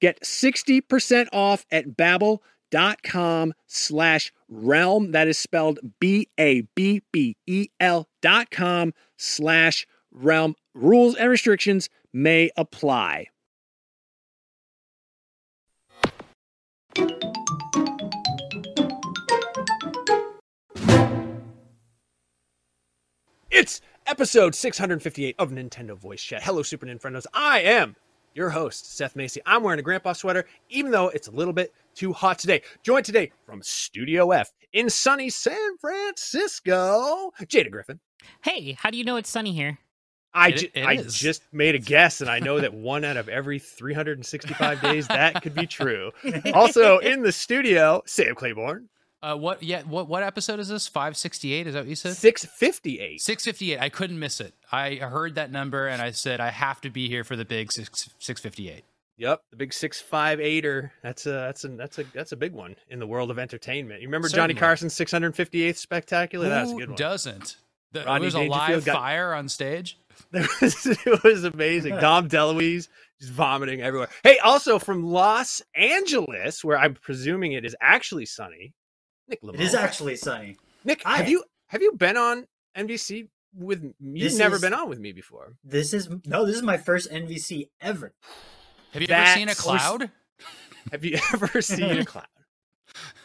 Get 0.00 0.20
60% 0.22 1.28
off 1.32 1.66
at 1.70 1.96
babbel.com 1.96 3.54
slash 3.66 4.32
realm. 4.48 5.12
That 5.12 5.28
is 5.28 5.38
spelled 5.38 5.78
B-A-B-B-E-L 6.00 8.08
dot 8.22 8.50
com 8.50 8.94
slash 9.16 9.86
realm. 10.12 10.54
Rules 10.74 11.14
and 11.16 11.30
restrictions 11.30 11.88
may 12.12 12.50
apply. 12.56 13.26
It's 23.50 23.80
episode 24.06 24.54
658 24.54 25.34
of 25.38 25.50
Nintendo 25.50 25.96
Voice 25.96 26.22
Chat. 26.22 26.42
Hello, 26.42 26.62
Super 26.62 26.86
Nintendos. 26.86 27.26
I 27.34 27.60
am 27.60 27.96
your 28.34 28.50
host, 28.50 28.96
Seth 28.96 29.16
Macy. 29.16 29.40
I'm 29.46 29.62
wearing 29.62 29.80
a 29.80 29.82
grandpa 29.82 30.12
sweater, 30.12 30.46
even 30.68 30.90
though 30.90 31.08
it's 31.08 31.28
a 31.28 31.32
little 31.32 31.52
bit 31.52 31.72
too 31.94 32.12
hot 32.12 32.38
today. 32.38 32.62
Joined 32.82 33.04
today 33.04 33.32
from 33.44 33.62
Studio 33.62 34.30
F 34.30 34.52
in 34.72 34.88
sunny 34.90 35.30
San 35.30 35.76
Francisco, 35.78 37.32
Jada 37.42 37.70
Griffin. 37.70 38.00
Hey, 38.42 38.72
how 38.78 38.90
do 38.90 38.98
you 38.98 39.04
know 39.04 39.16
it's 39.16 39.30
sunny 39.30 39.52
here? 39.52 39.78
I, 40.34 40.52
ju- 40.52 40.68
I 40.76 40.96
just 40.98 41.42
made 41.52 41.74
a 41.74 41.78
guess, 41.78 42.20
and 42.20 42.30
I 42.30 42.38
know 42.38 42.60
that 42.60 42.74
one 42.74 43.04
out 43.04 43.16
of 43.16 43.28
every 43.28 43.58
365 43.58 44.80
days 44.82 45.08
that 45.08 45.42
could 45.42 45.54
be 45.54 45.66
true. 45.66 46.12
Also 46.54 46.98
in 46.98 47.22
the 47.22 47.32
studio, 47.32 48.02
Sam 48.06 48.34
Claiborn. 48.34 48.88
Uh, 49.22 49.36
what? 49.36 49.62
Yeah. 49.62 49.82
What? 49.82 50.08
What 50.08 50.22
episode 50.22 50.60
is 50.60 50.68
this? 50.68 50.86
Five 50.86 51.16
sixty 51.16 51.52
eight. 51.52 51.66
Is 51.66 51.74
that 51.74 51.80
what 51.80 51.88
you 51.88 51.96
said? 51.96 52.16
Six 52.16 52.44
fifty 52.44 53.00
eight. 53.00 53.20
Six 53.20 53.44
fifty 53.44 53.72
eight. 53.72 53.80
I 53.80 53.88
couldn't 53.88 54.18
miss 54.18 54.40
it. 54.40 54.54
I 54.70 54.96
heard 54.96 55.34
that 55.34 55.50
number 55.50 55.88
and 55.88 56.00
I 56.00 56.12
said 56.12 56.40
I 56.40 56.50
have 56.50 56.80
to 56.82 56.90
be 56.90 57.08
here 57.08 57.24
for 57.24 57.34
the 57.34 57.44
big 57.44 57.72
six 57.72 58.10
six 58.18 58.40
fifty 58.40 58.70
eight. 58.70 58.84
Yep, 59.16 59.42
the 59.50 59.56
big 59.56 59.72
six 59.74 60.00
five 60.00 60.38
eighter. 60.38 60.92
That's 61.02 61.26
a 61.26 61.30
that's 61.30 61.64
a 61.64 61.68
that's 61.68 61.98
a 61.98 62.04
that's 62.14 62.30
a 62.30 62.36
big 62.36 62.52
one 62.52 62.76
in 62.88 63.00
the 63.00 63.06
world 63.06 63.32
of 63.32 63.38
entertainment. 63.38 64.00
You 64.00 64.06
remember 64.06 64.28
Certainly. 64.28 64.54
Johnny 64.54 64.60
Carson's 64.60 64.94
six 64.94 65.10
hundred 65.10 65.34
fifty 65.34 65.64
eighth 65.64 65.78
spectacular? 65.78 66.44
Who 66.44 66.50
That's 66.50 66.70
a 66.70 66.74
good 66.74 66.88
one. 66.90 66.96
Doesn't 66.96 67.56
the, 67.92 68.04
Rodney 68.04 68.26
was 68.26 68.34
a 68.34 68.42
live 68.42 68.84
got, 68.84 68.94
fire 68.94 69.34
on 69.34 69.48
stage? 69.48 69.98
it 70.32 71.24
was 71.24 71.44
amazing. 71.44 71.96
Dom 72.00 72.28
DeLuise 72.28 72.88
just 73.20 73.32
vomiting 73.32 73.80
everywhere. 73.80 74.08
Hey, 74.22 74.38
also 74.38 74.78
from 74.78 75.04
Los 75.04 75.62
Angeles, 75.74 76.62
where 76.62 76.78
I'm 76.78 76.94
presuming 76.94 77.52
it 77.52 77.64
is 77.64 77.74
actually 77.80 78.26
sunny. 78.26 78.72
Nick 79.28 79.40
It 79.42 79.60
is 79.60 79.74
actually 79.74 80.16
sunny. 80.16 80.56
Nick, 80.84 81.02
Hi. 81.04 81.18
have 81.18 81.28
you 81.28 81.44
have 81.68 81.82
you 81.82 81.92
been 81.92 82.16
on 82.16 82.46
NVC 82.76 83.28
with 83.54 83.82
me? 83.82 84.20
You've 84.20 84.38
never 84.38 84.56
is, 84.56 84.62
been 84.62 84.74
on 84.74 84.88
with 84.88 84.98
me 84.98 85.12
before. 85.12 85.54
This 85.62 85.92
is 85.92 86.08
no, 86.26 86.46
this 86.46 86.56
is 86.56 86.62
my 86.62 86.76
first 86.76 87.10
NVC 87.10 87.68
ever. 87.80 88.14
Have 88.92 89.02
you 89.02 89.08
That's, 89.08 89.30
ever 89.30 89.38
seen 89.38 89.48
a 89.48 89.54
cloud? 89.54 90.10
Have 90.90 91.04
you 91.04 91.18
ever 91.34 91.60
seen 91.62 91.98
a 91.98 92.04
cloud? 92.04 92.26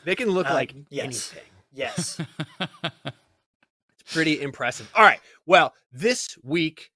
They 0.03 0.15
can 0.15 0.29
look 0.29 0.47
um, 0.47 0.53
like 0.53 0.75
yes. 0.89 1.05
anything. 1.05 1.49
Yes. 1.71 2.19
it's 2.59 4.13
pretty 4.13 4.41
impressive. 4.41 4.91
All 4.95 5.03
right. 5.03 5.21
Well, 5.45 5.73
this 5.91 6.37
week 6.43 6.91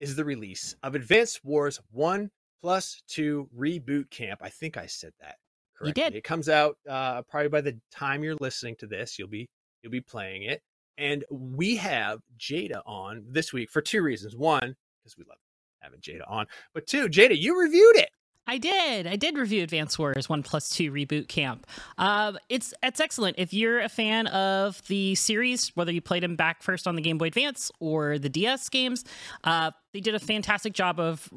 is 0.00 0.16
the 0.16 0.24
release 0.24 0.74
of 0.82 0.94
Advanced 0.94 1.44
Wars 1.44 1.80
1 1.92 2.30
plus 2.60 3.02
2 3.08 3.48
Reboot 3.56 4.10
Camp. 4.10 4.40
I 4.42 4.48
think 4.48 4.76
I 4.76 4.86
said 4.86 5.12
that. 5.20 5.36
Correctly. 5.78 6.02
You 6.02 6.10
did. 6.10 6.16
It 6.16 6.24
comes 6.24 6.48
out 6.48 6.76
uh, 6.88 7.22
probably 7.22 7.48
by 7.48 7.60
the 7.60 7.78
time 7.92 8.24
you're 8.24 8.36
listening 8.40 8.76
to 8.80 8.86
this. 8.86 9.18
You'll 9.18 9.28
be 9.28 9.48
You'll 9.82 9.92
be 9.92 10.00
playing 10.00 10.44
it. 10.44 10.62
And 10.96 11.24
we 11.30 11.76
have 11.76 12.20
Jada 12.38 12.82
on 12.84 13.24
this 13.28 13.52
week 13.52 13.70
for 13.70 13.80
two 13.80 14.02
reasons. 14.02 14.34
One, 14.34 14.74
because 15.02 15.16
we 15.16 15.24
love 15.28 15.38
having 15.80 16.00
Jada 16.00 16.28
on. 16.28 16.46
But 16.74 16.86
two, 16.86 17.08
Jada, 17.08 17.38
you 17.38 17.58
reviewed 17.58 17.96
it. 17.96 18.10
I 18.48 18.56
did. 18.56 19.06
I 19.06 19.16
did 19.16 19.36
review 19.36 19.62
Advance 19.62 19.98
Wars 19.98 20.26
One 20.26 20.42
Plus 20.42 20.70
Two 20.70 20.90
Reboot 20.90 21.28
Camp. 21.28 21.66
Um, 21.98 22.38
it's 22.48 22.72
it's 22.82 22.98
excellent. 22.98 23.38
If 23.38 23.52
you're 23.52 23.78
a 23.78 23.90
fan 23.90 24.26
of 24.28 24.80
the 24.88 25.14
series, 25.16 25.68
whether 25.76 25.92
you 25.92 26.00
played 26.00 26.22
them 26.22 26.34
back 26.34 26.62
first 26.62 26.88
on 26.88 26.96
the 26.96 27.02
Game 27.02 27.18
Boy 27.18 27.26
Advance 27.26 27.70
or 27.78 28.18
the 28.18 28.30
DS 28.30 28.70
games, 28.70 29.04
uh, 29.44 29.72
they 29.92 30.00
did 30.00 30.14
a 30.14 30.18
fantastic 30.18 30.72
job 30.72 30.98
of 30.98 31.28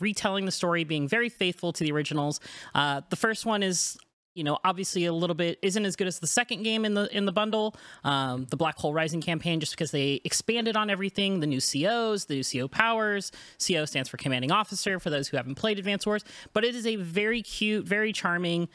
retelling 0.00 0.44
the 0.44 0.52
story, 0.52 0.84
being 0.84 1.08
very 1.08 1.28
faithful 1.28 1.72
to 1.72 1.84
the 1.84 1.92
originals. 1.92 2.40
Uh, 2.74 3.02
the 3.10 3.16
first 3.16 3.46
one 3.46 3.62
is 3.62 3.98
you 4.34 4.44
know 4.44 4.56
obviously 4.64 5.04
a 5.04 5.12
little 5.12 5.34
bit 5.34 5.58
isn't 5.62 5.84
as 5.84 5.96
good 5.96 6.06
as 6.06 6.20
the 6.20 6.26
second 6.26 6.62
game 6.62 6.84
in 6.84 6.94
the 6.94 7.14
in 7.16 7.26
the 7.26 7.32
bundle. 7.32 7.74
Um, 8.04 8.46
the 8.50 8.56
black 8.56 8.76
hole 8.76 8.92
rising 8.92 9.20
campaign 9.20 9.60
just 9.60 9.72
because 9.72 9.90
they 9.90 10.20
expanded 10.24 10.76
on 10.76 10.90
everything 10.90 11.40
the 11.40 11.46
new 11.46 11.60
cos 11.60 12.26
the 12.26 12.36
new 12.36 12.44
co 12.44 12.68
powers. 12.68 13.32
Co 13.66 13.84
stands 13.84 14.08
for 14.08 14.16
commanding 14.16 14.52
officer 14.52 15.00
for 15.00 15.10
those 15.10 15.28
who 15.28 15.36
haven't 15.36 15.56
played 15.56 15.78
advance 15.78 16.06
wars. 16.06 16.24
But 16.52 16.64
it 16.64 16.74
is 16.74 16.86
a 16.86 16.96
very 16.96 17.42
cute 17.42 17.84
very 17.84 18.12
charming 18.12 18.68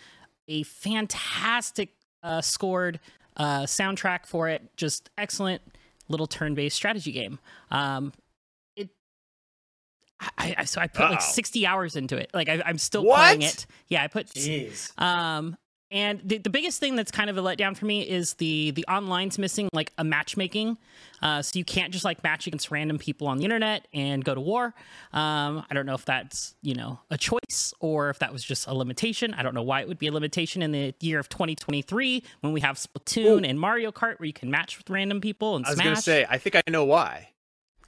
a 0.48 0.64
fantastic 0.64 1.90
uh, 2.22 2.42
scored 2.42 3.00
uh, 3.38 3.62
soundtrack 3.64 4.26
for 4.26 4.50
it. 4.50 4.76
Just 4.76 5.10
excellent 5.18 5.62
little 6.10 6.28
turn-based 6.28 6.76
strategy 6.76 7.12
game. 7.12 7.40
Um, 7.72 8.12
I, 10.38 10.56
I, 10.60 10.64
so 10.66 10.82
I 10.82 10.88
put 10.88 11.10
like 11.10 11.22
60 11.22 11.66
hours 11.66 11.96
into 11.96 12.18
it. 12.18 12.30
Like 12.34 12.50
I, 12.50 12.62
I'm 12.66 12.78
still 12.78 13.04
What? 13.04 13.18
playing 13.18 13.42
it. 13.44 13.66
Yeah, 13.88 14.04
I 14.04 14.08
put 14.08 14.28
Jeez. 14.28 14.98
um, 15.02 15.56
and 15.92 16.20
the, 16.24 16.40
the 16.40 16.50
biggest 16.50 16.80
thing 16.80 16.96
that's 16.96 17.12
kind 17.12 17.30
of 17.30 17.38
a 17.38 17.42
letdown 17.44 17.78
for 17.78 17.86
me 17.86 18.02
is 18.02 18.34
the 18.36 18.72
the 18.72 18.84
online's 18.88 19.38
missing 19.38 19.70
like 19.74 19.92
a 20.00 20.04
matchmaking. 20.04 20.78
Uh, 21.22 21.42
so 21.44 21.58
you 21.60 21.64
can't 21.64 21.94
just 21.94 22.04
like 22.04 22.24
match 22.24 22.48
against 22.48 22.72
random 22.72 22.98
people 22.98 23.28
on 23.28 23.38
the 23.38 23.44
internet 23.44 23.88
and 23.94 24.26
go 24.26 24.34
to 24.34 24.42
war. 24.42 24.74
Um, 25.14 25.64
I 25.70 25.74
don't 25.76 25.86
know 25.86 25.94
if 25.94 26.04
that's 26.04 26.56
you 26.64 26.74
know 26.74 27.00
a 27.12 27.18
choice 27.18 27.74
or 27.80 28.10
if 28.10 28.18
that 28.20 28.34
was 28.34 28.44
just 28.44 28.66
a 28.68 28.74
limitation. 28.74 29.36
I 29.36 29.44
don't 29.44 29.54
know 29.54 29.62
why 29.62 29.82
it 29.82 29.88
would 29.88 30.00
be 30.00 30.08
a 30.08 30.12
limitation 30.12 30.64
in 30.64 30.72
the 30.72 30.96
year 31.00 31.20
of 31.20 31.30
2023 31.30 32.24
when 32.42 32.54
we 32.54 32.62
have 32.62 32.78
Splatoon 32.78 33.48
and 33.48 33.60
Mario 33.60 33.92
Kart 33.92 34.20
where 34.20 34.26
you 34.26 34.34
can 34.34 34.50
match 34.50 34.80
with 34.80 34.90
random 34.90 35.22
people 35.22 35.56
and 35.58 35.66
I 35.66 35.70
was 35.70 35.80
smash. 35.80 35.96
to 35.98 36.02
say, 36.02 36.26
I 36.28 36.40
think 36.40 36.56
I 36.56 36.64
know 36.72 36.86
why. 36.86 37.30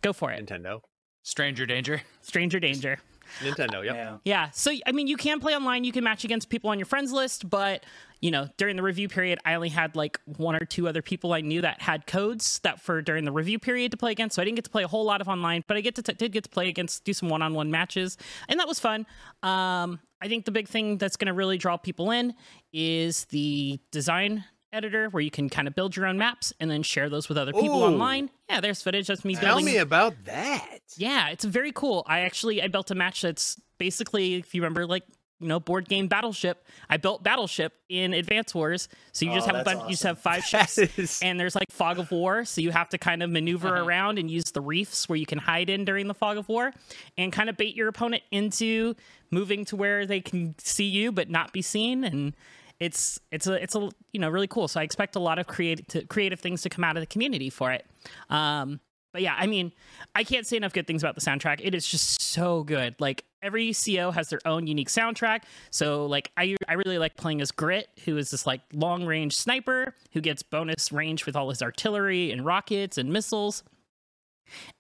go 0.02 0.14
for 0.14 0.32
it. 0.32 0.46
Nintendo. 0.46 0.82
Stranger 1.25 1.66
danger. 1.66 2.04
Stranger 2.22 2.60
danger. 2.60 3.00
Nintendo, 3.39 3.83
yep. 3.83 3.95
Yeah. 3.95 4.18
Yeah. 4.24 4.50
So, 4.51 4.72
I 4.86 4.92
mean, 4.92 5.07
you 5.07 5.18
can 5.18 5.39
play 5.39 5.56
online, 5.56 5.83
you 5.83 5.92
can 5.92 6.04
match 6.04 6.24
against 6.24 6.50
people 6.50 6.69
on 6.69 6.77
your 6.77 6.86
friends 6.86 7.12
list, 7.12 7.50
but, 7.50 7.83
you 8.22 8.30
know, 8.30 8.48
during 8.57 8.75
the 8.75 8.83
review 8.83 9.10
period, 9.10 9.39
I 9.44 9.56
only 9.56 9.69
had 9.69 9.95
like 9.95 10.19
one 10.25 10.56
or 10.56 10.66
two 10.66 10.88
other 10.88 11.01
people 11.01 11.33
I 11.33 11.42
knew 11.42 11.62
that 11.62 11.81
had 11.81 12.06
codes 12.06 12.60
that 12.60 12.80
for 12.80 13.01
during 13.01 13.25
the 13.25 13.31
review 13.31 13.57
period 13.57 13.89
to 13.92 13.98
play 13.98 14.12
against. 14.12 14.36
So 14.36 14.44
I 14.44 14.45
didn't 14.45 14.57
get 14.57 14.66
to 14.66 14.69
play 14.69 14.83
a 14.83 14.88
whole 14.88 15.04
lot 15.04 15.19
of 15.19 15.27
online, 15.27 15.63
but 15.68 15.77
I 15.77 15.81
get 15.81 15.95
to 15.95 16.04
t- 16.04 16.13
did 16.13 16.31
get 16.31 16.44
to 16.44 16.50
play 16.51 16.69
against, 16.69 17.04
do 17.04 17.12
some 17.12 17.27
one 17.27 17.42
on 17.42 17.56
one 17.56 17.72
matches, 17.72 18.19
and 18.48 18.60
that 18.60 18.68
was 18.68 18.80
fun. 18.80 19.07
Um, 19.42 20.00
I 20.22 20.27
think 20.27 20.45
the 20.45 20.51
big 20.51 20.68
thing 20.68 21.00
that's 21.00 21.18
going 21.18 21.27
to 21.27 21.33
really 21.33 21.57
draw 21.57 21.75
people 21.75 22.12
in 22.12 22.36
is 22.72 23.25
the 23.25 23.80
design 23.92 24.45
editor 24.75 25.07
where 25.10 25.22
you 25.22 25.31
can 25.31 25.50
kind 25.50 25.68
of 25.68 25.75
build 25.75 25.95
your 25.95 26.06
own 26.06 26.18
maps 26.18 26.54
and 26.60 26.69
then 26.69 26.83
share 26.83 27.10
those 27.10 27.30
with 27.30 27.38
other 27.38 27.54
people 27.54 27.80
Ooh. 27.81 27.86
online. 27.86 28.30
Yeah, 28.50 28.62
there's 28.62 28.81
footage. 28.81 29.07
That's 29.07 29.24
me 29.25 29.36
Tell 29.36 29.56
building. 29.56 29.66
me 29.66 29.77
about 29.77 30.13
that. 30.25 30.81
Yeah, 30.98 31.30
it's 31.30 31.45
very 31.45 31.72
cool. 31.72 32.04
I 32.07 32.19
actually 32.22 32.62
I 32.62 32.68
built 32.68 32.92
a 32.92 32.95
match 32.95 33.22
that's 33.22 33.60
basically, 33.77 34.36
if 34.36 34.54
you 34.54 34.62
remember, 34.62 34.86
like 34.86 35.04
you 35.42 35.50
know, 35.50 35.60
board 35.60 35.89
game 35.89 36.07
Battleship. 36.07 36.66
I 36.89 36.95
built 36.95 37.22
Battleship 37.22 37.74
in 37.89 38.13
Advance 38.13 38.56
Wars, 38.56 38.88
so 39.12 39.25
you 39.25 39.33
just 39.33 39.50
Oh, 39.50 39.54
have 39.54 39.62
a 39.62 39.63
bunch. 39.66 39.81
You 39.83 39.89
just 39.89 40.04
have 40.04 40.18
five 40.18 40.45
ships, 40.45 40.77
is- 40.77 41.19
and 41.22 41.38
there's 41.38 41.56
like 41.56 41.69
fog 41.72 42.00
of 42.00 42.10
war, 42.10 42.45
so 42.45 42.62
you 42.62 42.72
have 42.72 42.88
to 42.89 42.98
kind 42.98 43.22
of 43.22 43.30
maneuver 43.30 43.68
Uh-huh. 43.75 43.83
around 43.86 44.18
and 44.18 44.31
use 44.31 44.45
the 44.54 44.62
reefs 44.62 45.10
where 45.10 45.18
you 45.18 45.25
can 45.25 45.38
hide 45.38 45.69
in 45.69 45.83
during 45.83 46.07
the 46.07 46.13
fog 46.13 46.38
of 46.38 46.48
war, 46.48 46.72
and 47.18 47.33
kind 47.33 47.50
of 47.50 47.57
bait 47.57 47.75
your 47.75 47.89
opponent 47.89 48.24
into 48.31 48.95
moving 49.30 49.66
to 49.66 49.75
where 49.75 50.06
they 50.06 50.22
can 50.22 50.56
see 50.57 50.86
you 50.86 51.12
but 51.12 51.30
not 51.30 51.51
be 51.51 51.62
seen 51.62 52.04
and. 52.06 52.33
It's 52.80 53.19
it's 53.31 53.48
a 53.48 53.54
it's 53.54 53.75
a 53.75 53.89
you 54.12 54.19
know 54.19 54.30
really 54.30 54.48
cool. 54.48 54.68
So 54.68 54.80
I 54.80 54.83
expect 54.83 55.16
a 55.16 55.19
lot 55.19 55.39
of 55.39 55.48
creative 55.48 56.07
creative 56.10 56.39
things 56.39 56.62
to 56.63 56.69
come 56.69 56.83
out 56.83 56.98
of 56.98 57.01
the 57.01 57.07
community 57.07 57.50
for 57.50 57.72
it. 57.72 57.86
Um, 58.30 58.80
but 59.16 59.22
yeah, 59.22 59.36
I 59.38 59.48
mean, 59.48 59.72
I 60.13 60.25
can't 60.25 60.45
say 60.45 60.57
enough 60.57 60.74
good 60.74 60.88
things 60.88 61.01
about 61.01 61.16
the 61.16 61.22
soundtrack. 61.22 61.62
It 61.63 61.74
is 61.74 61.88
just 61.88 62.22
so 62.22 62.63
good. 62.63 62.95
Like 63.00 63.24
every 63.42 63.74
CO 63.74 64.12
has 64.12 64.27
their 64.27 64.42
own 64.44 64.68
unique 64.68 64.89
soundtrack. 64.89 65.44
So 65.72 66.06
like 66.06 66.31
I 66.36 66.57
I 66.68 66.74
really 66.74 66.98
like 66.98 67.16
playing 67.16 67.39
as 67.39 67.50
Grit, 67.51 67.88
who 68.04 68.18
is 68.18 68.30
this 68.30 68.45
like 68.45 68.60
long 68.74 69.06
range 69.06 69.38
sniper 69.38 69.95
who 70.12 70.19
gets 70.19 70.44
bonus 70.44 70.92
range 70.92 71.25
with 71.25 71.38
all 71.38 71.50
his 71.50 71.62
artillery 71.62 72.31
and 72.31 72.45
rockets 72.45 72.98
and 72.98 73.13
missiles. 73.13 73.63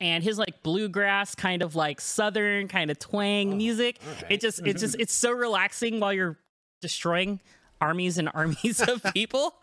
And 0.01 0.21
his 0.21 0.37
like 0.37 0.61
bluegrass 0.63 1.33
kind 1.33 1.61
of 1.61 1.75
like 1.75 2.01
southern 2.01 2.67
kind 2.67 2.91
of 2.91 2.99
twang 2.99 3.55
music. 3.55 3.99
It 4.29 4.41
just 4.41 4.59
it's 4.67 4.81
just 4.81 4.97
it's 4.99 5.13
so 5.13 5.31
relaxing 5.31 6.01
while 6.01 6.11
you're 6.11 6.37
destroying 6.81 7.39
armies 7.81 8.17
and 8.17 8.29
armies 8.33 8.81
of 8.81 9.03
people. 9.13 9.55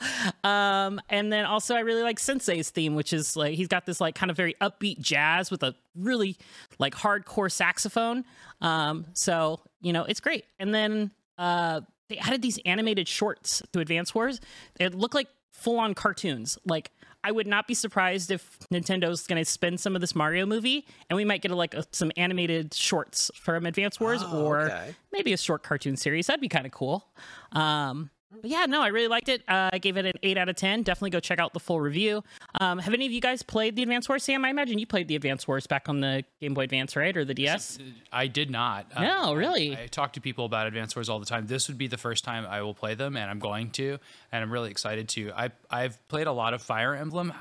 Um, 0.45 1.01
and 1.09 1.33
then 1.33 1.45
also 1.45 1.75
I 1.75 1.81
really 1.81 2.03
like 2.03 2.19
Sensei's 2.19 2.71
theme, 2.71 2.95
which 2.95 3.13
is 3.13 3.37
like 3.37 3.55
he's 3.55 3.69
got 3.69 3.87
this 3.87 4.01
like 4.01 4.15
kind 4.15 4.31
of 4.31 4.37
very 4.37 4.55
upbeat 4.61 5.01
jazz 5.01 5.51
with 5.51 5.63
a 5.63 5.75
really 5.95 6.37
like 6.79 6.95
hardcore 6.95 7.51
saxophone. 7.51 8.25
Um, 8.61 9.07
so 9.15 9.61
you 9.81 9.93
know 9.93 10.05
it's 10.05 10.21
great. 10.21 10.45
And 10.59 10.75
then 10.75 11.11
uh, 11.39 11.81
they 12.09 12.19
added 12.19 12.43
these 12.43 12.59
animated 12.65 13.09
shorts 13.09 13.63
to 13.73 13.81
Advance 13.81 14.15
Wars. 14.15 14.41
It 14.79 14.95
looked 14.95 15.15
like 15.15 15.29
full 15.53 15.79
on 15.79 15.95
cartoons. 15.95 16.59
Like 16.65 16.91
I 17.25 17.31
would 17.31 17.47
not 17.47 17.67
be 17.69 17.75
surprised 17.75 18.31
if 18.31 18.59
Nintendo's 18.73 19.27
going 19.27 19.41
to 19.43 19.45
spin 19.49 19.79
some 19.79 19.95
of 19.95 20.01
this 20.01 20.15
Mario 20.15 20.45
movie, 20.47 20.87
and 21.09 21.17
we 21.17 21.25
might 21.25 21.41
get 21.43 21.51
a, 21.51 21.57
like 21.57 21.75
a, 21.75 21.85
some 21.93 22.11
animated 22.17 22.75
shorts 22.75 23.31
from 23.35 23.65
Advance 23.67 24.01
Wars, 24.01 24.23
Oh, 24.25 24.45
or 24.45 24.63
okay. 24.63 24.95
maybe 25.13 25.33
a 25.33 25.37
short 25.37 25.63
cartoon 25.63 25.97
series. 25.97 26.27
That'd 26.27 26.41
be 26.41 26.49
kind 26.49 26.67
of 26.67 26.73
cool. 26.73 27.07
Um, 27.53 28.11
but 28.41 28.51
yeah, 28.51 28.67
no, 28.67 28.81
I 28.83 28.89
really 28.89 29.09
liked 29.09 29.29
it. 29.29 29.43
Uh, 29.49 29.71
I 29.73 29.79
gave 29.79 29.97
it 29.97 30.07
an 30.07 30.13
eight 30.23 30.39
out 30.39 30.49
of 30.49 30.57
ten. 30.57 30.83
Definitely 30.83 31.11
go 31.11 31.21
check 31.21 31.39
out 31.39 31.53
the 31.53 31.61
full 31.61 31.81
review. 31.81 32.23
Um, 32.61 32.79
have 32.79 32.95
any 32.95 33.07
of 33.07 33.13
you 33.13 33.21
guys 33.21 33.43
played 33.43 33.77
the 33.77 33.83
Advance 33.83 34.09
Wars? 34.09 34.25
Sam, 34.25 34.45
I 34.45 34.51
imagine 34.51 34.79
you 34.79 34.87
played 34.87 35.09
the 35.09 35.17
Advance 35.17 35.47
Wars 35.47 35.67
back 35.67 35.89
on 35.89 36.01
the 36.01 36.25
Game 36.41 36.55
Boy 36.55 36.63
Advance, 36.63 36.97
right, 36.97 37.17
or 37.17 37.25
the 37.25 37.35
DS? 37.35 37.79
I 38.13 38.27
did 38.27 38.51
not. 38.51 38.87
Uh, 38.95 39.03
No, 39.03 39.33
I- 39.33 39.35
really? 39.35 39.77
I, 39.77 39.87
talk 39.87 40.15
to 40.15 40.21
people 40.21 40.45
about 40.45 40.67
Advance 40.67 40.97
Wars 40.97 41.09
all 41.09 41.19
the 41.21 41.27
time. 41.27 41.47
This 41.47 41.69
would 41.69 41.79
be 41.79 41.87
the 41.89 41.99
first 41.99 42.25
time 42.25 42.47
I 42.47 42.63
will 42.63 42.75
play 42.75 42.95
them, 42.95 43.17
and 43.17 43.31
I'm 43.31 43.39
going 43.39 43.71
to, 43.73 43.99
and 44.31 44.43
I'm 44.43 44.51
really 44.53 44.71
excited 44.71 45.09
to. 45.11 45.33
I 45.33 45.51
I've 45.71 46.07
played 46.09 46.27
a 46.27 46.33
lot 46.33 46.55
of 46.55 46.63
Fire 46.63 46.95
Emblem. 46.95 47.33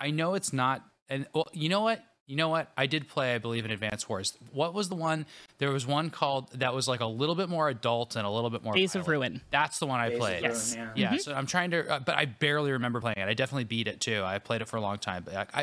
I 0.00 0.10
know 0.10 0.34
it's 0.34 0.52
not, 0.52 0.84
and 1.08 1.26
well, 1.34 1.48
you 1.52 1.68
know 1.68 1.80
what? 1.80 2.02
You 2.28 2.36
know 2.36 2.50
what? 2.50 2.70
I 2.76 2.86
did 2.86 3.08
play, 3.08 3.34
I 3.34 3.38
believe, 3.38 3.64
in 3.64 3.70
Advance 3.70 4.06
Wars. 4.08 4.36
What 4.52 4.74
was 4.74 4.90
the 4.90 4.94
one? 4.94 5.24
There 5.56 5.70
was 5.72 5.86
one 5.86 6.10
called 6.10 6.52
that 6.52 6.74
was 6.74 6.86
like 6.86 7.00
a 7.00 7.06
little 7.06 7.34
bit 7.34 7.48
more 7.48 7.68
adult 7.70 8.16
and 8.16 8.26
a 8.26 8.30
little 8.30 8.50
bit 8.50 8.62
more. 8.62 8.74
Days 8.74 8.94
of. 8.94 9.08
Ruin. 9.08 9.40
That's 9.50 9.78
the 9.78 9.86
one 9.86 9.98
I 9.98 10.10
Days 10.10 10.14
of 10.16 10.20
played. 10.20 10.42
Ruin, 10.42 10.50
Yes. 10.52 10.74
yeah. 10.76 10.90
Yeah, 10.94 11.16
so 11.16 11.34
I'm 11.34 11.46
trying 11.46 11.70
to, 11.70 11.88
uh, 11.90 11.98
but 12.00 12.16
I 12.16 12.26
barely 12.26 12.72
remember 12.72 13.00
playing 13.00 13.16
it. 13.16 13.26
I 13.28 13.32
definitely 13.34 13.64
beat 13.64 13.88
it 13.88 14.00
too. 14.00 14.22
I 14.22 14.38
played 14.38 14.60
it 14.60 14.68
for 14.68 14.76
a 14.76 14.80
long 14.82 14.98
time, 14.98 15.22
but 15.24 15.34
I, 15.34 15.46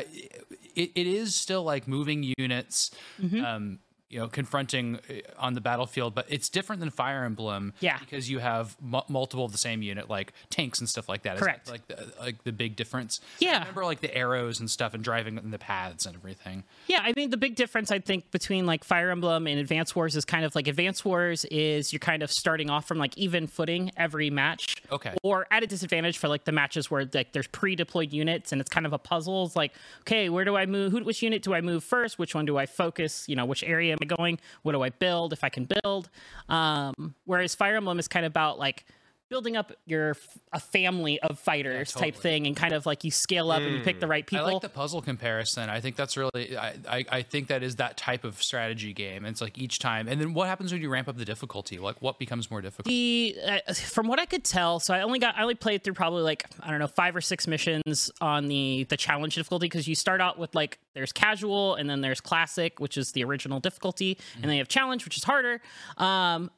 it, 0.74 0.90
it 0.96 1.06
is 1.06 1.34
still 1.36 1.62
like 1.62 1.86
moving 1.86 2.34
units, 2.36 2.90
Mm-hmm. 3.22 3.44
um, 3.44 3.78
you 4.08 4.20
know, 4.20 4.28
confronting 4.28 4.98
uh, 5.10 5.14
on 5.38 5.54
the 5.54 5.60
battlefield. 5.60 6.14
But 6.14 6.26
it's 6.28 6.48
different 6.48 6.80
than 6.80 6.90
Fire 6.90 7.24
Emblem, 7.24 7.72
Yeah. 7.80 7.98
because 7.98 8.30
you 8.30 8.38
have 8.38 8.76
mu- 8.80 9.00
multiple 9.08 9.44
of 9.44 9.52
the 9.52 9.58
same 9.58 9.82
unit, 9.82 10.08
like 10.08 10.32
tanks 10.50 10.78
and 10.78 10.88
stuff 10.88 11.08
like 11.08 11.22
that 11.22 11.38
Correct. 11.38 11.68
Like 11.70 11.86
the, 11.88 12.12
like 12.20 12.44
the 12.44 12.52
big 12.52 12.76
difference. 12.76 13.20
Yeah. 13.40 13.56
I 13.56 13.58
remember 13.60 13.84
like 13.84 14.00
the 14.00 14.14
arrows 14.16 14.60
and 14.60 14.70
stuff 14.70 14.94
and 14.94 15.02
driving 15.02 15.38
in 15.38 15.50
the 15.50 15.58
paths 15.58 16.06
and 16.06 16.14
everything. 16.14 16.62
Yeah, 16.86 17.00
I 17.02 17.12
mean 17.16 17.30
the 17.30 17.36
big 17.36 17.56
difference 17.56 17.90
I 17.90 17.98
think 17.98 18.30
between 18.30 18.64
like 18.64 18.84
Fire 18.84 19.10
Emblem 19.10 19.46
and 19.46 19.58
Advance 19.58 19.96
Wars 19.96 20.14
is 20.14 20.24
kind 20.24 20.44
of 20.44 20.54
like 20.54 20.68
Advance 20.68 21.04
Wars 21.04 21.44
is 21.46 21.92
you're 21.92 21.98
kind 22.00 22.22
of 22.22 22.30
starting 22.30 22.70
off 22.70 22.86
from 22.86 22.98
like 22.98 23.16
even 23.18 23.46
footing 23.48 23.90
every 23.96 24.30
match. 24.30 24.76
Okay. 24.92 25.14
Or 25.24 25.46
at 25.50 25.62
a 25.64 25.66
disadvantage 25.66 26.18
for 26.18 26.28
like 26.28 26.44
the 26.44 26.52
matches 26.52 26.90
where 26.90 27.08
like 27.12 27.32
there's 27.32 27.48
pre-deployed 27.48 28.12
units 28.12 28.52
and 28.52 28.60
it's 28.60 28.70
kind 28.70 28.86
of 28.86 28.92
a 28.92 28.98
puzzle. 28.98 29.46
It's 29.46 29.56
like, 29.56 29.72
okay, 30.02 30.28
where 30.28 30.44
do 30.44 30.56
I 30.56 30.66
move? 30.66 30.92
Who, 30.92 31.02
which 31.02 31.22
unit 31.22 31.42
do 31.42 31.54
I 31.54 31.60
move 31.60 31.82
first? 31.82 32.18
Which 32.18 32.34
one 32.34 32.44
do 32.44 32.56
I 32.56 32.66
focus? 32.66 33.28
You 33.28 33.34
know, 33.34 33.44
which 33.44 33.64
area 33.64 33.95
am 34.00 34.08
I 34.10 34.16
going? 34.16 34.38
What 34.62 34.72
do 34.72 34.82
I 34.82 34.90
build 34.90 35.32
if 35.32 35.44
I 35.44 35.48
can 35.48 35.66
build? 35.82 36.08
Um, 36.48 37.14
whereas 37.24 37.54
Fire 37.54 37.76
Emblem 37.76 37.98
is 37.98 38.08
kind 38.08 38.26
of 38.26 38.30
about 38.30 38.58
like 38.58 38.84
building 39.28 39.56
up 39.56 39.72
your 39.86 40.16
a 40.52 40.60
family 40.60 41.18
of 41.20 41.38
fighters 41.38 41.92
type 41.92 42.14
totally. 42.14 42.22
thing 42.22 42.46
and 42.46 42.56
kind 42.56 42.72
of 42.72 42.86
like 42.86 43.04
you 43.04 43.10
scale 43.10 43.50
up 43.50 43.60
and 43.60 43.74
you 43.74 43.82
pick 43.82 44.00
the 44.00 44.06
right 44.06 44.26
people. 44.26 44.46
I 44.46 44.52
like 44.52 44.62
the 44.62 44.68
puzzle 44.68 45.02
comparison. 45.02 45.68
I 45.68 45.80
think 45.80 45.96
that's 45.96 46.16
really. 46.16 46.56
I, 46.56 46.74
I, 46.88 47.04
I 47.10 47.22
think 47.22 47.48
that 47.48 47.62
is 47.62 47.76
that 47.76 47.96
type 47.96 48.24
of 48.24 48.42
strategy 48.42 48.92
game. 48.92 49.24
It's 49.24 49.40
like 49.40 49.58
each 49.58 49.78
time, 49.78 50.08
and 50.08 50.20
then 50.20 50.34
what 50.34 50.48
happens 50.48 50.72
when 50.72 50.80
you 50.80 50.88
ramp 50.88 51.08
up 51.08 51.16
the 51.16 51.24
difficulty? 51.24 51.78
Like 51.78 52.00
what 52.00 52.18
becomes 52.18 52.50
more 52.50 52.60
difficult? 52.60 52.86
the 52.86 53.36
uh, 53.44 53.72
from 53.74 54.06
what 54.06 54.18
I 54.20 54.26
could 54.26 54.44
tell, 54.44 54.80
so 54.80 54.94
I 54.94 55.02
only 55.02 55.18
got 55.18 55.36
I 55.36 55.42
only 55.42 55.54
played 55.54 55.82
through 55.82 55.94
probably 55.94 56.22
like 56.22 56.44
I 56.60 56.70
don't 56.70 56.78
know 56.78 56.86
five 56.86 57.16
or 57.16 57.20
six 57.20 57.46
missions 57.46 58.10
on 58.20 58.46
the 58.46 58.86
the 58.88 58.96
challenge 58.96 59.34
difficulty 59.34 59.66
because 59.66 59.88
you 59.88 59.94
start 59.94 60.20
out 60.20 60.38
with 60.38 60.54
like 60.54 60.78
there's 60.94 61.12
casual 61.12 61.74
and 61.74 61.88
then 61.90 62.00
there's 62.00 62.20
classic, 62.20 62.80
which 62.80 62.96
is 62.96 63.12
the 63.12 63.24
original 63.24 63.60
difficulty, 63.60 64.18
and 64.36 64.44
then 64.44 64.52
you 64.52 64.58
have 64.58 64.68
challenge, 64.68 65.04
which 65.04 65.16
is 65.16 65.24
harder. 65.24 65.60
Um, 65.96 66.50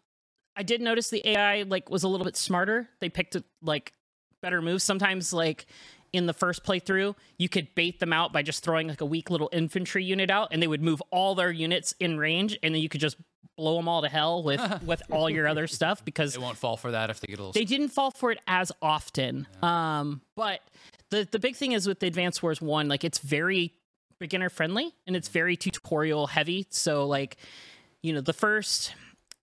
I 0.58 0.62
did 0.64 0.80
notice 0.82 1.08
the 1.08 1.26
AI 1.26 1.62
like 1.62 1.88
was 1.88 2.02
a 2.02 2.08
little 2.08 2.24
bit 2.24 2.36
smarter. 2.36 2.88
They 3.00 3.08
picked 3.08 3.36
like 3.62 3.92
better 4.42 4.60
moves. 4.60 4.82
Sometimes 4.84 5.32
like 5.32 5.66
in 6.12 6.26
the 6.26 6.32
first 6.32 6.64
playthrough, 6.64 7.14
you 7.38 7.48
could 7.48 7.74
bait 7.74 8.00
them 8.00 8.12
out 8.12 8.32
by 8.32 8.42
just 8.42 8.64
throwing 8.64 8.88
like 8.88 9.00
a 9.00 9.06
weak 9.06 9.30
little 9.30 9.48
infantry 9.52 10.02
unit 10.04 10.30
out, 10.30 10.48
and 10.50 10.60
they 10.62 10.66
would 10.66 10.82
move 10.82 11.00
all 11.10 11.34
their 11.34 11.50
units 11.52 11.94
in 12.00 12.18
range, 12.18 12.58
and 12.62 12.74
then 12.74 12.82
you 12.82 12.88
could 12.88 13.00
just 13.00 13.16
blow 13.56 13.76
them 13.76 13.88
all 13.88 14.02
to 14.02 14.08
hell 14.08 14.42
with 14.42 14.60
with 14.84 15.02
all 15.12 15.30
your 15.30 15.46
other 15.46 15.66
stuff 15.66 16.04
because 16.04 16.32
They 16.32 16.38
won't 16.40 16.56
fall 16.56 16.76
for 16.76 16.90
that 16.90 17.08
if 17.10 17.20
they 17.20 17.26
get 17.28 17.38
a 17.38 17.42
little. 17.42 17.52
they 17.52 17.64
didn't 17.64 17.88
fall 17.90 18.10
for 18.10 18.30
it 18.32 18.38
as 18.46 18.72
often. 18.82 19.46
Um, 19.62 20.22
but 20.34 20.60
the 21.10 21.28
the 21.30 21.38
big 21.38 21.54
thing 21.56 21.72
is 21.72 21.86
with 21.86 22.00
the 22.00 22.06
Advance 22.08 22.42
Wars 22.42 22.60
one, 22.60 22.88
like 22.88 23.04
it's 23.04 23.18
very 23.18 23.72
beginner 24.18 24.48
friendly 24.48 24.92
and 25.06 25.14
it's 25.14 25.28
very 25.28 25.56
tutorial 25.56 26.26
heavy. 26.26 26.66
So 26.70 27.06
like, 27.06 27.36
you 28.02 28.12
know, 28.12 28.20
the 28.20 28.32
first, 28.32 28.92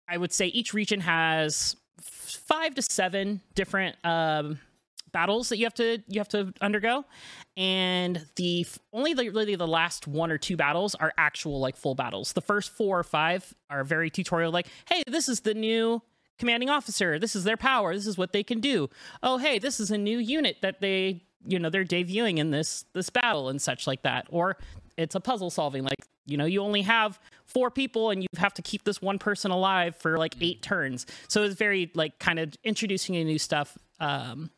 I 0.08 0.18
would 0.18 0.34
say 0.34 0.48
each 0.48 0.74
region 0.74 1.02
has 1.02 1.76
five 2.02 2.76
to 2.76 2.82
seven 2.82 3.42
different 3.56 3.96
um, 4.04 4.60
battles 5.12 5.50
that 5.50 5.58
you 5.58 5.66
have 5.66 5.74
to 5.76 6.04
you 6.08 6.20
have 6.20 6.30
to 6.30 6.54
undergo, 6.62 7.06
and 7.58 8.26
the 8.36 8.66
only 8.94 9.14
the, 9.14 9.30
really 9.30 9.56
the 9.56 9.68
last 9.68 10.08
one 10.08 10.32
or 10.32 10.38
two 10.38 10.58
battles 10.58 10.96
are 10.96 11.14
actual 11.18 11.60
like 11.60 11.76
full 11.76 11.96
battles. 11.96 12.34
The 12.34 12.42
first 12.42 12.72
four 12.72 13.00
or 13.00 13.04
five 13.04 13.54
are 13.70 13.84
very 13.84 14.10
tutorial, 14.10 14.52
like, 14.52 14.68
hey, 14.90 15.04
this 15.08 15.30
is 15.30 15.42
the 15.42 15.54
new 15.54 16.02
commanding 16.38 16.70
officer. 16.70 17.18
This 17.18 17.36
is 17.36 17.44
their 17.44 17.58
power. 17.58 17.96
This 17.96 18.08
is 18.08 18.18
what 18.18 18.34
they 18.34 18.44
can 18.44 18.60
do. 18.60 18.90
Oh, 19.24 19.38
hey, 19.38 19.58
this 19.58 19.80
is 19.80 19.90
a 19.90 19.98
new 19.98 20.18
unit 20.18 20.58
that 20.62 20.82
they, 20.82 21.24
you 21.46 21.60
know, 21.60 21.70
they're 21.70 21.86
debuting 21.86 22.38
in 22.38 22.52
this 22.52 22.86
this 22.94 23.10
battle 23.10 23.50
and 23.50 23.62
such 23.62 23.88
like 23.88 24.04
that. 24.04 24.28
Or 24.30 24.58
it's 24.98 25.16
a 25.16 25.20
puzzle 25.20 25.50
solving 25.50 25.84
like, 25.84 26.00
you 26.26 26.38
know, 26.38 26.46
you 26.46 26.62
only 26.62 26.82
have 26.84 27.20
four 27.46 27.70
people 27.70 28.10
and 28.10 28.24
you 28.24 28.28
have 28.38 28.54
to 28.56 28.62
keep 28.62 28.84
this 28.84 29.02
one 29.02 29.20
person 29.20 29.52
alive 29.52 29.96
for 29.96 30.18
like 30.18 30.36
eight 30.42 30.62
turns. 30.62 31.06
So 31.28 31.44
it's 31.44 31.56
very 31.56 31.92
like 31.94 32.18
kind 32.20 32.40
of 32.40 32.54
introducing 32.64 33.16
you 33.16 33.26
new 33.26 33.40
stuff. 33.40 33.78
Um 34.00 34.52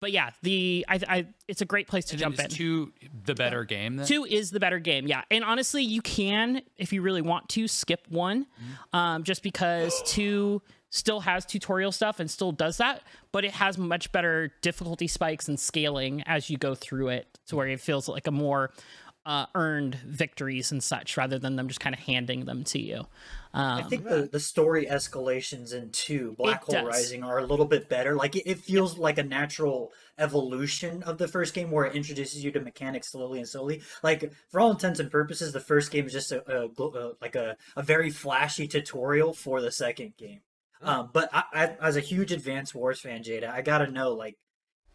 but 0.00 0.10
yeah, 0.10 0.30
the 0.42 0.84
I, 0.88 1.00
I 1.08 1.26
it's 1.46 1.60
a 1.60 1.64
great 1.64 1.86
place 1.86 2.06
to 2.06 2.14
And 2.14 2.20
jump 2.20 2.34
is 2.34 2.40
in. 2.40 2.50
two 2.50 2.92
the 3.24 3.36
better 3.36 3.64
game. 3.64 3.96
Then? 3.96 4.06
Two 4.06 4.24
is 4.24 4.50
the 4.50 4.58
better 4.58 4.80
game, 4.80 5.06
yeah. 5.06 5.22
And 5.30 5.44
honestly, 5.44 5.84
you 5.84 6.02
can, 6.02 6.62
if 6.76 6.92
you 6.92 7.02
really 7.02 7.22
want 7.22 7.48
to, 7.50 7.68
skip 7.68 8.00
one, 8.08 8.46
um, 8.92 9.22
just 9.22 9.44
because 9.44 10.02
two 10.04 10.60
still 10.90 11.20
has 11.20 11.46
tutorial 11.46 11.92
stuff 11.92 12.18
and 12.18 12.28
still 12.28 12.50
does 12.50 12.78
that, 12.78 13.02
but 13.30 13.44
it 13.44 13.52
has 13.52 13.78
much 13.78 14.10
better 14.10 14.52
difficulty 14.60 15.06
spikes 15.06 15.46
and 15.48 15.58
scaling 15.58 16.22
as 16.26 16.50
you 16.50 16.58
go 16.58 16.74
through 16.74 17.08
it, 17.08 17.38
to 17.46 17.54
where 17.54 17.68
it 17.68 17.80
feels 17.80 18.08
like 18.08 18.26
a 18.26 18.32
more 18.32 18.72
uh, 19.24 19.46
earned 19.54 19.94
victories 20.06 20.72
and 20.72 20.82
such, 20.82 21.16
rather 21.16 21.38
than 21.38 21.56
them 21.56 21.68
just 21.68 21.80
kind 21.80 21.94
of 21.94 22.00
handing 22.00 22.44
them 22.44 22.64
to 22.64 22.78
you. 22.80 23.06
Um, 23.54 23.78
I 23.78 23.82
think 23.82 24.04
the, 24.04 24.28
the 24.32 24.40
story 24.40 24.86
escalations 24.86 25.74
in 25.74 25.90
two 25.90 26.34
Black 26.38 26.64
Hole 26.64 26.74
does. 26.74 26.86
Rising 26.86 27.22
are 27.22 27.38
a 27.38 27.46
little 27.46 27.66
bit 27.66 27.88
better. 27.88 28.14
Like 28.14 28.34
it, 28.34 28.48
it 28.50 28.58
feels 28.58 28.98
like 28.98 29.18
a 29.18 29.22
natural 29.22 29.92
evolution 30.18 31.02
of 31.02 31.18
the 31.18 31.28
first 31.28 31.54
game, 31.54 31.70
where 31.70 31.84
it 31.84 31.94
introduces 31.94 32.42
you 32.42 32.50
to 32.52 32.60
mechanics 32.60 33.12
slowly 33.12 33.38
and 33.38 33.48
slowly. 33.48 33.82
Like 34.02 34.32
for 34.50 34.60
all 34.60 34.70
intents 34.70 35.00
and 35.00 35.10
purposes, 35.10 35.52
the 35.52 35.60
first 35.60 35.90
game 35.90 36.06
is 36.06 36.12
just 36.12 36.32
a, 36.32 36.40
a, 36.64 36.68
gl- 36.68 36.96
uh 36.96 37.12
like 37.20 37.36
a, 37.36 37.56
a 37.76 37.82
very 37.82 38.10
flashy 38.10 38.66
tutorial 38.66 39.32
for 39.34 39.60
the 39.60 39.70
second 39.70 40.16
game. 40.16 40.40
Um, 40.80 41.10
but 41.12 41.28
I, 41.32 41.44
I, 41.52 41.64
as 41.80 41.96
a 41.96 42.00
huge 42.00 42.32
Advance 42.32 42.74
Wars 42.74 43.00
fan, 43.00 43.22
Jada, 43.22 43.50
I 43.52 43.62
gotta 43.62 43.88
know 43.90 44.14
like 44.14 44.36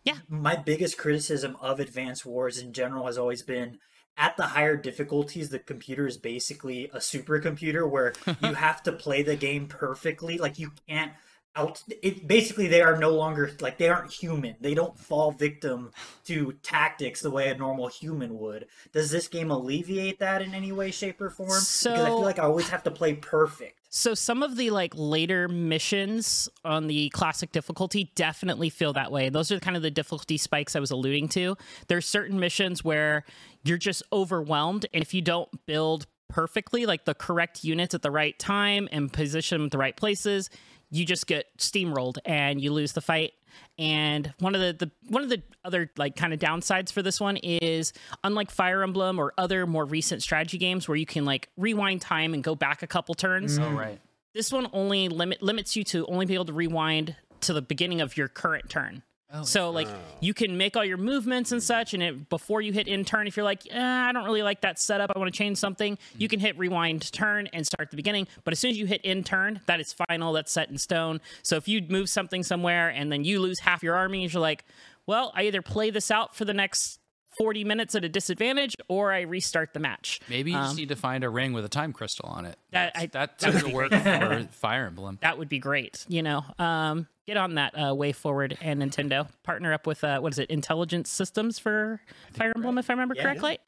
Yeah. 0.03 0.17
my 0.27 0.55
biggest 0.55 0.97
criticism 0.97 1.55
of 1.61 1.79
Advance 1.79 2.25
Wars 2.25 2.57
in 2.57 2.73
general 2.73 3.05
has 3.05 3.17
always 3.17 3.41
been 3.43 3.77
at 4.17 4.35
the 4.35 4.47
higher 4.47 4.75
difficulties, 4.75 5.49
the 5.49 5.59
computer 5.59 6.07
is 6.07 6.17
basically 6.17 6.85
a 6.85 6.97
supercomputer 6.97 7.89
where 7.89 8.13
you 8.41 8.53
have 8.53 8.81
to 8.83 8.91
play 8.91 9.21
the 9.21 9.35
game 9.35 9.67
perfectly. 9.67 10.37
Like 10.37 10.57
you 10.57 10.71
can't 10.87 11.11
out. 11.57 11.83
It 12.01 12.27
basically 12.27 12.67
they 12.67 12.81
are 12.81 12.97
no 12.97 13.09
longer 13.09 13.51
like 13.59 13.77
they 13.77 13.89
aren't 13.89 14.11
human. 14.11 14.55
They 14.61 14.73
don't 14.73 14.97
fall 14.97 15.31
victim 15.31 15.91
to 16.25 16.53
tactics 16.63 17.21
the 17.21 17.31
way 17.31 17.49
a 17.49 17.57
normal 17.57 17.87
human 17.87 18.37
would. 18.37 18.67
Does 18.93 19.11
this 19.11 19.27
game 19.27 19.51
alleviate 19.51 20.19
that 20.19 20.41
in 20.41 20.53
any 20.53 20.71
way, 20.71 20.91
shape, 20.91 21.19
or 21.21 21.29
form? 21.29 21.49
because 21.49 21.85
I 21.85 22.05
feel 22.05 22.21
like 22.21 22.39
I 22.39 22.43
always 22.43 22.69
have 22.69 22.83
to 22.83 22.91
play 22.91 23.13
perfect. 23.13 23.79
So 23.89 24.13
some 24.13 24.43
of 24.43 24.57
the 24.57 24.69
like 24.69 24.93
later 24.95 25.47
missions 25.47 26.49
on 26.65 26.87
the 26.87 27.09
classic 27.09 27.51
difficulty 27.51 28.11
definitely 28.15 28.69
feel 28.69 28.93
that 28.93 29.11
way. 29.11 29.29
Those 29.29 29.51
are 29.51 29.59
kind 29.59 29.77
of 29.77 29.81
the 29.81 29.91
difficulty 29.91 30.37
spikes 30.37 30.75
I 30.75 30.79
was 30.79 30.91
alluding 30.91 31.29
to. 31.29 31.55
There's 31.87 32.05
certain 32.05 32.39
missions 32.39 32.83
where 32.83 33.23
you're 33.63 33.77
just 33.77 34.03
overwhelmed 34.11 34.85
and 34.93 35.01
if 35.01 35.13
you 35.13 35.21
don't 35.21 35.49
build 35.65 36.05
perfectly 36.27 36.85
like 36.85 37.05
the 37.05 37.13
correct 37.13 37.63
units 37.63 37.95
at 37.95 38.01
the 38.01 38.11
right 38.11 38.37
time 38.37 38.87
and 38.91 39.11
position 39.11 39.59
them 39.59 39.65
at 39.65 39.71
the 39.71 39.77
right 39.77 39.95
places, 39.95 40.49
you 40.89 41.05
just 41.05 41.27
get 41.27 41.45
steamrolled 41.57 42.17
and 42.25 42.61
you 42.61 42.71
lose 42.71 42.93
the 42.93 43.01
fight. 43.01 43.33
And 43.79 44.33
one 44.39 44.55
of 44.55 44.61
the, 44.61 44.73
the 44.73 44.91
one 45.09 45.23
of 45.23 45.29
the 45.29 45.41
other 45.65 45.89
like 45.97 46.15
kind 46.15 46.33
of 46.33 46.39
downsides 46.39 46.91
for 46.91 47.01
this 47.01 47.19
one 47.19 47.37
is 47.37 47.93
unlike 48.23 48.51
Fire 48.51 48.83
Emblem 48.83 49.19
or 49.19 49.33
other 49.37 49.65
more 49.65 49.85
recent 49.85 50.21
strategy 50.21 50.57
games 50.57 50.87
where 50.87 50.95
you 50.97 51.05
can 51.05 51.25
like 51.25 51.49
rewind 51.57 52.01
time 52.01 52.33
and 52.33 52.43
go 52.43 52.55
back 52.55 52.83
a 52.83 52.87
couple 52.87 53.15
turns 53.15 53.57
Oh 53.57 53.71
right. 53.71 53.99
this 54.33 54.51
one 54.51 54.67
only 54.73 55.09
limit 55.09 55.41
limits 55.41 55.75
you 55.75 55.83
to 55.85 56.05
only 56.07 56.25
be 56.25 56.35
able 56.35 56.45
to 56.45 56.53
rewind 56.53 57.15
to 57.41 57.53
the 57.53 57.61
beginning 57.61 58.01
of 58.01 58.15
your 58.17 58.27
current 58.27 58.69
turn. 58.69 59.03
So 59.43 59.71
like 59.71 59.87
you 60.21 60.33
can 60.33 60.57
make 60.57 60.77
all 60.77 60.85
your 60.85 60.97
movements 60.97 61.51
and 61.51 61.61
such, 61.61 61.93
and 61.93 62.01
it, 62.01 62.29
before 62.29 62.61
you 62.61 62.71
hit 62.71 62.87
in 62.87 63.03
turn, 63.03 63.27
if 63.27 63.35
you're 63.35 63.43
like, 63.43 63.63
eh, 63.69 63.79
I 63.79 64.11
don't 64.11 64.23
really 64.23 64.43
like 64.43 64.61
that 64.61 64.79
setup, 64.79 65.11
I 65.15 65.19
want 65.19 65.31
to 65.33 65.37
change 65.37 65.57
something, 65.57 65.97
you 66.17 66.27
can 66.27 66.39
hit 66.39 66.57
rewind 66.57 67.11
turn 67.11 67.47
and 67.53 67.65
start 67.65 67.89
the 67.91 67.97
beginning. 67.97 68.27
But 68.43 68.53
as 68.53 68.59
soon 68.59 68.71
as 68.71 68.77
you 68.77 68.85
hit 68.85 69.01
in 69.01 69.23
turn, 69.23 69.61
that 69.65 69.79
is 69.79 69.93
final, 69.93 70.33
that's 70.33 70.51
set 70.51 70.69
in 70.69 70.77
stone. 70.77 71.19
So 71.43 71.57
if 71.57 71.67
you 71.67 71.81
move 71.87 72.09
something 72.09 72.43
somewhere 72.43 72.89
and 72.89 73.11
then 73.11 73.23
you 73.23 73.39
lose 73.41 73.59
half 73.59 73.83
your 73.83 73.95
armies, 73.95 74.33
you're 74.33 74.41
like, 74.41 74.63
well, 75.05 75.31
I 75.35 75.43
either 75.43 75.61
play 75.61 75.89
this 75.89 76.11
out 76.11 76.35
for 76.35 76.45
the 76.45 76.53
next 76.53 76.99
40 77.37 77.63
minutes 77.63 77.95
at 77.95 78.03
a 78.03 78.09
disadvantage 78.09 78.75
or 78.87 79.11
I 79.11 79.21
restart 79.21 79.73
the 79.73 79.79
match. 79.79 80.19
Maybe 80.29 80.51
you 80.51 80.57
just 80.57 80.77
need 80.77 80.89
to 80.89 80.95
find 80.95 81.23
a 81.23 81.29
ring 81.29 81.53
with 81.53 81.65
a 81.65 81.69
time 81.69 81.93
crystal 81.93 82.27
on 82.29 82.45
it. 82.45 82.57
That- 82.71 82.91
I- 82.95 83.05
that 83.07 83.39
that 83.39 83.53
would 83.53 83.65
be 83.65 83.73
work 83.73 83.91
for 83.91 84.47
Fire 84.51 84.85
Emblem. 84.87 85.19
that 85.21 85.37
would 85.37 85.49
be 85.49 85.59
great. 85.59 86.05
You 86.07 86.23
know, 86.23 86.43
um, 86.59 87.07
get 87.25 87.37
on 87.37 87.55
that 87.55 87.73
uh, 87.73 87.93
way 87.95 88.11
forward 88.11 88.57
and 88.61 88.81
Nintendo 88.81 89.27
partner 89.43 89.73
up 89.73 89.85
with 89.87 90.03
uh, 90.03 90.19
what 90.19 90.33
is 90.33 90.39
it, 90.39 90.49
Intelligent 90.49 91.07
Systems 91.07 91.59
for 91.59 92.01
Fire 92.33 92.53
Emblem, 92.55 92.77
if 92.77 92.89
I 92.89 92.93
remember 92.93 93.15
Yeah. 93.15 93.23
correctly. 93.23 93.59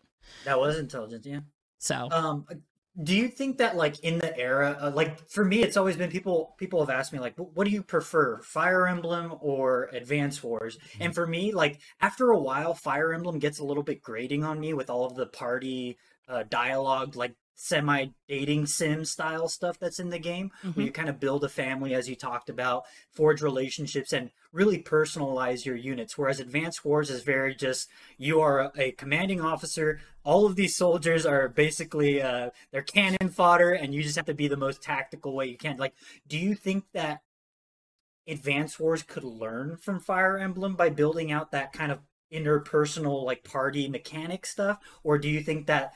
That 0.45 0.59
was 0.59 0.77
intelligent, 0.77 1.25
yeah. 1.25 1.39
So 1.79 2.09
Um, 2.11 2.45
do 3.01 3.15
you 3.15 3.27
think 3.27 3.58
that 3.60 3.77
like 3.77 4.00
in 4.00 4.20
the 4.20 4.38
era, 4.38 4.77
uh, 4.82 4.91
like 4.91 5.29
for 5.29 5.46
me, 5.46 5.62
it's 5.63 5.77
always 5.77 5.96
been 5.96 6.10
people. 6.10 6.56
People 6.58 6.79
have 6.82 6.89
asked 6.89 7.13
me 7.13 7.20
like, 7.20 7.36
what 7.38 7.65
do 7.65 7.72
you 7.72 7.82
prefer, 7.82 8.41
Fire 8.41 8.88
Emblem 8.88 9.36
or 9.39 9.89
Advance 9.94 10.44
Wars? 10.44 10.77
And 11.00 11.15
for 11.15 11.25
me, 11.25 11.53
like 11.53 11.79
after 12.01 12.32
a 12.32 12.39
while, 12.39 12.74
Fire 12.74 13.13
Emblem 13.13 13.39
gets 13.39 13.60
a 13.60 13.63
little 13.63 13.84
bit 13.84 14.01
grating 14.01 14.44
on 14.44 14.60
me 14.60 14.74
with 14.74 14.89
all 14.89 15.06
of 15.06 15.15
the 15.15 15.27
party 15.27 15.98
uh, 16.27 16.44
dialogue, 16.50 17.15
like 17.15 17.36
semi 17.56 18.08
dating 18.29 18.65
sim 18.65 19.03
style 19.03 19.50
stuff 19.50 19.77
that's 19.77 20.00
in 20.00 20.10
the 20.10 20.20
game, 20.20 20.50
where 20.74 20.86
you 20.86 20.91
kind 20.91 21.10
of 21.10 21.20
build 21.20 21.44
a 21.44 21.50
family 21.50 21.94
as 21.94 22.08
you 22.08 22.15
talked 22.15 22.50
about, 22.50 22.84
forge 23.12 23.41
relationships, 23.41 24.13
and 24.13 24.32
really 24.53 24.82
personalize 24.82 25.65
your 25.65 25.75
units. 25.75 26.18
Whereas 26.18 26.39
Advance 26.39 26.84
Wars 26.86 27.10
is 27.10 27.24
very 27.24 27.53
just 27.53 27.89
you 28.18 28.39
are 28.41 28.72
a 28.77 28.91
commanding 28.91 29.41
officer. 29.41 30.00
All 30.29 30.45
of 30.45 30.55
these 30.55 30.75
soldiers 30.75 31.25
are 31.25 31.50
basically 31.50 32.21
uh, 32.21 32.51
they're 32.71 32.83
cannon 32.83 33.29
fodder, 33.31 33.71
and 33.71 33.95
you 33.95 34.03
just 34.03 34.15
have 34.15 34.27
to 34.27 34.36
be 34.36 34.48
the 34.48 34.55
most 34.55 34.79
tactical 34.79 35.33
way 35.33 35.48
you 35.48 35.57
can. 35.57 35.77
Like, 35.77 35.95
do 36.27 36.38
you 36.38 36.53
think 36.53 36.83
that 36.93 37.24
Advance 38.27 38.79
Wars 38.79 39.01
could 39.01 39.24
learn 39.24 39.75
from 39.75 40.00
Fire 40.00 40.38
Emblem 40.38 40.75
by 40.75 40.91
building 40.91 41.31
out 41.31 41.50
that 41.50 41.74
kind 41.74 41.91
of 41.91 42.01
interpersonal 42.31 43.25
like 43.25 43.43
party 43.43 43.89
mechanic 43.89 44.45
stuff, 44.45 44.77
or 45.03 45.17
do 45.17 45.27
you 45.27 45.41
think 45.41 45.65
that 45.65 45.93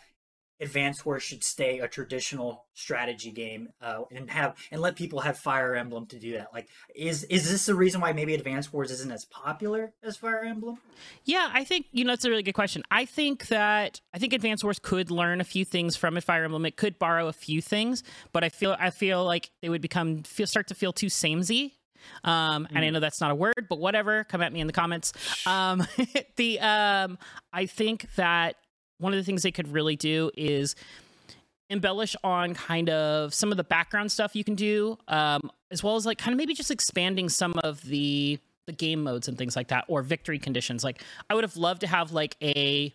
Advance 0.60 1.06
Wars 1.06 1.24
should 1.24 1.44
stay 1.44 1.80
a 1.80 1.88
traditional 1.88 2.66
strategy 2.74 3.32
game 3.32 3.70
uh, 3.82 4.02
and 4.12 4.30
have 4.30 4.56
and 4.72 4.82
let 4.82 4.96
people 4.96 5.20
have 5.20 5.38
Fire 5.38 5.76
Emblem 5.76 6.06
to 6.08 6.20
do 6.20 6.34
that? 6.34 6.54
Like, 6.54 6.70
is 6.96 7.24
is 7.26 7.50
this 7.50 7.66
the 7.66 7.76
reason 7.76 8.02
why 8.02 8.14
maybe 8.14 8.34
Advance 8.34 8.72
Wars 8.72 8.92
isn't 8.92 9.12
as 9.12 9.26
popular 9.26 9.94
as 10.04 10.18
Fire 10.18 10.44
Emblem? 10.44 10.80
yeah, 11.26 11.50
I 11.54 11.64
think 11.64 11.88
you 11.92 12.06
know 12.06 12.14
it's 12.14 12.26
a 12.26 12.30
really 12.30 12.44
good 12.44 12.54
question. 12.54 12.84
I 12.92 13.06
think 13.06 13.48
that 13.48 14.02
I 14.14 14.20
think 14.20 14.34
Advance 14.34 14.64
Wars 14.64 14.80
could 14.80 15.12
learn 15.12 15.42
a 15.42 15.46
few 15.46 15.66
things 15.66 15.96
from 15.96 16.18
it. 16.18 16.24
Fire 16.24 16.44
Emblem 16.44 16.66
it 16.66 16.78
could 16.78 17.00
borrow 17.00 17.28
a 17.28 17.34
few 17.34 17.62
things, 17.62 18.04
but 18.32 18.44
I 18.44 18.50
feel 18.50 18.76
I 18.80 18.90
feel 18.90 19.26
like 19.26 19.52
they 19.62 19.70
would 19.70 19.82
become 19.82 20.24
feel 20.24 20.48
start 20.48 20.68
to 20.68 20.76
feel 20.76 20.94
too 20.94 21.10
samey. 21.10 21.74
Um, 22.24 22.68
and 22.74 22.80
I 22.80 22.90
know 22.90 23.00
that's 23.00 23.22
not 23.22 23.32
a 23.32 23.36
word, 23.36 23.68
but 23.70 23.80
whatever. 23.80 24.24
Come 24.26 24.42
at 24.42 24.52
me 24.52 24.60
in 24.60 24.68
the 24.68 24.74
comments. 24.74 25.14
Um, 25.46 25.86
the 26.36 26.60
um, 26.60 27.18
I 27.52 27.66
think 27.66 28.14
that 28.16 28.56
one 29.04 29.14
of 29.14 29.18
the 29.18 29.24
things 29.24 29.44
they 29.44 29.52
could 29.52 29.72
really 29.72 29.96
do 29.96 30.32
is 30.36 30.76
embellish 31.70 32.16
on 32.24 32.54
kind 32.54 32.90
of 32.90 33.34
some 33.34 33.52
of 33.52 33.58
the 33.58 33.64
background 33.64 34.12
stuff 34.12 34.36
you 34.36 34.44
can 34.44 34.56
do, 34.56 34.98
um, 35.08 35.52
as 35.72 35.84
well 35.84 35.96
as 35.96 36.06
like 36.06 36.18
kind 36.18 36.34
of 36.34 36.38
maybe 36.38 36.54
just 36.54 36.72
expanding 36.72 37.30
some 37.30 37.54
of 37.64 37.82
the 37.84 38.40
the 38.66 38.72
game 38.72 39.04
modes 39.04 39.28
and 39.28 39.38
things 39.38 39.58
like 39.58 39.68
that, 39.68 39.84
or 39.90 40.02
victory 40.02 40.40
conditions. 40.40 40.84
Like 40.84 41.04
I 41.30 41.36
would 41.36 41.44
have 41.44 41.58
loved 41.58 41.82
to 41.82 41.88
have 41.88 42.12
like 42.14 42.38
a 42.42 42.94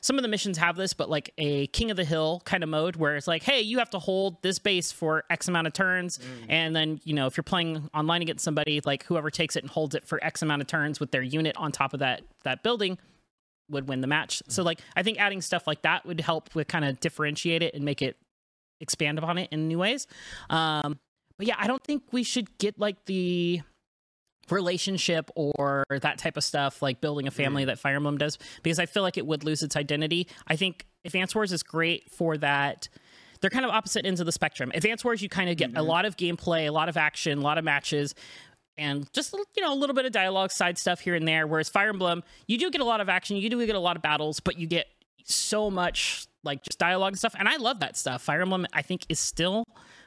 some 0.00 0.16
of 0.18 0.22
the 0.22 0.28
missions 0.28 0.58
have 0.58 0.76
this, 0.76 0.94
but 0.94 1.08
like 1.08 1.32
a 1.38 1.68
King 1.68 1.92
of 1.92 1.96
the 1.96 2.04
Hill 2.04 2.42
kind 2.44 2.64
of 2.64 2.68
mode 2.68 2.96
where 2.96 3.14
it's 3.14 3.28
like, 3.28 3.44
hey, 3.44 3.60
you 3.60 3.78
have 3.78 3.90
to 3.90 4.00
hold 4.00 4.42
this 4.42 4.58
base 4.58 4.90
for 4.90 5.22
X 5.30 5.46
amount 5.46 5.68
of 5.68 5.74
turns. 5.74 6.18
And 6.48 6.74
then, 6.74 7.00
you 7.04 7.14
know, 7.14 7.26
if 7.26 7.36
you're 7.36 7.44
playing 7.44 7.88
online 7.94 8.20
against 8.20 8.42
somebody, 8.44 8.80
like 8.84 9.04
whoever 9.04 9.30
takes 9.30 9.54
it 9.54 9.62
and 9.62 9.70
holds 9.70 9.94
it 9.94 10.04
for 10.04 10.22
X 10.24 10.42
amount 10.42 10.60
of 10.60 10.66
turns 10.66 10.98
with 10.98 11.12
their 11.12 11.22
unit 11.22 11.56
on 11.56 11.70
top 11.70 11.94
of 11.94 12.00
that 12.00 12.22
that 12.42 12.64
building, 12.64 12.98
would 13.72 13.88
win 13.88 14.00
the 14.00 14.06
match. 14.06 14.42
So 14.48 14.62
like 14.62 14.80
I 14.94 15.02
think 15.02 15.18
adding 15.18 15.40
stuff 15.40 15.66
like 15.66 15.82
that 15.82 16.06
would 16.06 16.20
help 16.20 16.54
with 16.54 16.68
kind 16.68 16.84
of 16.84 17.00
differentiate 17.00 17.62
it 17.62 17.74
and 17.74 17.84
make 17.84 18.02
it 18.02 18.16
expand 18.80 19.18
upon 19.18 19.38
it 19.38 19.48
in 19.50 19.68
new 19.68 19.78
ways. 19.78 20.06
Um, 20.50 20.98
but 21.38 21.46
yeah, 21.46 21.56
I 21.58 21.66
don't 21.66 21.82
think 21.82 22.04
we 22.12 22.22
should 22.22 22.56
get 22.58 22.78
like 22.78 23.04
the 23.06 23.62
relationship 24.50 25.30
or 25.34 25.84
that 25.90 26.18
type 26.18 26.36
of 26.36 26.44
stuff 26.44 26.82
like 26.82 27.00
building 27.00 27.26
a 27.26 27.30
family 27.30 27.64
that 27.64 27.78
Fire 27.78 27.96
Emblem 27.96 28.18
does 28.18 28.38
because 28.62 28.78
I 28.78 28.86
feel 28.86 29.02
like 29.02 29.16
it 29.16 29.26
would 29.26 29.44
lose 29.44 29.62
its 29.62 29.76
identity. 29.76 30.28
I 30.46 30.56
think 30.56 30.86
Advance 31.04 31.34
Wars 31.34 31.52
is 31.52 31.62
great 31.62 32.10
for 32.10 32.36
that. 32.38 32.88
They're 33.40 33.50
kind 33.50 33.64
of 33.64 33.72
opposite 33.72 34.06
ends 34.06 34.20
of 34.20 34.26
the 34.26 34.32
spectrum. 34.32 34.70
Advance 34.74 35.04
Wars, 35.04 35.20
you 35.20 35.28
kind 35.28 35.50
of 35.50 35.56
get 35.56 35.76
a 35.76 35.82
lot 35.82 36.04
of 36.04 36.16
gameplay, 36.16 36.68
a 36.68 36.70
lot 36.70 36.88
of 36.88 36.96
action, 36.96 37.38
a 37.38 37.40
lot 37.40 37.58
of 37.58 37.64
matches, 37.64 38.14
and 38.78 39.10
just 39.12 39.32
you 39.56 39.62
know 39.62 39.72
a 39.72 39.76
little 39.76 39.94
bit 39.94 40.04
of 40.06 40.12
dialogue, 40.12 40.50
side 40.52 40.78
stuff 40.78 41.00
here 41.00 41.14
and 41.14 41.26
there. 41.26 41.46
Whereas 41.46 41.68
Fire 41.68 41.88
Emblem, 41.90 42.22
you 42.46 42.58
do 42.58 42.70
get 42.70 42.80
a 42.80 42.84
lot 42.84 43.00
of 43.00 43.08
action, 43.08 43.36
you 43.36 43.48
do 43.50 43.64
get 43.66 43.74
a 43.76 43.80
lot 43.80 43.96
of 43.96 44.02
battles, 44.02 44.40
but 44.40 44.58
you 44.58 44.66
get 44.66 44.86
so 45.24 45.70
much 45.70 46.26
like 46.44 46.62
just 46.62 46.78
dialogue 46.78 47.12
and 47.12 47.18
stuff, 47.18 47.34
and 47.38 47.48
I 47.48 47.56
love 47.56 47.80
that 47.80 47.96
stuff. 47.96 48.22
Fire 48.22 48.42
Emblem, 48.42 48.66
I 48.72 48.82
think, 48.82 49.06
is 49.08 49.18
still 49.20 49.64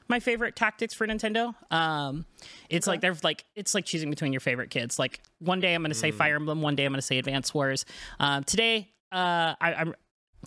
my 0.07 0.19
favorite 0.19 0.55
tactics 0.55 0.93
for 0.93 1.07
Nintendo. 1.07 1.55
Um, 1.71 2.25
it's 2.69 2.85
like 2.87 3.01
they're 3.01 3.15
like 3.23 3.43
it's 3.55 3.73
like 3.73 3.85
choosing 3.85 4.09
between 4.09 4.33
your 4.33 4.39
favorite 4.41 4.69
kids. 4.69 4.99
Like 4.99 5.19
one 5.39 5.59
day 5.61 5.73
I'm 5.73 5.81
going 5.81 5.91
to 5.91 5.95
say 5.97 6.11
Fire 6.11 6.35
Emblem, 6.35 6.61
one 6.61 6.75
day 6.75 6.85
I'm 6.85 6.91
going 6.91 6.99
to 6.99 7.05
say 7.05 7.17
Advance 7.17 7.53
Wars. 7.53 7.85
Um, 8.19 8.43
today, 8.43 8.91
uh, 9.11 9.55
I, 9.61 9.73
I'm, 9.79 9.95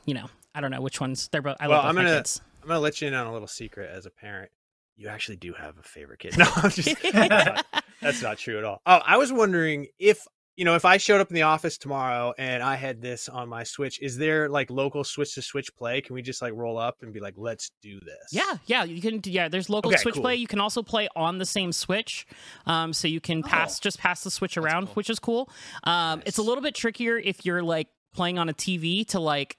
you 0.04 0.14
know, 0.14 0.26
I 0.54 0.60
don't 0.60 0.70
know 0.70 0.80
which 0.82 1.00
ones. 1.00 1.28
They're 1.32 1.42
both. 1.42 1.56
I 1.60 1.66
Well, 1.68 1.78
love 1.78 1.84
both 1.84 1.88
I'm 1.90 1.94
gonna- 1.96 2.16
kids. 2.18 2.40
I'm 2.62 2.68
gonna 2.68 2.80
let 2.80 3.00
you 3.00 3.08
in 3.08 3.14
on 3.14 3.26
a 3.26 3.32
little 3.32 3.48
secret 3.48 3.90
as 3.90 4.04
a 4.04 4.10
parent. 4.10 4.50
You 4.98 5.08
actually 5.08 5.36
do 5.36 5.52
have 5.52 5.78
a 5.78 5.82
favorite 5.82 6.18
kid. 6.18 6.36
No, 6.36 6.44
I'm 6.56 6.70
just 6.70 6.94
that's, 7.12 7.28
not, 7.30 7.84
that's 8.02 8.20
not 8.22 8.36
true 8.38 8.58
at 8.58 8.64
all. 8.64 8.82
Oh, 8.84 9.00
I 9.06 9.16
was 9.16 9.32
wondering 9.32 9.86
if 9.98 10.26
you 10.56 10.64
know 10.64 10.74
if 10.74 10.84
I 10.84 10.96
showed 10.96 11.20
up 11.20 11.30
in 11.30 11.36
the 11.36 11.42
office 11.42 11.78
tomorrow 11.78 12.34
and 12.36 12.64
I 12.64 12.74
had 12.74 13.00
this 13.00 13.28
on 13.28 13.48
my 13.48 13.62
Switch, 13.62 14.02
is 14.02 14.18
there 14.18 14.48
like 14.48 14.70
local 14.70 15.04
Switch 15.04 15.34
to 15.36 15.42
Switch 15.42 15.72
play? 15.76 16.00
Can 16.00 16.14
we 16.14 16.22
just 16.22 16.42
like 16.42 16.52
roll 16.52 16.76
up 16.76 16.96
and 17.02 17.12
be 17.12 17.20
like, 17.20 17.34
let's 17.36 17.70
do 17.80 18.00
this? 18.00 18.32
Yeah, 18.32 18.56
yeah, 18.66 18.82
you 18.82 19.00
can. 19.00 19.20
Yeah, 19.24 19.46
there's 19.48 19.70
local 19.70 19.92
Okay, 19.92 20.02
Switch 20.02 20.14
cool. 20.14 20.22
play. 20.24 20.34
You 20.34 20.48
can 20.48 20.58
also 20.58 20.82
play 20.82 21.06
on 21.14 21.38
the 21.38 21.46
same 21.46 21.70
Switch, 21.70 22.26
um, 22.66 22.92
so 22.92 23.06
you 23.06 23.20
can 23.20 23.44
pass 23.44 23.78
just 23.78 24.00
pass 24.00 24.24
the 24.24 24.32
Switch 24.32 24.56
around, 24.56 24.86
cool. 24.86 24.94
which 24.94 25.10
is 25.10 25.20
cool. 25.20 25.48
Um, 25.84 26.22
It's 26.26 26.38
a 26.38 26.42
little 26.42 26.62
bit 26.62 26.74
trickier 26.74 27.16
if 27.18 27.46
you're 27.46 27.62
like 27.62 27.86
playing 28.14 28.36
on 28.40 28.48
a 28.48 28.54
TV 28.54 29.06
to 29.10 29.20
like 29.20 29.56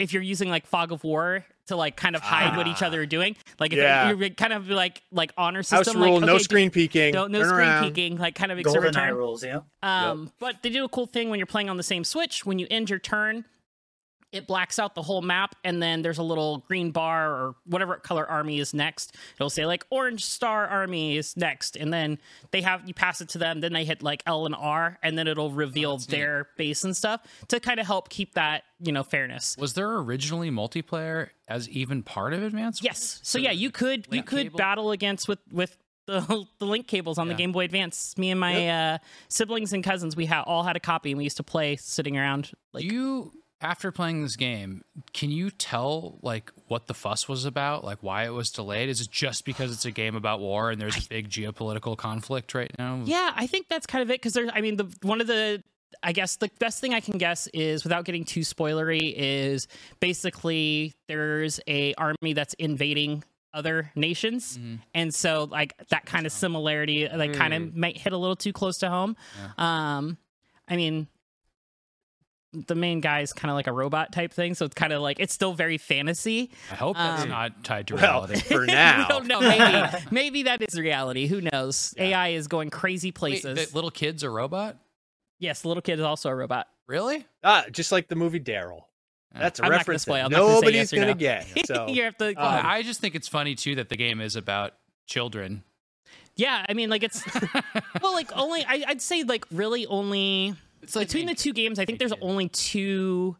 if 0.00 0.12
you're 0.12 0.22
using 0.22 0.48
like 0.48 0.66
Fog 0.66 0.92
of 0.92 1.04
War 1.04 1.44
to 1.66 1.76
like 1.76 1.94
kind 1.96 2.16
of 2.16 2.22
hide 2.22 2.56
what 2.56 2.66
each 2.66 2.82
Ah. 2.82 2.86
other 2.86 3.02
are 3.02 3.06
doing. 3.06 3.36
Like 3.60 3.72
if 3.72 3.78
Yeah. 3.78 4.10
you're 4.12 4.30
kind 4.30 4.52
of 4.52 4.68
like 4.68 5.02
like 5.12 5.32
honor 5.36 5.58
House 5.60 5.68
system, 5.68 6.02
rule, 6.02 6.14
like 6.18 6.26
no 6.26 6.38
screen 6.38 6.70
peeking. 6.70 7.12
don't 7.12 7.30
no 7.30 7.40
turn 7.40 7.48
screen 7.48 7.68
around. 7.68 7.84
peeking, 7.84 8.16
like 8.18 8.34
kind 8.34 8.50
of 8.50 8.58
GoldenEye 8.58 9.14
rules, 9.14 9.44
yeah. 9.44 9.60
Um, 9.82 10.32
But 10.40 10.62
they 10.62 10.70
do 10.70 10.84
a 10.84 10.88
cool 10.88 11.06
thing 11.06 11.30
when 11.30 11.38
you're 11.38 11.46
playing 11.46 11.70
on 11.70 11.76
the 11.76 11.82
same 11.84 12.02
Switch. 12.02 12.44
When 12.44 12.58
you 12.58 12.66
end 12.70 12.90
your 12.90 12.98
turn, 12.98 13.44
it 14.32 14.46
blacks 14.46 14.78
out 14.78 14.94
the 14.94 15.02
whole 15.02 15.22
map, 15.22 15.54
and 15.64 15.82
then 15.82 16.02
there's 16.02 16.18
a 16.18 16.22
little 16.22 16.58
green 16.68 16.90
bar 16.90 17.30
or 17.32 17.54
whatever 17.64 17.96
color 17.96 18.26
army 18.26 18.60
is 18.60 18.72
next. 18.72 19.16
It'll 19.36 19.50
say 19.50 19.66
like 19.66 19.84
Orange 19.90 20.24
Star 20.24 20.66
Army 20.66 21.16
is 21.16 21.36
next, 21.36 21.76
and 21.76 21.92
then 21.92 22.18
they 22.50 22.62
have 22.62 22.86
you 22.86 22.94
pass 22.94 23.20
it 23.20 23.30
to 23.30 23.38
them. 23.38 23.60
Then 23.60 23.72
they 23.72 23.84
hit 23.84 24.02
like 24.02 24.22
L 24.26 24.46
and 24.46 24.54
R, 24.54 24.98
and 25.02 25.18
then 25.18 25.26
it'll 25.26 25.50
reveal 25.50 25.98
their 25.98 26.48
base 26.56 26.84
and 26.84 26.96
stuff 26.96 27.22
to 27.48 27.60
kind 27.60 27.80
of 27.80 27.86
help 27.86 28.08
keep 28.08 28.34
that 28.34 28.62
you 28.80 28.92
know 28.92 29.02
fairness. 29.02 29.56
Was 29.58 29.74
there 29.74 29.90
originally 29.96 30.50
multiplayer 30.50 31.30
as 31.48 31.68
even 31.68 32.02
part 32.02 32.32
of 32.32 32.42
Advance? 32.42 32.82
Yes. 32.82 33.20
So 33.22 33.38
yeah, 33.38 33.52
you 33.52 33.70
could 33.70 34.06
you 34.10 34.22
could 34.22 34.46
cable? 34.46 34.58
battle 34.58 34.90
against 34.92 35.28
with 35.28 35.40
with 35.50 35.76
the, 36.06 36.44
the 36.58 36.64
link 36.64 36.86
cables 36.88 37.18
on 37.18 37.28
the 37.28 37.34
Game 37.34 37.52
Boy 37.52 37.64
Advance. 37.64 38.16
Me 38.18 38.30
and 38.30 38.40
my 38.40 38.68
uh, 38.68 38.98
siblings 39.28 39.72
and 39.72 39.84
cousins, 39.84 40.16
we 40.16 40.26
ha- 40.26 40.42
all 40.44 40.64
had 40.64 40.76
a 40.76 40.80
copy, 40.80 41.10
and 41.12 41.18
we 41.18 41.24
used 41.24 41.36
to 41.36 41.42
play 41.44 41.76
sitting 41.76 42.16
around. 42.18 42.50
Like, 42.72 42.84
you 42.84 43.32
after 43.60 43.92
playing 43.92 44.22
this 44.22 44.36
game, 44.36 44.82
can 45.12 45.30
you 45.30 45.50
tell 45.50 46.18
like 46.22 46.50
what 46.68 46.86
the 46.86 46.94
fuss 46.94 47.28
was 47.28 47.44
about? 47.44 47.84
Like 47.84 47.98
why 48.02 48.24
it 48.24 48.30
was 48.30 48.50
delayed? 48.50 48.88
Is 48.88 49.00
it 49.00 49.10
just 49.10 49.44
because 49.44 49.72
it's 49.72 49.84
a 49.84 49.90
game 49.90 50.16
about 50.16 50.40
war 50.40 50.70
and 50.70 50.80
there's 50.80 50.96
a 50.96 51.08
big 51.08 51.28
geopolitical 51.28 51.96
conflict 51.96 52.54
right 52.54 52.70
now? 52.78 53.02
yeah, 53.04 53.32
I 53.36 53.46
think 53.46 53.68
that's 53.68 53.86
kind 53.86 54.02
of 54.02 54.10
it. 54.10 54.14
Because 54.14 54.32
there's, 54.32 54.50
I 54.52 54.60
mean, 54.60 54.76
the 54.76 54.92
one 55.02 55.20
of 55.20 55.26
the 55.26 55.62
I 56.02 56.12
guess 56.12 56.36
the 56.36 56.50
best 56.58 56.80
thing 56.80 56.94
I 56.94 57.00
can 57.00 57.18
guess 57.18 57.48
is 57.48 57.84
without 57.84 58.04
getting 58.04 58.24
too 58.24 58.40
spoilery 58.40 59.12
is 59.14 59.68
basically 59.98 60.94
there's 61.08 61.60
a 61.66 61.94
army 61.94 62.32
that's 62.32 62.54
invading 62.54 63.24
other 63.52 63.90
nations 63.96 64.60
and 64.94 65.12
so 65.12 65.48
like 65.50 65.74
that 65.88 66.06
kind 66.06 66.24
of 66.24 66.30
similarity 66.30 67.08
like 67.08 67.32
kind 67.32 67.52
of 67.52 67.74
might 67.74 67.98
hit 67.98 68.12
a 68.12 68.16
little 68.16 68.36
too 68.36 68.52
close 68.52 68.78
to 68.78 68.88
home 68.88 69.16
um 69.58 70.16
i 70.68 70.76
mean 70.76 71.08
the 72.52 72.74
main 72.74 73.00
guy 73.00 73.20
is 73.20 73.32
kind 73.32 73.50
of 73.50 73.54
like 73.54 73.66
a 73.68 73.72
robot 73.72 74.12
type 74.12 74.32
thing 74.32 74.54
so 74.54 74.64
it's 74.64 74.74
kind 74.74 74.92
of 74.92 75.00
like 75.02 75.20
it's 75.20 75.32
still 75.32 75.52
very 75.52 75.78
fantasy 75.78 76.50
I 76.70 76.74
hope 76.74 76.96
that's 76.96 77.22
Um, 77.22 77.28
not 77.28 77.62
tied 77.64 77.86
to 77.88 77.94
Well, 77.94 78.26
reality. 78.26 78.40
for 78.54 78.66
now. 78.66 78.98
we 79.02 79.08
don't 79.08 79.26
know 79.26 79.40
maybe 79.40 79.96
maybe 80.10 80.42
that 80.44 80.60
is 80.62 80.78
reality 80.78 81.26
who 81.28 81.40
knows 81.40 81.94
ai 81.96 82.28
is 82.30 82.48
going 82.48 82.70
crazy 82.70 83.12
places 83.12 83.68
the 83.70 83.74
little 83.74 83.90
kid's 83.92 84.22
a 84.24 84.30
robot? 84.30 84.76
yes 85.38 85.62
the 85.62 85.68
little 85.68 85.80
kid 85.82 85.98
is 86.00 86.04
also 86.04 86.28
a 86.28 86.34
robot 86.34 86.66
Really? 86.88 87.24
Ah, 87.44 87.66
just 87.70 87.92
like 87.92 88.08
the 88.08 88.16
movie 88.16 88.40
Daryl. 88.40 88.80
That's 89.32 89.60
a 89.60 89.62
I'm 89.62 89.68
not 89.70 89.70
gonna 89.70 89.78
reference 89.78 90.02
spoil. 90.02 90.16
that 90.16 90.24
I'm 90.24 90.30
not 90.32 90.38
gonna 90.38 90.48
say 90.48 90.54
nobody's 90.56 90.74
yes 90.74 90.92
gonna 90.92 91.06
no. 91.06 91.14
get. 91.14 91.46
So 91.66 91.86
you 91.86 92.02
have 92.02 92.16
to 92.18 92.28
Um, 92.30 92.34
I 92.36 92.78
I 92.78 92.82
just 92.82 93.00
think 93.00 93.14
it's 93.14 93.28
funny 93.28 93.54
too 93.54 93.76
that 93.76 93.88
the 93.90 93.96
game 93.96 94.20
is 94.20 94.34
about 94.34 94.74
children. 95.06 95.62
yeah 96.34 96.66
i 96.68 96.74
mean 96.74 96.90
like 96.90 97.04
it's 97.04 97.22
well 98.02 98.12
like 98.12 98.36
only 98.36 98.64
I, 98.64 98.82
i'd 98.88 99.00
say 99.00 99.22
like 99.22 99.44
really 99.52 99.86
only 99.86 100.54
Like 100.94 101.08
between 101.08 101.26
the 101.26 101.34
two 101.34 101.52
games 101.52 101.78
i 101.78 101.84
think 101.84 101.98
there's 101.98 102.12
only 102.20 102.48
two 102.48 103.36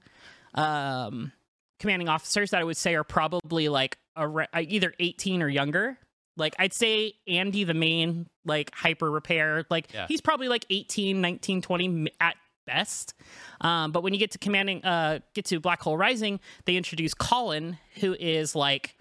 um 0.55 1.33
commanding 1.79 2.09
officers 2.09 2.51
that 2.51 2.61
i 2.61 2.65
would 2.65 2.77
say 2.77 2.95
are 2.95 3.05
probably 3.05 3.69
like 3.69 3.99
ar- 4.17 4.47
either 4.55 4.93
18 4.99 5.43
or 5.43 5.49
younger. 5.49 5.99
Like 6.37 6.55
i'd 6.59 6.73
say 6.73 7.15
andy 7.27 7.65
the 7.65 7.75
main 7.75 8.27
like 8.45 8.71
hyper 8.75 9.11
repair 9.11 9.65
like 9.71 9.93
Yeah. 9.93 10.07
he's 10.09 10.21
probably 10.21 10.49
like 10.49 10.65
18 10.71 11.21
19 11.21 11.63
20 11.63 12.09
at 12.21 12.37
best. 12.67 13.15
Um, 13.61 13.91
but 13.91 14.03
when 14.03 14.13
you 14.15 14.19
get 14.21 14.31
to 14.33 14.39
commanding 14.39 14.85
uh 14.85 15.21
get 15.35 15.47
to 15.47 15.61
black 15.61 15.81
hole 15.83 15.97
rising 15.99 16.41
they 16.67 16.77
introduce 16.77 17.15
colin 17.15 17.79
who 18.01 18.15
is 18.15 18.55
like 18.55 18.97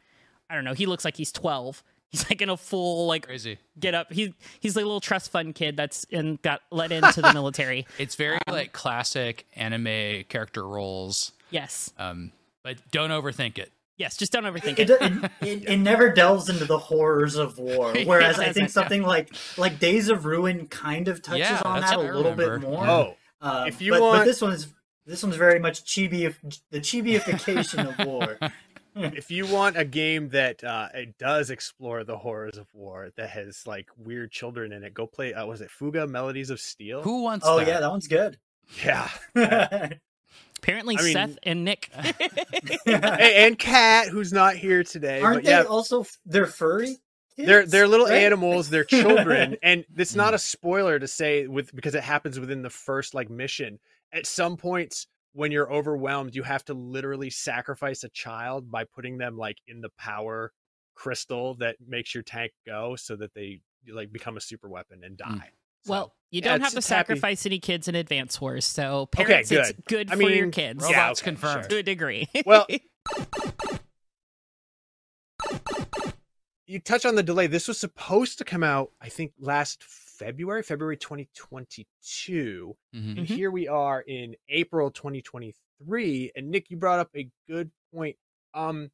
i 0.50 0.56
don't 0.56 0.64
know 0.64 0.74
he 0.74 0.86
looks 0.86 1.06
like 1.06 1.16
he's 1.18 1.32
12 1.32 1.84
he's 2.10 2.30
like 2.30 2.42
in 2.42 2.50
a 2.50 2.58
full 2.58 3.08
like 3.08 3.26
Crazy. 3.28 3.58
get 3.80 3.94
up 3.94 4.12
he 4.12 4.34
he's 4.60 4.76
like 4.76 4.84
a 4.84 4.88
little 4.88 5.00
trust 5.00 5.32
fund 5.32 5.56
kid 5.56 5.76
that's 5.78 6.04
in 6.06 6.38
got 6.42 6.62
let 6.72 6.92
into 6.92 7.22
the 7.22 7.34
military 7.34 7.86
It's 8.00 8.16
very 8.16 8.40
like 8.48 8.72
classic 8.74 9.46
anime 9.56 10.24
character 10.30 10.68
roles. 10.68 11.32
yes 11.52 11.92
Um, 11.98 12.32
but 12.64 12.78
don't 12.92 13.12
overthink 13.12 13.58
it. 13.58 13.72
yes 13.98 14.18
just 14.18 14.32
don't 14.32 14.44
overthink 14.44 14.80
It, 14.80 14.90
it, 14.90 15.02
it, 15.02 15.32
it, 15.42 15.70
it 15.70 15.78
never 15.78 16.10
delves 16.12 16.50
into 16.50 16.66
the 16.66 16.78
horrors 16.80 17.36
of 17.36 17.58
war. 17.58 17.94
Whereas 18.06 18.40
I 18.40 18.52
think 18.54 18.70
something 18.70 19.04
like 19.04 19.34
like 19.58 19.80
Days 19.80 20.10
of 20.10 20.26
Ruin 20.26 20.68
kind 20.68 21.08
of 21.08 21.22
touches 21.22 21.40
Yeah, 21.50 21.62
on 21.66 21.82
that 21.82 21.94
a 21.96 21.98
what 21.98 22.08
I 22.08 22.12
little 22.14 22.34
bit 22.34 22.62
more. 22.62 22.86
oh, 22.88 23.16
Um, 23.42 23.68
If 23.68 23.82
you 23.82 23.92
but, 23.94 24.00
but 24.00 24.06
want- 24.06 24.26
this 24.26 24.42
one's 24.42 24.68
this 25.06 25.24
one's 25.24 25.38
very 25.38 25.60
much 25.60 25.84
chibi 25.86 26.34
the 26.70 26.80
chibyification 26.80 27.90
of 28.00 28.06
war. 28.06 28.38
if 28.96 29.32
you 29.32 29.46
want 29.48 29.78
a 29.78 29.86
game 29.86 30.30
that 30.30 30.64
uh, 30.64 30.90
it 30.94 31.18
does 31.18 31.50
explore 31.50 32.04
the 32.04 32.18
horrors 32.18 32.58
of 32.58 32.68
war 32.74 33.10
that 33.18 33.30
has 33.30 33.64
like 33.66 33.88
weird 33.98 34.32
children 34.32 34.72
in 34.72 34.84
it, 34.84 34.94
go 34.94 35.08
play. 35.08 35.34
Uh, 35.34 35.46
was 35.46 35.62
it 35.62 35.72
Fuga 35.72 36.08
Melodies 36.08 36.50
of 36.50 36.60
Steel? 36.60 37.02
Who 37.02 37.24
wants 37.24 37.46
Oh 37.48 37.58
that? 37.60 37.68
yeah, 37.68 37.80
that 37.80 37.90
one's 37.92 38.08
good. 38.08 38.38
Yeah, 38.86 39.10
apparently 40.60 40.98
I 40.98 41.02
mean- 41.02 41.14
seth 41.14 41.38
and 41.44 41.64
nick 41.66 41.90
and 42.86 43.58
Cat, 43.58 44.08
who's 44.10 44.32
not 44.34 44.56
here 44.56 44.84
today. 44.84 45.22
Aren't 45.22 45.38
but 45.38 45.44
they 45.46 45.52
yeah, 45.52 45.64
also 45.64 46.06
they're 46.26 46.46
furry? 46.46 46.98
they're 47.38 47.66
they're 47.66 47.88
little 47.88 48.08
right? 48.08 48.24
animals. 48.24 48.70
They're 48.70 48.84
children, 48.84 49.56
and 49.64 49.86
it's 49.96 50.16
not 50.16 50.34
a 50.34 50.38
spoiler 50.40 51.00
to 51.00 51.08
say 51.08 51.48
with 51.48 51.74
because 51.74 51.96
it 51.96 52.04
happens 52.04 52.40
within 52.40 52.62
the 52.62 52.70
first 52.70 53.14
like 53.14 53.30
mission. 53.30 53.80
At 54.12 54.26
some 54.26 54.58
points, 54.58 55.08
when 55.34 55.52
you're 55.52 55.72
overwhelmed, 55.72 56.36
you 56.36 56.44
have 56.44 56.66
to 56.66 56.74
literally 56.74 57.30
sacrifice 57.30 58.04
a 58.04 58.10
child 58.10 58.70
by 58.72 58.84
putting 58.84 59.18
them 59.18 59.38
like 59.38 59.58
in 59.68 59.82
the 59.82 59.90
power 59.98 60.52
crystal 60.96 61.56
that 61.56 61.76
makes 61.88 62.14
your 62.14 62.24
tank 62.24 62.52
go, 62.66 62.96
so 62.96 63.16
that 63.16 63.34
they 63.34 63.62
like 63.92 64.12
become 64.12 64.36
a 64.38 64.42
super 64.42 64.68
weapon 64.70 65.02
and 65.04 65.18
die. 65.18 65.26
Mm. 65.28 65.42
So, 65.86 65.92
well 65.92 66.14
you 66.30 66.42
yeah, 66.44 66.50
don't 66.52 66.62
have 66.62 66.72
to 66.74 66.80
it's 66.80 66.90
happy. 66.90 67.06
sacrifice 67.14 67.46
any 67.46 67.58
kids 67.60 67.88
in 67.88 67.96
advance 67.96 68.40
wars 68.42 68.66
so 68.66 69.04
Okay, 69.18 69.24
parents 69.26 69.50
it's 69.52 69.72
good. 69.72 69.86
good 69.86 70.12
I 70.12 70.16
for 70.18 70.30
your 70.30 70.50
kids 70.52 70.84
Robots 70.84 70.92
Yeah, 70.92 71.10
okay, 71.12 71.22
confirmed. 71.24 71.64
sure. 71.64 71.70
to 71.70 71.78
a 71.78 71.84
degree 71.84 72.28
Well, 72.46 72.68
you 76.68 76.80
touch 76.80 77.06
on 77.06 77.16
the 77.16 77.24
delay. 77.24 77.48
This 77.48 77.68
was 77.68 77.80
supposed 77.80 78.38
to 78.40 78.46
come 78.46 78.64
out, 78.64 78.92
I 79.02 79.10
think, 79.10 79.32
last 79.40 79.84
February, 80.20 80.62
February 80.64 80.98
2022. 80.98 82.76
Mhm. 82.96 83.18
And 83.18 83.28
here 83.28 83.52
we 83.52 83.68
are 83.68 84.02
in 84.02 84.36
April 84.50 84.92
2023. 84.92 86.32
And 86.36 86.50
Nick, 86.52 86.70
you 86.70 86.78
brought 86.78 87.00
up 87.00 87.10
a 87.16 87.30
good 87.48 87.72
point. 87.94 88.18
Um, 88.54 88.92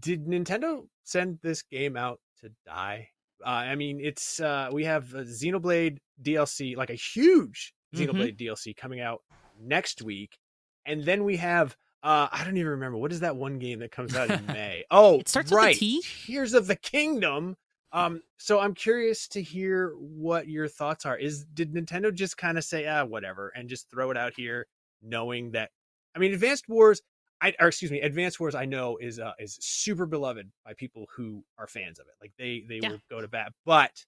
did 0.00 0.26
Nintendo 0.26 0.88
send 1.04 1.38
this 1.42 1.62
game 1.62 1.96
out 1.96 2.20
to 2.40 2.50
die? 2.66 3.10
Uh, 3.44 3.48
I 3.48 3.74
mean, 3.74 4.00
it's 4.00 4.40
uh, 4.40 4.70
we 4.72 4.84
have 4.84 5.12
a 5.14 5.24
Xenoblade 5.24 5.98
DLC, 6.22 6.76
like 6.76 6.90
a 6.90 6.94
huge 6.94 7.74
Mhm. 7.94 8.06
Xenoblade 8.08 8.36
DLC 8.38 8.74
coming 8.76 9.00
out 9.00 9.22
next 9.60 10.02
week. 10.02 10.38
and 10.84 11.04
then 11.04 11.22
we 11.22 11.36
have 11.36 11.76
uh 12.02 12.26
I 12.32 12.42
don't 12.42 12.56
even 12.56 12.70
remember 12.72 12.98
what 12.98 13.12
is 13.12 13.20
that 13.20 13.36
one 13.36 13.60
game 13.60 13.78
that 13.78 13.92
comes 13.92 14.16
out 14.16 14.28
in 14.32 14.44
May. 14.46 14.84
Oh, 14.90 15.20
It 15.20 15.28
starts 15.28 15.48
with 15.52 15.56
right, 15.58 15.76
T? 15.76 16.02
Tears 16.26 16.54
of 16.54 16.66
the 16.66 16.74
Kingdom. 16.74 17.56
Um, 17.92 18.22
so 18.38 18.58
I'm 18.60 18.74
curious 18.74 19.28
to 19.28 19.42
hear 19.42 19.94
what 19.98 20.48
your 20.48 20.66
thoughts 20.68 21.04
are. 21.04 21.16
Is 21.16 21.44
did 21.44 21.74
Nintendo 21.74 22.12
just 22.12 22.36
kind 22.38 22.56
of 22.56 22.64
say 22.64 22.86
ah 22.86 23.04
whatever 23.04 23.48
and 23.54 23.68
just 23.68 23.90
throw 23.90 24.10
it 24.10 24.16
out 24.16 24.32
here, 24.34 24.66
knowing 25.02 25.52
that? 25.52 25.70
I 26.14 26.18
mean, 26.18 26.32
Advanced 26.32 26.68
Wars. 26.68 27.02
I, 27.40 27.54
or 27.58 27.68
excuse 27.68 27.90
me, 27.90 28.00
Advanced 28.00 28.38
Wars. 28.40 28.54
I 28.54 28.64
know 28.66 28.96
is 28.98 29.18
uh, 29.18 29.32
is 29.38 29.58
super 29.60 30.06
beloved 30.06 30.50
by 30.64 30.74
people 30.74 31.06
who 31.16 31.44
are 31.58 31.66
fans 31.66 31.98
of 31.98 32.06
it. 32.06 32.14
Like 32.20 32.32
they 32.38 32.64
they 32.68 32.80
Yeah. 32.80 32.90
will 32.90 33.00
go 33.10 33.20
to 33.20 33.28
bat. 33.28 33.52
But 33.66 34.04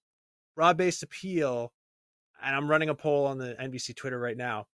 broad 0.55 0.77
based 0.77 1.03
appeal, 1.03 1.71
and 2.41 2.55
I'm 2.55 2.69
running 2.69 2.89
a 2.89 2.95
poll 2.95 3.25
on 3.27 3.37
the 3.37 3.55
NVC 3.59 3.95
Twitter 3.95 4.19
right 4.19 4.37
now. 4.37 4.67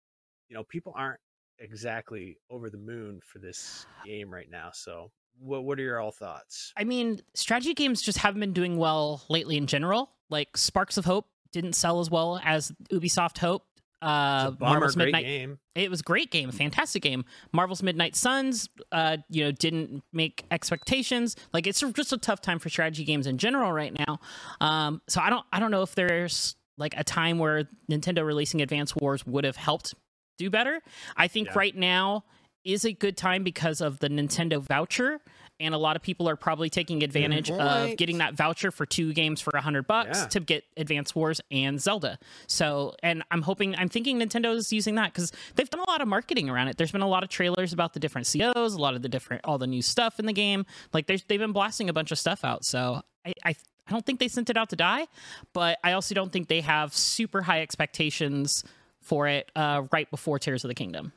You 0.48 0.56
know, 0.56 0.64
people 0.64 0.92
aren't 0.96 1.20
exactly 1.58 2.38
over 2.50 2.70
the 2.70 2.78
moon 2.78 3.20
for 3.24 3.38
this 3.38 3.86
game 4.04 4.32
right 4.32 4.50
now. 4.50 4.70
So, 4.72 5.10
what 5.38 5.64
what 5.64 5.78
are 5.78 5.82
your 5.82 6.00
all 6.00 6.12
thoughts? 6.12 6.72
I 6.76 6.84
mean, 6.84 7.20
strategy 7.34 7.74
games 7.74 8.02
just 8.02 8.18
haven't 8.18 8.40
been 8.40 8.52
doing 8.52 8.76
well 8.76 9.22
lately 9.28 9.56
in 9.56 9.66
general. 9.66 10.10
Like 10.28 10.56
Sparks 10.56 10.96
of 10.96 11.04
Hope 11.04 11.26
didn't 11.52 11.72
sell 11.74 12.00
as 12.00 12.10
well 12.10 12.40
as 12.44 12.72
Ubisoft 12.92 13.38
hoped. 13.38 13.66
Uh, 14.02 14.52
bummer, 14.52 14.72
Marvel's 14.78 14.94
great 14.94 15.04
Midnight 15.06 15.24
game. 15.26 15.58
it 15.74 15.90
was 15.90 16.00
a 16.00 16.02
great 16.02 16.30
game, 16.30 16.48
a 16.48 16.52
fantastic 16.52 17.02
game. 17.02 17.22
Marvel's 17.52 17.82
Midnight 17.82 18.16
Suns, 18.16 18.66
uh, 18.92 19.18
you 19.28 19.44
know, 19.44 19.50
didn't 19.52 20.02
make 20.12 20.44
expectations. 20.50 21.36
Like 21.52 21.66
it's 21.66 21.80
just 21.80 22.10
a 22.12 22.16
tough 22.16 22.40
time 22.40 22.58
for 22.58 22.70
strategy 22.70 23.04
games 23.04 23.26
in 23.26 23.36
general 23.36 23.70
right 23.72 23.94
now. 24.06 24.18
Um, 24.62 25.02
so 25.06 25.20
I 25.20 25.28
don't, 25.28 25.44
I 25.52 25.60
don't 25.60 25.70
know 25.70 25.82
if 25.82 25.94
there's 25.94 26.56
like 26.78 26.94
a 26.96 27.04
time 27.04 27.38
where 27.38 27.68
Nintendo 27.90 28.24
releasing 28.24 28.62
Advance 28.62 28.96
Wars 28.96 29.26
would 29.26 29.44
have 29.44 29.56
helped 29.56 29.92
do 30.38 30.48
better. 30.48 30.80
I 31.14 31.28
think 31.28 31.48
Yeah. 31.48 31.54
right 31.56 31.76
now 31.76 32.24
is 32.64 32.84
a 32.84 32.92
good 32.92 33.16
time 33.16 33.42
because 33.44 33.80
of 33.80 33.98
the 34.00 34.08
Nintendo 34.08 34.60
voucher. 34.62 35.20
And 35.58 35.74
a 35.74 35.78
lot 35.78 35.94
of 35.94 36.00
people 36.00 36.26
are 36.26 36.36
probably 36.36 36.70
taking 36.70 37.02
advantage 37.02 37.50
of 37.50 37.94
getting 37.98 38.16
that 38.18 38.32
voucher 38.32 38.70
for 38.70 38.86
two 38.86 39.12
games 39.12 39.42
for 39.42 39.50
a 39.54 39.60
hundred 39.60 39.86
bucks 39.86 40.18
Yeah. 40.20 40.26
to 40.28 40.40
get 40.40 40.64
Advance 40.78 41.14
Wars 41.14 41.42
and 41.50 41.78
Zelda. 41.78 42.18
So, 42.46 42.94
and 43.02 43.22
I'm 43.30 43.42
hoping, 43.42 43.76
I'm 43.76 43.90
thinking 43.90 44.18
Nintendo 44.20 44.54
is 44.56 44.72
using 44.72 44.94
that 44.94 45.12
because 45.12 45.32
they've 45.56 45.68
done 45.68 45.82
a 45.86 45.90
lot 45.90 46.00
of 46.00 46.08
marketing 46.08 46.48
around 46.48 46.68
it. 46.68 46.78
There's 46.78 46.92
been 46.92 47.02
a 47.02 47.08
lot 47.08 47.22
of 47.22 47.28
trailers 47.28 47.74
about 47.74 47.92
the 47.92 48.00
different 48.00 48.26
COs, 48.32 48.72
a 48.72 48.78
lot 48.78 48.94
of 48.94 49.02
the 49.02 49.08
different, 49.10 49.44
all 49.44 49.58
the 49.58 49.66
new 49.66 49.82
stuff 49.82 50.18
in 50.18 50.24
the 50.24 50.32
game. 50.32 50.64
Like, 50.94 51.06
they've 51.06 51.26
been 51.28 51.52
blasting 51.52 51.90
a 51.90 51.92
bunch 51.92 52.10
of 52.10 52.18
stuff 52.18 52.42
out. 52.42 52.64
So, 52.64 53.02
I, 53.26 53.34
I, 53.44 53.50
I 53.50 53.90
don't 53.90 54.06
think 54.06 54.18
they 54.18 54.28
sent 54.28 54.48
it 54.48 54.56
out 54.56 54.70
to 54.70 54.76
die, 54.76 55.08
but 55.52 55.78
I 55.84 55.92
also 55.92 56.14
don't 56.14 56.32
think 56.32 56.48
they 56.48 56.62
have 56.62 56.94
super 56.96 57.42
high 57.42 57.60
expectations 57.60 58.64
for 59.02 59.28
it 59.28 59.50
uh, 59.54 59.82
right 59.92 60.10
before 60.10 60.38
Tears 60.38 60.64
of 60.64 60.68
the 60.68 60.74
Kingdom. 60.74 61.12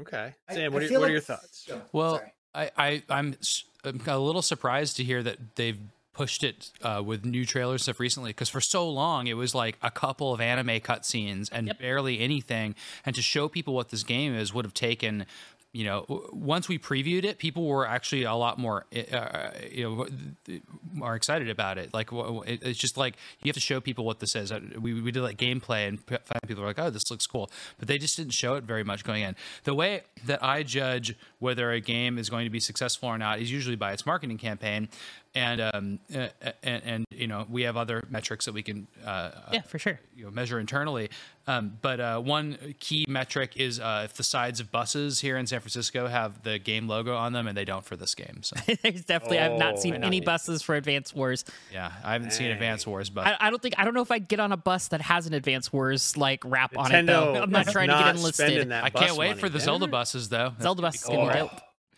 Okay, 0.00 0.34
I- 0.48 0.54
Sam, 0.54 0.64
I 0.64 0.68
what, 0.74 0.82
are, 0.82 0.88
feel 0.88 1.00
what 1.00 1.08
are 1.08 1.12
your 1.12 1.20
thoughts? 1.20 1.68
Oh, 1.72 1.80
Well, 1.92 2.16
sorry. 2.18 2.32
I, 2.54 2.70
I 2.76 3.02
I'm, 3.08 3.34
s- 3.40 3.64
I'm 3.84 4.00
a 4.06 4.18
little 4.18 4.42
surprised 4.42 4.96
to 4.98 5.04
hear 5.04 5.22
that 5.22 5.56
they've 5.56 5.78
pushed 6.12 6.42
it 6.44 6.70
uh, 6.82 7.02
with 7.04 7.24
new 7.24 7.46
trailers 7.46 7.82
stuff 7.82 7.98
recently 8.00 8.30
because 8.30 8.48
for 8.48 8.60
so 8.60 8.88
long 8.88 9.26
it 9.26 9.34
was 9.34 9.54
like 9.54 9.78
a 9.82 9.90
couple 9.90 10.34
of 10.34 10.40
anime 10.40 10.80
cutscenes 10.80 11.48
and 11.52 11.72
barely 11.78 12.18
anything, 12.20 12.74
and 13.06 13.14
to 13.16 13.22
show 13.22 13.48
people 13.48 13.74
what 13.74 13.88
this 13.90 14.02
game 14.02 14.34
is 14.34 14.52
would 14.52 14.64
have 14.64 14.74
taken. 14.74 15.26
You 15.72 15.84
know, 15.84 16.24
once 16.32 16.68
we 16.68 16.80
previewed 16.80 17.24
it, 17.24 17.38
people 17.38 17.64
were 17.64 17.86
actually 17.86 18.24
a 18.24 18.34
lot 18.34 18.58
more, 18.58 18.86
uh, 19.12 19.50
you 19.70 19.84
know, 19.84 20.60
more 20.92 21.14
excited 21.14 21.48
about 21.48 21.78
it. 21.78 21.94
Like, 21.94 22.08
it's 22.12 22.78
just 22.78 22.96
like 22.96 23.14
you 23.40 23.48
have 23.48 23.54
to 23.54 23.60
show 23.60 23.80
people 23.80 24.04
what 24.04 24.18
this 24.18 24.34
is. 24.34 24.50
Uh, 24.50 24.58
We, 24.80 25.00
we 25.00 25.12
did 25.12 25.22
like 25.22 25.36
gameplay, 25.36 25.86
and 25.86 26.04
people 26.48 26.62
were 26.62 26.68
like, 26.68 26.80
"Oh, 26.80 26.90
this 26.90 27.08
looks 27.08 27.24
cool," 27.26 27.50
but 27.78 27.86
they 27.86 27.98
just 27.98 28.16
didn't 28.16 28.32
show 28.32 28.56
it 28.56 28.64
very 28.64 28.82
much 28.82 29.04
going 29.04 29.22
in. 29.22 29.36
The 29.62 29.74
way 29.74 30.02
that 30.26 30.42
I 30.42 30.64
judge 30.64 31.14
whether 31.38 31.70
a 31.70 31.80
game 31.80 32.18
is 32.18 32.28
going 32.28 32.46
to 32.46 32.50
be 32.50 32.60
successful 32.60 33.08
or 33.08 33.18
not 33.18 33.38
is 33.38 33.52
usually 33.52 33.76
by 33.76 33.92
its 33.92 34.04
marketing 34.04 34.38
campaign, 34.38 34.88
and 35.34 35.60
um, 35.60 35.98
uh, 36.14 36.28
and, 36.62 36.82
and 36.84 37.04
you 37.12 37.26
know 37.28 37.46
we 37.48 37.62
have 37.62 37.76
other 37.76 38.02
metrics 38.10 38.46
that 38.46 38.52
we 38.54 38.62
can 38.62 38.88
uh, 39.04 39.30
Yeah, 39.52 39.60
for 39.62 39.78
sure. 39.78 40.00
you 40.16 40.24
know 40.24 40.30
measure 40.30 40.58
internally. 40.58 41.08
Um, 41.46 41.78
but 41.82 41.98
uh, 42.00 42.20
one 42.20 42.74
key 42.78 43.04
metric 43.08 43.52
is 43.56 43.80
uh, 43.80 44.02
if 44.04 44.14
the 44.14 44.22
sides 44.22 44.60
of 44.60 44.70
buses 44.70 45.20
here 45.20 45.36
in 45.36 45.46
San 45.46 45.58
Francisco 45.60 46.06
have 46.06 46.42
the 46.44 46.58
game 46.58 46.86
logo 46.86 47.16
on 47.16 47.32
them, 47.32 47.46
and 47.48 47.56
they 47.56 47.64
don't 47.64 47.84
for 47.84 47.96
this 47.96 48.14
game. 48.14 48.42
So 48.42 48.56
There's 48.82 49.04
definitely, 49.04 49.38
I've 49.40 49.58
not 49.58 49.74
Oh, 49.74 49.80
seen 49.80 49.94
I 49.94 49.98
know. 49.98 50.06
any 50.06 50.20
buses 50.20 50.62
for 50.62 50.74
Advance 50.76 51.14
Wars. 51.14 51.44
yeah, 51.72 51.90
I 52.04 52.12
haven't 52.12 52.32
seen 52.32 52.46
Dang. 52.48 52.54
Advance 52.54 52.86
Wars, 52.86 53.10
but 53.10 53.26
I, 53.26 53.36
I 53.40 53.50
don't 53.50 53.60
think 53.62 53.74
I 53.78 53.84
don't 53.84 53.94
know 53.94 54.02
if 54.02 54.10
I'd 54.10 54.28
get 54.28 54.38
on 54.40 54.52
a 54.52 54.56
bus 54.56 54.88
that 54.88 55.00
has 55.00 55.26
an 55.26 55.34
Advance 55.34 55.72
Wars 55.72 56.16
like 56.16 56.42
wrap 56.44 56.76
on 56.76 56.92
it 56.94 57.06
though. 57.06 57.34
I'm 57.36 57.50
not 57.50 57.66
is 57.68 57.72
trying 57.72 57.88
to 57.88 57.94
get 57.94 58.16
enlisted. 58.16 58.70
I 58.72 58.90
can't 58.90 59.16
wait 59.16 59.28
money, 59.30 59.40
for 59.40 59.48
the 59.48 59.60
Zelda 59.60 59.86
buses 59.86 60.28
though. 60.28 60.52
Zelda 60.60 60.82
gonna 60.82 60.88
bus 60.92 61.02
is 61.02 61.08
be 61.08 61.16
gonna 61.16 61.32
be 61.32 61.38
dope. 61.38 61.50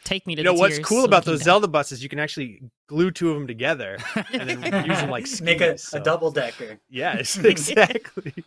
Take 0.05 0.27
me 0.27 0.35
to 0.35 0.43
You 0.43 0.45
know 0.45 0.55
the 0.55 0.59
what's 0.59 0.77
tears 0.77 0.87
cool 0.89 1.05
about 1.05 1.25
those 1.25 1.41
kingdom. 1.41 1.45
Zelda 1.45 1.69
buses? 1.69 2.03
You 2.03 2.09
can 2.09 2.19
actually 2.19 2.61
glue 2.89 3.11
two 3.11 3.31
of 3.31 3.37
them 3.37 3.47
together 3.47 3.99
and 4.33 4.49
then 4.49 4.85
use 4.87 5.01
them 5.01 5.11
like 5.11 5.27
make 5.43 5.61
a, 5.61 5.79
skis, 5.79 5.95
a 5.95 6.01
double 6.01 6.31
decker. 6.31 6.79
Yes, 6.89 7.39
exactly. 7.45 8.45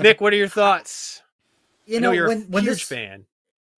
Nick, 0.00 0.20
what 0.20 0.32
are 0.32 0.36
your 0.36 0.48
thoughts? 0.48 1.22
You 1.86 1.96
I 1.96 2.00
know, 2.00 2.12
you're 2.12 2.28
when 2.28 2.42
a 2.42 2.44
when 2.46 2.64
huge 2.64 2.72
this 2.78 2.82
fan. 2.82 3.24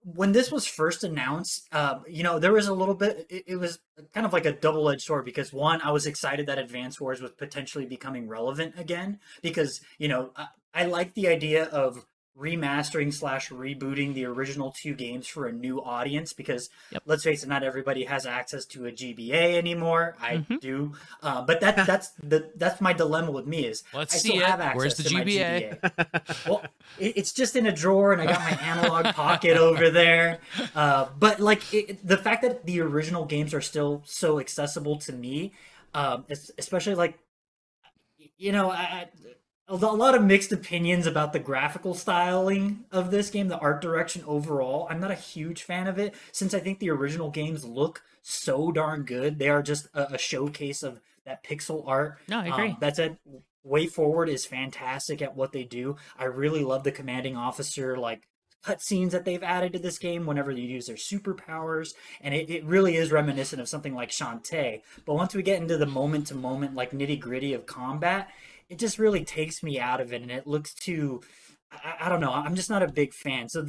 when 0.03 0.33
this 0.33 0.51
was 0.53 0.67
first 0.67 1.05
announced, 1.05 1.69
uh, 1.73 2.01
you 2.09 2.23
know, 2.23 2.39
there 2.39 2.53
was 2.53 2.67
a 2.69 2.75
little 2.75 2.95
bit. 2.95 3.27
It, 3.31 3.45
it 3.47 3.57
was 3.57 3.79
kind 4.13 4.27
of 4.27 4.33
like 4.33 4.45
a 4.47 4.53
double 4.53 4.91
edged 4.91 5.03
sword 5.03 5.25
because 5.25 5.53
one, 5.53 5.81
I 5.83 5.91
was 5.93 6.07
excited 6.07 6.47
that 6.49 6.59
Advance 6.59 7.01
Wars 7.01 7.21
was 7.21 7.31
potentially 7.33 7.87
becoming 7.87 8.29
relevant 8.29 8.79
again 8.79 9.21
because 9.41 9.81
you 9.99 10.09
know 10.09 10.33
I, 10.37 10.49
I 10.75 10.85
like 10.87 11.15
the 11.15 11.29
idea 11.29 11.65
of 11.67 12.05
remastering 12.39 13.15
slash 13.15 13.49
rebooting 13.51 14.13
the 14.15 14.25
original 14.25 14.73
two 14.77 14.95
games 14.95 15.27
for 15.27 15.47
a 15.47 15.53
new 15.53 15.81
audience 15.83 16.33
because 16.33 16.69
Yep. 16.91 17.03
let's 17.07 17.23
face 17.23 17.45
it, 17.45 17.49
not 17.49 17.63
everybody 17.63 18.05
has 18.05 18.27
access 18.27 18.65
to 18.67 18.87
a 18.87 18.91
GBA 18.93 19.57
anymore. 19.57 20.17
I 20.21 20.39
Mhm. 20.39 20.61
do, 20.61 20.93
uh, 21.23 21.43
but 21.43 21.61
that 21.61 21.87
that's 21.87 22.09
the 22.23 22.51
that's 22.57 22.81
my 22.81 22.93
dilemma 22.93 23.31
with 23.31 23.47
me 23.47 23.67
is 23.67 23.85
Let's 23.93 24.15
I 24.17 24.19
still 24.19 24.37
it. 24.41 24.47
have 24.47 24.61
access 24.61 24.77
Where's 24.77 24.97
the 24.97 25.03
to 25.05 25.15
my 25.15 25.21
GBA? 25.25 25.79
GBA. 25.81 26.47
well, 26.49 26.63
it, 26.99 27.17
it's 27.19 27.33
just 27.33 27.55
in 27.55 27.67
a 27.67 27.73
drawer, 27.73 28.13
and 28.13 28.21
I 28.21 28.27
got 28.27 28.41
my 28.41 28.51
analog 28.63 29.15
pocket 29.15 29.57
over 29.57 29.91
there. 29.91 30.41
Uh, 30.75 31.07
but 31.19 31.39
like 31.41 31.73
it, 31.73 32.05
the 32.07 32.17
fact 32.17 32.43
that 32.43 32.67
the 32.67 32.81
original 32.81 33.25
games 33.27 33.55
are 33.55 33.61
still 33.61 34.03
so 34.07 34.41
accessible 34.41 34.97
to 34.99 35.13
me, 35.13 35.53
um, 35.95 36.25
especially 36.59 36.97
like 36.97 37.19
you 38.39 38.51
know, 38.51 38.71
I, 38.71 39.09
a 39.69 39.75
lot 39.75 40.15
of 40.15 40.23
mixed 40.23 40.53
opinions 40.53 41.07
about 41.07 41.33
the 41.33 41.39
graphical 41.39 41.95
styling 41.95 42.85
of 42.93 43.11
this 43.11 43.31
game, 43.31 43.49
the 43.49 43.59
art 43.59 43.81
direction 43.81 44.23
overall. 44.27 44.87
I'm 44.91 45.01
not 45.01 45.11
a 45.11 45.17
huge 45.17 45.63
fan 45.63 45.87
of 45.87 45.99
it 45.99 46.15
since 46.33 46.53
I 46.53 46.61
think 46.61 46.79
the 46.79 46.91
original 46.91 47.31
games 47.31 47.65
look 47.65 48.03
so 48.23 48.71
darn 48.71 49.05
good. 49.05 49.39
They 49.39 49.49
are 49.49 49.63
just 49.63 49.89
a, 49.95 50.15
a 50.15 50.19
showcase 50.19 50.83
of 50.83 51.01
that 51.25 51.45
pixel 51.45 51.87
art. 51.87 52.19
No, 52.29 52.41
I 52.41 52.47
agree. 52.47 52.71
Um, 52.71 52.77
that 52.81 52.97
said, 52.97 53.19
WayForward 53.67 54.29
is 54.29 54.45
fantastic 54.45 55.23
at 55.23 55.37
what 55.37 55.53
they 55.53 55.65
do. 55.65 55.97
I 56.19 56.25
really 56.25 56.63
love 56.63 56.85
the 56.85 56.93
commanding 56.93 57.37
officer 57.37 57.97
like 57.97 58.29
cutscenes 58.65 59.11
that 59.11 59.25
they've 59.25 59.43
added 59.43 59.73
to 59.75 59.79
this 59.79 59.99
game 59.99 60.27
whenever 60.27 60.51
you 60.51 60.63
use 60.63 60.87
their 60.87 60.97
superpowers, 60.97 61.93
and 62.21 62.35
it, 62.35 62.49
it 62.49 62.65
really 62.65 62.97
is 62.97 63.13
reminiscent 63.13 63.61
of 63.61 63.69
something 63.69 63.95
like 63.95 64.11
Shantae. 64.11 64.81
But 65.05 65.15
once 65.15 65.35
we 65.35 65.43
get 65.43 65.61
into 65.61 65.77
the 65.77 65.87
moment 65.87 66.29
to 66.29 66.35
moment, 66.35 66.75
like 66.75 66.93
nitty 66.93 67.21
gritty 67.21 67.53
of 67.53 67.67
combat, 67.67 68.31
it 68.69 68.79
just 68.79 68.99
really 68.99 69.25
takes 69.25 69.63
me 69.63 69.79
out 69.81 70.01
of 70.01 70.13
it, 70.13 70.23
and 70.23 70.31
it 70.31 70.47
looks 70.47 70.75
too. 70.75 71.21
I, 71.73 72.07
I 72.07 72.09
don't 72.09 72.21
know. 72.21 72.33
I'm 72.33 72.55
just 72.55 72.71
not 72.71 72.83
a 72.83 72.89
big 72.93 73.13
fan. 73.15 73.49
So 73.49 73.67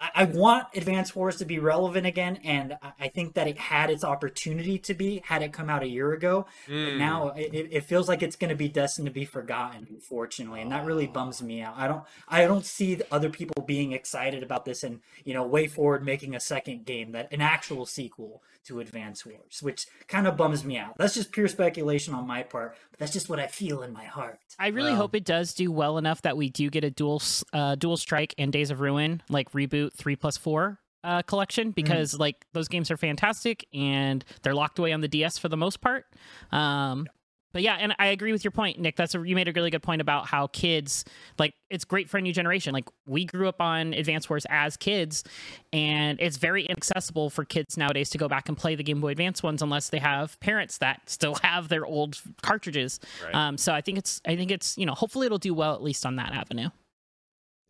I, 0.00 0.10
I 0.14 0.24
want 0.24 0.68
Advance 0.74 1.14
Wars 1.14 1.36
to 1.36 1.44
be 1.44 1.58
relevant 1.58 2.06
again, 2.06 2.38
and 2.44 2.76
I, 2.82 2.92
I 3.00 3.08
think 3.08 3.34
that 3.34 3.46
it 3.48 3.58
had 3.58 3.90
its 3.90 4.02
opportunity 4.04 4.78
to 4.78 4.94
be 4.94 5.22
had 5.24 5.42
it 5.42 5.52
come 5.52 5.68
out 5.70 5.82
a 5.82 5.88
year 5.88 6.12
ago. 6.12 6.46
But 6.66 6.72
Mm. 6.74 6.98
now 6.98 7.28
it, 7.36 7.54
it- 7.54 7.84
feels 7.84 8.08
like 8.08 8.22
it's 8.22 8.36
going 8.36 8.50
to 8.50 8.56
be 8.56 8.68
destined 8.68 9.06
to 9.06 9.12
be 9.12 9.24
forgotten, 9.24 9.86
unfortunately, 9.90 10.60
and 10.62 10.70
that 10.72 10.84
really 10.86 11.06
bums 11.06 11.42
me 11.42 11.60
out. 11.62 11.74
I 11.76 11.86
don't 11.86 12.04
I 12.28 12.46
don't 12.46 12.64
see 12.64 12.94
the 12.96 13.06
other 13.12 13.30
people 13.30 13.62
being 13.64 13.92
excited 13.92 14.42
about 14.42 14.64
this, 14.64 14.82
and 14.82 15.00
you 15.24 15.34
know, 15.34 15.44
way 15.46 15.66
forward 15.66 16.04
making 16.04 16.34
a 16.34 16.40
second 16.40 16.84
game 16.84 17.12
that 17.12 17.32
an 17.32 17.40
actual 17.40 17.86
sequel 17.86 18.42
to 18.66 18.80
Advance 18.80 19.24
Wars, 19.26 19.60
which 19.62 19.86
kind 20.08 20.26
of 20.26 20.36
bums 20.36 20.64
me 20.64 20.76
out. 20.76 20.94
That's 20.98 21.14
just 21.14 21.32
pure 21.32 21.48
speculation 21.48 22.14
on 22.14 22.26
my 22.26 22.42
part, 22.42 22.76
but 22.90 22.98
that's 23.00 23.12
just 23.12 23.28
what 23.28 23.38
I 23.40 23.46
feel 23.46 23.82
in 23.82 23.92
my 23.92 24.04
heart. 24.04 24.38
I 24.58 24.68
really 24.68 24.90
Well- 24.92 25.00
hope 25.02 25.14
it 25.14 25.24
does 25.24 25.54
do 25.54 25.72
well 25.72 25.98
enough 25.98 26.22
that 26.22 26.36
we 26.36 26.50
do 26.50 26.70
get 26.70 26.84
a 26.84 26.90
dual 26.90 27.22
uh, 27.52 27.74
dual 27.74 27.96
strike 27.96 28.34
and 28.38 28.52
Days 28.52 28.70
of 28.70 28.80
Ruin 28.80 29.22
like 29.28 29.50
reboot 29.52 29.94
three 29.94 30.16
plus 30.16 30.36
four 30.36 30.78
uh, 31.02 31.22
collection 31.22 31.70
because 31.70 32.18
like 32.18 32.44
those 32.52 32.68
games 32.68 32.90
are 32.90 32.96
fantastic 32.96 33.66
and 33.72 34.24
they're 34.42 34.54
locked 34.54 34.78
away 34.78 34.92
on 34.92 35.00
the 35.00 35.08
DS 35.08 35.38
for 35.38 35.48
the 35.48 35.56
most 35.56 35.80
part. 35.80 36.04
Um, 36.52 37.06
but 37.52 37.62
yeah, 37.62 37.74
and 37.74 37.94
I 37.98 38.06
agree 38.08 38.32
with 38.32 38.44
your 38.44 38.50
point, 38.50 38.78
Nick. 38.78 38.96
That's 38.96 39.14
a, 39.14 39.26
you 39.26 39.34
made 39.34 39.48
a 39.48 39.52
really 39.52 39.70
good 39.70 39.82
point 39.82 40.00
about 40.00 40.26
how 40.26 40.46
kids 40.48 41.04
like 41.38 41.54
it's 41.68 41.84
great 41.84 42.08
for 42.08 42.18
a 42.18 42.20
new 42.20 42.32
generation. 42.32 42.72
Like 42.72 42.88
we 43.06 43.24
grew 43.24 43.48
up 43.48 43.60
on 43.60 43.92
Advance 43.92 44.30
Wars 44.30 44.46
as 44.48 44.76
kids, 44.76 45.24
and 45.72 46.20
it's 46.20 46.36
very 46.36 46.64
inaccessible 46.64 47.30
for 47.30 47.44
kids 47.44 47.76
nowadays 47.76 48.10
to 48.10 48.18
go 48.18 48.28
back 48.28 48.48
and 48.48 48.56
play 48.56 48.74
the 48.74 48.84
Game 48.84 49.00
Boy 49.00 49.08
Advance 49.08 49.42
ones 49.42 49.62
unless 49.62 49.88
they 49.88 49.98
have 49.98 50.38
parents 50.40 50.78
that 50.78 51.08
still 51.08 51.34
have 51.42 51.68
their 51.68 51.84
old 51.84 52.20
cartridges. 52.42 53.00
Right. 53.24 53.34
Um, 53.34 53.58
so 53.58 53.72
I 53.72 53.80
think 53.80 53.98
it's 53.98 54.20
I 54.26 54.36
think 54.36 54.50
it's 54.50 54.78
you 54.78 54.86
know 54.86 54.94
hopefully 54.94 55.26
it'll 55.26 55.38
do 55.38 55.54
well 55.54 55.74
at 55.74 55.82
least 55.82 56.06
on 56.06 56.16
that 56.16 56.32
avenue. 56.32 56.70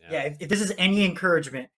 Yeah. 0.00 0.12
Yeah, 0.12 0.22
if, 0.24 0.36
if 0.40 0.48
this 0.48 0.60
is 0.60 0.72
any 0.76 1.04
encouragement, 1.04 1.68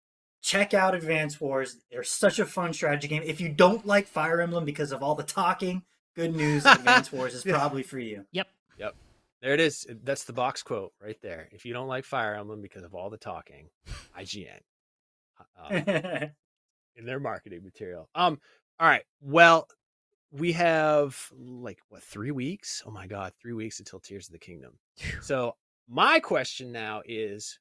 check 0.43 0.75
out 0.75 0.95
Advance 0.95 1.41
Wars. 1.41 1.79
They're 1.91 2.03
such 2.03 2.39
a 2.39 2.47
fun 2.47 2.73
strategy 2.73 3.09
game. 3.09 3.23
If 3.25 3.41
you 3.41 3.49
don't 3.49 3.87
like 3.87 4.07
Fire 4.07 4.41
Emblem 4.41 4.65
because 4.65 4.93
of 4.93 5.03
all 5.03 5.15
the 5.15 5.23
talking, 5.23 5.83
good 6.15 6.35
news, 6.35 6.65
Advance 6.67 7.13
Wars 7.13 7.35
is 7.35 7.45
probably 7.45 7.83
for 7.83 7.99
you. 7.99 8.25
Yep. 8.33 8.49
Yep. 8.79 8.95
There 9.41 9.55
it 9.55 9.61
is. 9.61 9.87
That's 10.05 10.25
the 10.25 10.33
box 10.33 10.63
quote 10.63 10.93
right 11.03 11.19
there. 11.23 11.49
If 11.51 11.65
you 11.65 11.73
don't 11.73 11.89
like 11.89 12.05
Fire 12.05 12.35
Emblem 12.35 12.63
because 12.63 12.85
of 12.85 12.95
all 12.95 13.11
the 13.11 13.17
talking, 13.17 13.69
IGN 14.19 14.61
uh, 15.59 15.75
in 16.97 17.05
their 17.05 17.21
marketing 17.21 17.65
material. 17.65 18.09
Um. 18.15 18.41
All 18.79 18.89
right. 18.89 19.03
Well, 19.21 19.69
we 20.31 20.53
have 20.53 21.19
like 21.37 21.79
what 21.89 22.03
three 22.03 22.31
weeks? 22.31 22.83
Oh 22.87 22.91
my 22.91 23.07
god, 23.07 23.33
three 23.41 23.53
weeks 23.53 23.79
until 23.79 24.01
Tears 24.01 24.29
of 24.29 24.33
the 24.33 24.39
Kingdom. 24.39 24.79
So 25.21 25.57
my 25.89 26.21
question 26.21 26.73
now 26.73 27.03
is, 27.05 27.59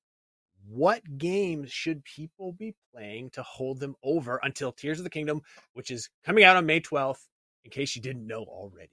what 0.70 1.02
games 1.18 1.72
should 1.72 2.04
people 2.06 2.54
be 2.54 2.76
playing 2.94 3.32
to 3.32 3.44
hold 3.44 3.80
them 3.80 3.96
over 4.04 4.40
until 4.44 4.72
Tears 4.72 5.00
of 5.00 5.04
the 5.04 5.10
Kingdom, 5.10 5.42
which 5.74 5.92
is 5.92 6.10
coming 6.24 6.44
out 6.44 6.58
on 6.58 6.66
May 6.66 6.80
twelfth? 6.80 7.28
In 7.66 7.72
case 7.72 7.96
you 7.96 8.02
didn't 8.02 8.26
know 8.26 8.44
already. 8.44 8.90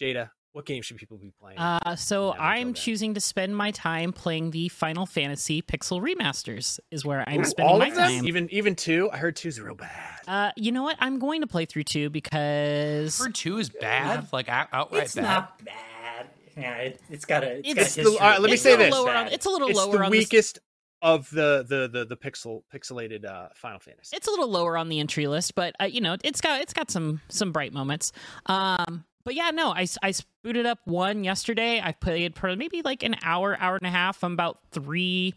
Jada, 0.00 0.30
what 0.52 0.66
games 0.66 0.86
should 0.86 0.96
people 0.96 1.18
be 1.18 1.32
playing? 1.40 1.58
Uh, 1.58 1.94
so 1.96 2.32
I'm 2.34 2.74
choosing 2.74 3.14
to 3.14 3.20
spend 3.20 3.56
my 3.56 3.70
time 3.70 4.12
playing 4.12 4.50
the 4.50 4.68
Final 4.68 5.06
Fantasy 5.06 5.62
Pixel 5.62 6.00
remasters. 6.02 6.80
Is 6.90 7.04
where 7.04 7.22
I'm 7.28 7.40
Ooh, 7.42 7.44
spending 7.44 7.72
all 7.72 7.78
my 7.78 7.88
of 7.88 7.94
them? 7.94 8.10
time. 8.10 8.26
Even 8.26 8.48
even 8.50 8.74
two? 8.74 9.10
I 9.12 9.18
heard 9.18 9.36
two's 9.36 9.60
real 9.60 9.74
bad. 9.74 10.20
Uh, 10.26 10.50
you 10.56 10.72
know 10.72 10.82
what? 10.82 10.96
I'm 11.00 11.18
going 11.18 11.42
to 11.42 11.46
play 11.46 11.66
through 11.66 11.84
two 11.84 12.10
because 12.10 13.16
For 13.18 13.30
two 13.30 13.58
is 13.58 13.68
bad, 13.68 14.26
like 14.32 14.48
out, 14.48 14.68
outright 14.72 15.04
it's 15.04 15.14
bad. 15.14 15.22
not 15.22 15.64
bad. 15.64 16.26
Yeah, 16.56 16.74
it, 16.76 17.00
it's 17.10 17.24
got 17.24 17.44
a. 17.44 17.58
It's, 17.58 17.68
It's 17.68 17.74
got 17.74 17.74
a 17.74 17.74
the- 17.74 17.84
history. 18.10 18.18
all 18.18 18.30
right, 18.30 18.40
let 18.40 18.48
me 18.48 18.54
it's 18.54 18.62
say 18.62 18.70
little 18.70 18.84
this. 18.86 18.94
Lower 18.94 19.10
on, 19.14 19.28
it's 19.28 19.46
a 19.46 19.50
little 19.50 19.68
It's 19.68 19.76
lower 19.78 19.92
the 19.92 20.04
on 20.04 20.10
the 20.10 20.18
weakest 20.18 20.58
of 21.02 21.28
the 21.30 21.64
the 21.68 21.88
the 21.92 22.04
the 22.06 22.16
pixel 22.16 22.62
pixelated 22.72 23.24
uh 23.26 23.48
Final 23.54 23.80
Fantasy. 23.80 24.16
it's 24.16 24.26
a 24.28 24.30
little 24.30 24.48
lower 24.48 24.76
on 24.78 24.88
the 24.88 25.00
entry 25.00 25.26
list, 25.26 25.54
but 25.54 25.74
uh, 25.80 25.84
you 25.84 26.00
know, 26.00 26.16
it's 26.24 26.40
got 26.40 26.60
it's 26.62 26.72
got 26.72 26.90
some 26.90 27.20
some 27.28 27.52
bright 27.52 27.72
moments. 27.72 28.12
Um, 28.46 29.04
but 29.24 29.34
yeah, 29.34 29.50
no, 29.50 29.72
I 29.72 29.86
I 30.02 30.12
booted 30.42 30.64
up 30.66 30.78
one 30.84 31.24
yesterday. 31.24 31.80
I 31.82 31.92
played 31.92 32.36
for 32.38 32.54
maybe 32.56 32.82
like 32.82 33.02
an 33.02 33.16
hour, 33.22 33.56
hour 33.60 33.76
and 33.76 33.86
a 33.86 33.90
half. 33.90 34.22
I'm 34.24 34.32
about 34.32 34.58
three 34.70 35.34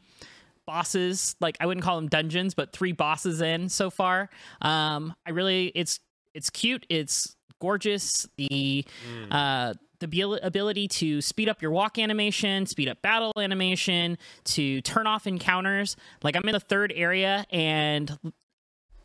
bosses. 0.65 1.35
Like 1.39 1.57
I 1.59 1.65
wouldn't 1.65 1.83
call 1.83 1.95
them 1.97 2.07
dungeons, 2.09 2.53
but 2.53 2.71
three 2.73 2.91
bosses 2.91 3.41
in 3.41 3.69
so 3.69 3.89
far. 3.89 4.29
Um, 4.61 5.13
I 5.25 5.31
really 5.31 5.67
it's 5.75 5.99
it's 6.33 6.49
cute. 6.49 6.85
It's 6.89 7.35
gorgeous. 7.59 8.27
The 8.37 8.85
Mm. 9.09 9.27
uh 9.31 9.73
the 9.99 10.07
abil- 10.07 10.39
ability 10.41 10.87
to 10.87 11.21
speed 11.21 11.49
up 11.49 11.61
your 11.61 11.71
walk 11.71 11.97
animation, 11.97 12.65
speed 12.65 12.87
up 12.89 13.01
battle 13.01 13.31
animation, 13.37 14.17
to 14.45 14.81
turn 14.81 15.07
off 15.07 15.27
encounters. 15.27 15.95
Like 16.23 16.35
I'm 16.35 16.43
in 16.43 16.53
the 16.53 16.59
third 16.59 16.93
area 16.95 17.45
and 17.49 18.17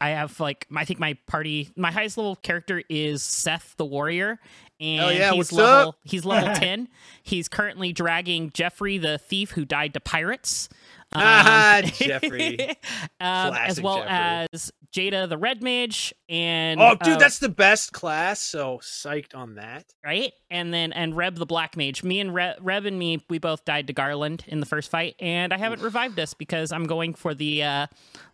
I 0.01 0.11
have 0.11 0.41
like 0.41 0.67
I 0.75 0.85
think 0.85 0.99
my 0.99 1.15
party 1.27 1.71
my 1.77 1.91
highest 1.91 2.17
level 2.17 2.37
character 2.37 2.83
is 2.89 3.23
Seth 3.23 3.75
the 3.77 3.85
warrior 3.85 4.39
and 4.81 5.17
yeah, 5.19 5.33
he's 5.33 5.53
level 5.53 5.91
up? 5.91 5.99
he's 6.05 6.25
level 6.25 6.55
10. 6.55 6.89
He's 7.23 7.49
currently 7.49 7.93
dragging 7.93 8.51
Jeffrey 8.55 8.97
the 8.97 9.19
thief 9.19 9.51
who 9.53 9.65
died 9.67 9.93
to 9.95 10.01
pirates. 10.01 10.71
Um, 11.13 11.23
Ah, 11.25 11.81
Jeffrey. 11.95 12.59
um, 13.21 13.55
as 13.55 13.81
well 13.81 13.99
Jeffrey. 14.05 14.49
as 14.53 14.73
Jada 14.93 15.29
the 15.29 15.39
red 15.39 15.63
mage 15.63 16.13
and 16.29 16.81
Oh, 16.81 16.95
dude, 17.03 17.15
uh, 17.15 17.19
that's 17.19 17.39
the 17.39 17.49
best 17.49 17.93
class. 17.93 18.41
So 18.41 18.79
psyched 18.79 19.35
on 19.35 19.55
that. 19.57 19.85
right? 20.05 20.33
And 20.51 20.73
then 20.75 20.93
and 20.93 21.17
Reb 21.17 21.37
the 21.37 21.47
Black 21.47 21.77
Mage. 21.77 22.03
Me 22.05 22.19
and 22.21 22.35
Reb, 22.35 22.57
Reb 22.61 22.87
and 22.87 22.99
me, 22.99 23.25
we 23.29 23.39
both 23.39 23.65
died 23.65 23.87
to 23.89 23.93
Garland 23.93 24.45
in 24.49 24.59
the 24.61 24.67
first 24.67 24.91
fight, 24.91 25.15
and 25.21 25.53
I 25.53 25.59
haven't 25.59 25.81
revived 25.83 26.19
us 26.19 26.35
because 26.35 26.73
I'm 26.73 26.85
going 26.87 27.15
for 27.15 27.35
the 27.35 27.63
uh, 27.63 27.87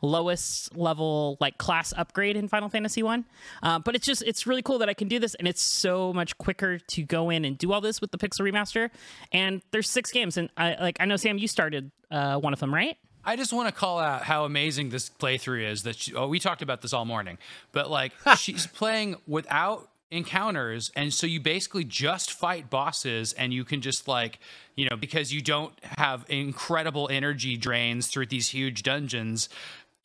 lowest 0.03 0.75
level 0.77 1.37
like 1.41 1.59
class 1.59 1.93
upgrade 1.97 2.37
in 2.37 2.49
Final 2.49 2.69
Fantasy 2.69 3.03
One. 3.03 3.25
Uh, 3.63 3.79
but 3.79 3.95
it's 3.95 4.07
just 4.07 4.23
it's 4.23 4.47
really 4.47 4.63
cool 4.63 4.79
that 4.79 4.89
I 4.89 4.95
can 4.95 5.09
do 5.09 5.19
this, 5.19 5.35
and 5.35 5.47
it's 5.49 5.63
so 5.63 6.13
much 6.13 6.37
quicker 6.39 6.79
to 6.79 7.03
go 7.03 7.31
in 7.31 7.45
and 7.45 7.57
do 7.59 7.73
all 7.73 7.81
this 7.81 8.01
with 8.01 8.11
the 8.13 8.19
Pixel 8.19 8.51
Remaster. 8.51 8.91
And 9.33 9.63
there's 9.73 9.89
six 9.91 10.11
games, 10.11 10.37
and 10.37 10.51
I 10.57 10.75
like 10.81 10.97
I 11.01 11.05
know 11.05 11.17
Sam, 11.17 11.39
you 11.39 11.49
started 11.49 11.91
uh, 12.17 12.39
one 12.39 12.53
of 12.53 12.61
them, 12.61 12.73
right? 12.73 12.97
I 13.25 13.37
just 13.37 13.53
want 13.53 13.69
to 13.69 13.75
call 13.75 13.99
out 13.99 14.23
how 14.23 14.45
amazing 14.45 14.91
this 14.91 15.11
playthrough 15.11 15.71
is. 15.71 15.83
That 15.83 15.97
she, 15.97 16.15
oh, 16.15 16.29
we 16.29 16.39
talked 16.39 16.63
about 16.63 16.81
this 16.81 16.93
all 16.93 17.05
morning, 17.05 17.39
but 17.73 17.91
like 17.91 18.13
she's 18.39 18.67
playing 18.67 19.17
without 19.27 19.89
encounters, 20.11 20.91
and 20.95 21.13
so 21.13 21.27
you 21.27 21.41
basically 21.41 21.85
just 21.85 22.33
fight 22.33 22.71
bosses, 22.71 23.33
and 23.33 23.53
you 23.53 23.65
can 23.65 23.81
just 23.81 24.07
like 24.09 24.39
you 24.77 24.89
know 24.89 24.97
because 24.97 25.33
you 25.33 25.43
don't 25.43 25.73
have 25.83 26.25
incredible 26.29 27.09
energy 27.11 27.57
drains 27.57 28.07
through 28.07 28.27
these 28.27 28.49
huge 28.49 28.83
dungeons. 28.83 29.49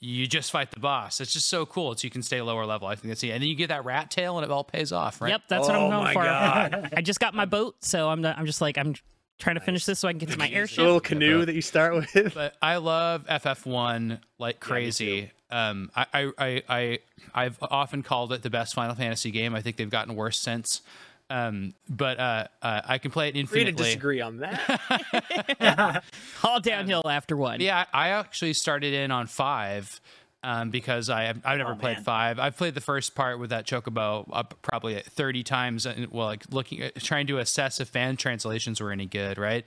You 0.04 0.26
just 0.26 0.50
fight 0.50 0.72
the 0.72 0.80
boss. 0.80 1.22
It's 1.22 1.32
just 1.32 1.48
so 1.48 1.68
cool. 1.68 1.96
So 1.96 2.06
you 2.06 2.10
can 2.10 2.24
stay 2.24 2.42
lower 2.42 2.66
level. 2.66 2.88
I 2.88 2.96
think 2.96 3.10
that's 3.10 3.24
it. 3.24 3.30
And 3.30 3.44
then 3.44 3.50
you 3.50 3.56
get 3.56 3.68
that 3.68 3.86
rat 3.86 4.10
tail, 4.10 4.40
and 4.40 4.44
it 4.44 4.50
all 4.50 4.64
pays 4.64 4.92
off, 4.92 5.22
right? 5.22 5.30
Yep, 5.30 5.42
that's 5.48 5.68
what 5.68 5.76
Oh 5.76 5.86
I'm 5.86 5.92
going 5.92 6.04
my 6.06 6.14
for. 6.14 6.90
I 6.98 7.02
just 7.02 7.20
got 7.20 7.36
my 7.36 7.46
boat, 7.46 7.76
so 7.82 8.10
I'm 8.10 8.22
not, 8.22 8.36
I'm 8.40 8.48
just 8.48 8.62
like 8.62 8.80
I'm 8.80 8.96
trying 9.42 9.56
to 9.56 9.62
finish 9.62 9.84
this 9.86 10.00
so 10.00 10.08
I 10.08 10.12
can 10.14 10.20
get 10.20 10.30
to 10.30 10.38
my 10.38 10.48
The 10.48 10.56
airship. 10.56 10.78
little 10.80 11.00
canoe 11.02 11.44
that 11.46 11.54
you 11.56 11.62
start 11.62 11.94
with. 11.96 12.32
but 12.34 12.56
I 12.62 12.78
love 12.78 13.26
FF1 13.28 14.20
like 14.40 14.60
crazy. 14.62 15.32
um, 15.50 15.92
I, 15.96 16.06
I, 16.14 16.32
I, 16.38 16.64
I, 16.70 17.00
I've 17.34 17.58
often 17.62 18.04
called 18.04 18.32
it 18.34 18.42
the 18.44 18.50
best 18.50 18.74
Final 18.74 18.96
Fantasy 18.96 19.32
game. 19.32 19.54
I 19.56 19.62
think 19.62 19.76
they've 19.76 19.90
gotten 19.90 20.16
worse 20.16 20.38
since. 20.40 20.82
Um, 21.30 21.74
but 21.90 22.20
uh, 22.20 22.48
uh, 22.62 22.82
I 22.86 22.98
can 22.98 23.10
play 23.12 23.30
it 23.30 23.36
infinitely. 23.38 23.48
Free 23.48 23.64
to 23.64 23.70
infinitely. 23.70 23.90
disagree 23.92 24.22
on 24.22 24.38
that. 24.40 26.04
All 26.44 26.60
downhill 26.60 27.04
after 27.10 27.38
one. 27.38 27.62
Yeah, 27.62 27.86
I 27.94 28.08
I 28.08 28.10
actually 28.10 28.52
started 28.54 28.94
in 28.94 29.12
on 29.12 29.28
five. 29.28 30.02
Um, 30.44 30.72
because 30.72 31.08
I 31.08 31.26
have, 31.26 31.40
I've 31.46 31.60
never 31.60 31.74
Oh, 31.74 31.76
played 31.76 31.98
man. 31.98 32.04
five. 32.04 32.40
I've 32.40 32.58
played 32.58 32.74
the 32.74 32.82
first 32.82 33.14
part 33.14 33.38
with 33.38 33.52
that 33.52 33.68
chocobo 33.68 34.28
up 34.34 34.56
probably 34.64 35.00
thirty 35.00 35.44
times. 35.44 35.86
And 35.86 36.08
well, 36.12 36.26
like 36.26 36.46
looking 36.50 36.82
at 36.82 36.96
trying 36.96 37.28
to 37.28 37.38
assess 37.38 37.80
if 37.80 37.90
fan 37.90 38.18
translations 38.18 38.82
were 38.82 38.92
any 38.92 39.06
good, 39.06 39.38
right? 39.38 39.64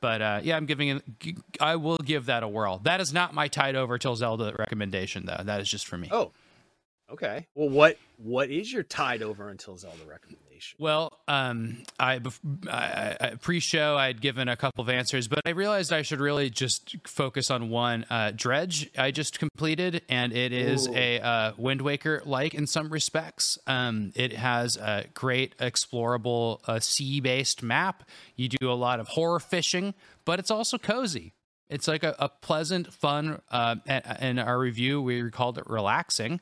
But 0.00 0.22
uh, 0.22 0.40
yeah, 0.42 0.56
I'm 0.56 0.64
giving 0.64 0.88
it. 0.88 1.02
I 1.60 1.76
will 1.76 1.98
give 1.98 2.26
that 2.26 2.42
a 2.42 2.48
whirl. 2.48 2.78
That 2.84 3.02
is 3.02 3.12
not 3.12 3.34
my 3.34 3.48
tied 3.48 3.76
over 3.76 3.98
till 3.98 4.16
Zelda 4.16 4.54
recommendation, 4.58 5.26
though. 5.26 5.42
That 5.44 5.60
is 5.60 5.68
just 5.68 5.86
for 5.86 5.98
me. 5.98 6.08
oh, 6.10 6.32
okay. 7.12 7.46
Well, 7.54 7.68
what 7.68 7.98
what 8.16 8.48
is 8.50 8.72
your 8.72 8.84
tied 8.84 9.22
over 9.22 9.50
until 9.50 9.76
Zelda 9.76 9.98
recommendation? 10.08 10.45
Well, 10.78 11.12
um, 11.28 11.82
I, 11.98 12.20
I, 12.70 13.16
I 13.20 13.30
pre-show 13.40 13.96
I 13.96 14.06
had 14.08 14.20
given 14.20 14.48
a 14.48 14.56
couple 14.56 14.82
of 14.82 14.88
answers, 14.88 15.28
but 15.28 15.40
I 15.46 15.50
realized 15.50 15.92
I 15.92 16.02
should 16.02 16.20
really 16.20 16.50
just 16.50 16.96
focus 17.06 17.50
on 17.50 17.70
one. 17.70 18.04
Uh, 18.10 18.32
Dredge 18.34 18.90
I 18.98 19.10
just 19.10 19.38
completed, 19.38 20.02
and 20.08 20.32
it 20.32 20.52
is 20.52 20.88
Ooh. 20.88 20.94
a 20.94 21.20
uh, 21.20 21.52
Wind 21.56 21.82
Waker 21.82 22.22
like 22.24 22.54
in 22.54 22.66
some 22.66 22.88
respects. 22.90 23.58
Um, 23.66 24.12
it 24.14 24.32
has 24.32 24.76
a 24.76 25.06
great 25.14 25.56
explorable 25.58 26.60
uh, 26.66 26.80
sea-based 26.80 27.62
map. 27.62 28.08
You 28.36 28.48
do 28.48 28.70
a 28.70 28.74
lot 28.74 29.00
of 29.00 29.08
horror 29.08 29.40
fishing, 29.40 29.94
but 30.24 30.38
it's 30.38 30.50
also 30.50 30.78
cozy. 30.78 31.32
It's 31.68 31.88
like 31.88 32.04
a, 32.04 32.14
a 32.18 32.28
pleasant, 32.28 32.92
fun. 32.92 33.40
Uh, 33.50 33.76
in 34.20 34.38
our 34.38 34.58
review, 34.58 35.02
we 35.02 35.30
called 35.30 35.58
it 35.58 35.64
relaxing 35.66 36.40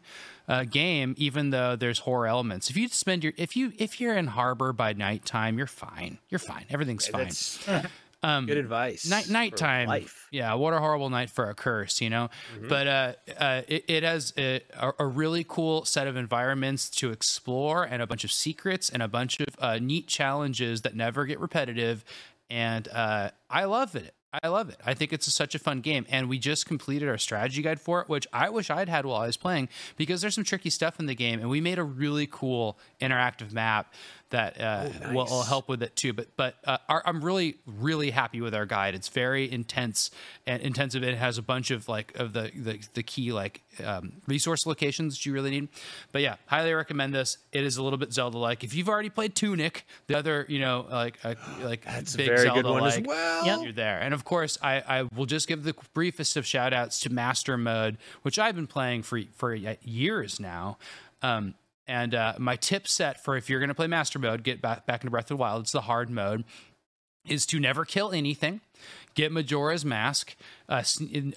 uh, 0.48 0.64
game, 0.64 1.14
even 1.16 1.50
though 1.50 1.76
there's 1.76 2.00
horror 2.00 2.26
elements. 2.26 2.70
If 2.70 2.76
you 2.76 2.88
spend 2.88 3.24
your 3.24 3.33
if 3.37 3.57
you 3.57 3.72
if 3.78 4.00
you're 4.00 4.16
in 4.16 4.28
harbor 4.28 4.72
by 4.72 4.92
nighttime, 4.92 5.59
you're 5.59 5.66
fine. 5.66 6.18
You're 6.28 6.38
fine. 6.38 6.64
Everything's 6.70 7.07
fine. 7.07 7.24
That's 7.24 7.66
Um, 8.22 8.46
good 8.46 8.57
advice. 8.57 9.07
night 9.07 9.26
for 9.26 9.33
nighttime 9.33 9.87
life. 9.87 10.28
yeah 10.30 10.54
what 10.54 10.72
a 10.72 10.78
horrible 10.78 11.11
night 11.11 11.28
for 11.28 11.50
a 11.50 11.54
curse 11.54 12.00
you 12.00 12.09
know 12.09 12.30
but 12.70 12.87
uh, 12.87 13.12
uh 13.37 13.61
it, 13.68 13.85
it 13.87 14.02
has 14.02 14.33
a, 14.38 14.62
a 14.80 14.92
a 15.00 15.07
really 15.07 15.44
cool 15.46 15.85
set 15.85 16.07
of 16.07 16.16
environments 16.16 16.88
to 16.88 17.11
explore 17.11 17.85
and 17.85 18.00
a 18.00 18.07
bunch 18.07 18.24
of 18.24 18.33
secrets 18.33 18.88
and 18.88 19.02
a 19.02 19.09
bunch 19.09 19.40
of 19.40 19.48
uh, 19.59 19.78
neat 19.78 20.07
challenges 20.07 20.80
that 20.80 20.96
never 20.96 21.26
get 21.26 21.38
repetitive 21.38 22.02
and 22.48 22.88
uh 22.94 23.28
i 23.50 23.64
love 23.64 23.94
it 23.94 24.14
I 24.42 24.48
love 24.48 24.68
it. 24.68 24.80
I 24.84 24.94
think 24.94 25.12
it's 25.12 25.32
such 25.32 25.54
a 25.54 25.58
fun 25.58 25.80
game. 25.80 26.06
And 26.08 26.28
we 26.28 26.38
just 26.38 26.66
completed 26.66 27.08
our 27.08 27.18
strategy 27.18 27.62
guide 27.62 27.80
for 27.80 28.00
it, 28.00 28.08
which 28.08 28.26
I 28.32 28.50
wish 28.50 28.70
I'd 28.70 28.88
had 28.88 29.06
while 29.06 29.20
I 29.20 29.26
was 29.26 29.36
playing 29.36 29.68
because 29.96 30.20
there's 30.20 30.34
some 30.34 30.44
tricky 30.44 30.70
stuff 30.70 30.98
in 30.98 31.06
the 31.06 31.14
game. 31.14 31.40
And 31.40 31.48
we 31.48 31.60
made 31.60 31.78
a 31.78 31.84
really 31.84 32.26
cool 32.26 32.78
interactive 33.00 33.52
map 33.52 33.94
that 34.30 34.60
uh, 34.60 34.88
will, 35.12 35.26
will 35.26 35.42
help 35.42 35.68
with 35.68 35.82
it 35.82 35.94
too. 35.96 36.12
But 36.12 36.28
but 36.37 36.56
uh, 36.64 36.78
our, 36.88 37.02
I'm 37.04 37.24
really 37.24 37.56
really 37.66 38.10
happy 38.10 38.40
with 38.40 38.54
our 38.54 38.66
guide. 38.66 38.94
It's 38.94 39.08
very 39.08 39.50
intense 39.50 40.10
and 40.46 40.62
intensive. 40.62 41.02
It 41.02 41.16
has 41.16 41.38
a 41.38 41.42
bunch 41.42 41.70
of 41.70 41.88
like 41.88 42.16
of 42.18 42.32
the 42.32 42.50
the, 42.54 42.80
the 42.94 43.02
key 43.02 43.32
like 43.32 43.62
um, 43.84 44.14
resource 44.26 44.66
locations 44.66 45.14
that 45.14 45.26
you 45.26 45.32
really 45.32 45.50
need. 45.50 45.68
But 46.12 46.22
yeah, 46.22 46.37
highly 46.46 46.72
recommend 46.74 47.14
this. 47.14 47.38
It 47.52 47.64
is 47.64 47.76
a 47.76 47.82
little 47.82 47.98
bit 47.98 48.12
Zelda 48.12 48.38
like. 48.38 48.64
If 48.64 48.74
you've 48.74 48.88
already 48.88 49.10
played 49.10 49.34
Tunic, 49.34 49.87
the 50.06 50.16
other 50.16 50.46
you 50.48 50.60
know 50.60 50.87
like 50.90 51.18
uh, 51.24 51.34
like 51.62 51.84
That's 51.84 52.14
a 52.14 52.18
big 52.18 52.26
very 52.26 52.42
Zelda 52.42 52.62
good 52.62 52.70
one 52.70 52.84
as 52.84 52.96
like, 52.96 53.06
well. 53.06 53.46
Yep. 53.46 53.62
you're 53.62 53.72
there. 53.72 54.00
And 54.00 54.14
of 54.14 54.24
course, 54.24 54.58
I, 54.62 54.82
I 54.87 55.02
will 55.14 55.26
just 55.26 55.48
give 55.48 55.64
the 55.64 55.74
briefest 55.92 56.37
of 56.37 56.46
shout 56.46 56.72
outs 56.72 57.00
to 57.00 57.10
Master 57.10 57.56
Mode, 57.56 57.98
which 58.22 58.38
I've 58.38 58.54
been 58.54 58.66
playing 58.66 59.02
for 59.02 59.20
for 59.37 59.54
years 59.54 60.40
now. 60.40 60.78
Um, 61.22 61.54
and 61.86 62.14
uh, 62.14 62.34
my 62.38 62.56
tip 62.56 62.88
set 62.88 63.22
for 63.22 63.36
if 63.36 63.50
you're 63.50 63.60
going 63.60 63.68
to 63.68 63.74
play 63.74 63.86
Master 63.86 64.18
Mode, 64.18 64.42
get 64.42 64.62
back, 64.62 64.86
back 64.86 65.02
into 65.02 65.10
Breath 65.10 65.26
of 65.26 65.28
the 65.28 65.36
Wild, 65.36 65.62
it's 65.62 65.72
the 65.72 65.82
hard 65.82 66.10
mode. 66.10 66.44
is 67.26 67.46
to 67.46 67.60
never 67.60 67.84
kill 67.84 68.12
anything. 68.12 68.60
Get 69.14 69.32
Majora's 69.32 69.84
Mask. 69.84 70.36
Uh, 70.68 70.82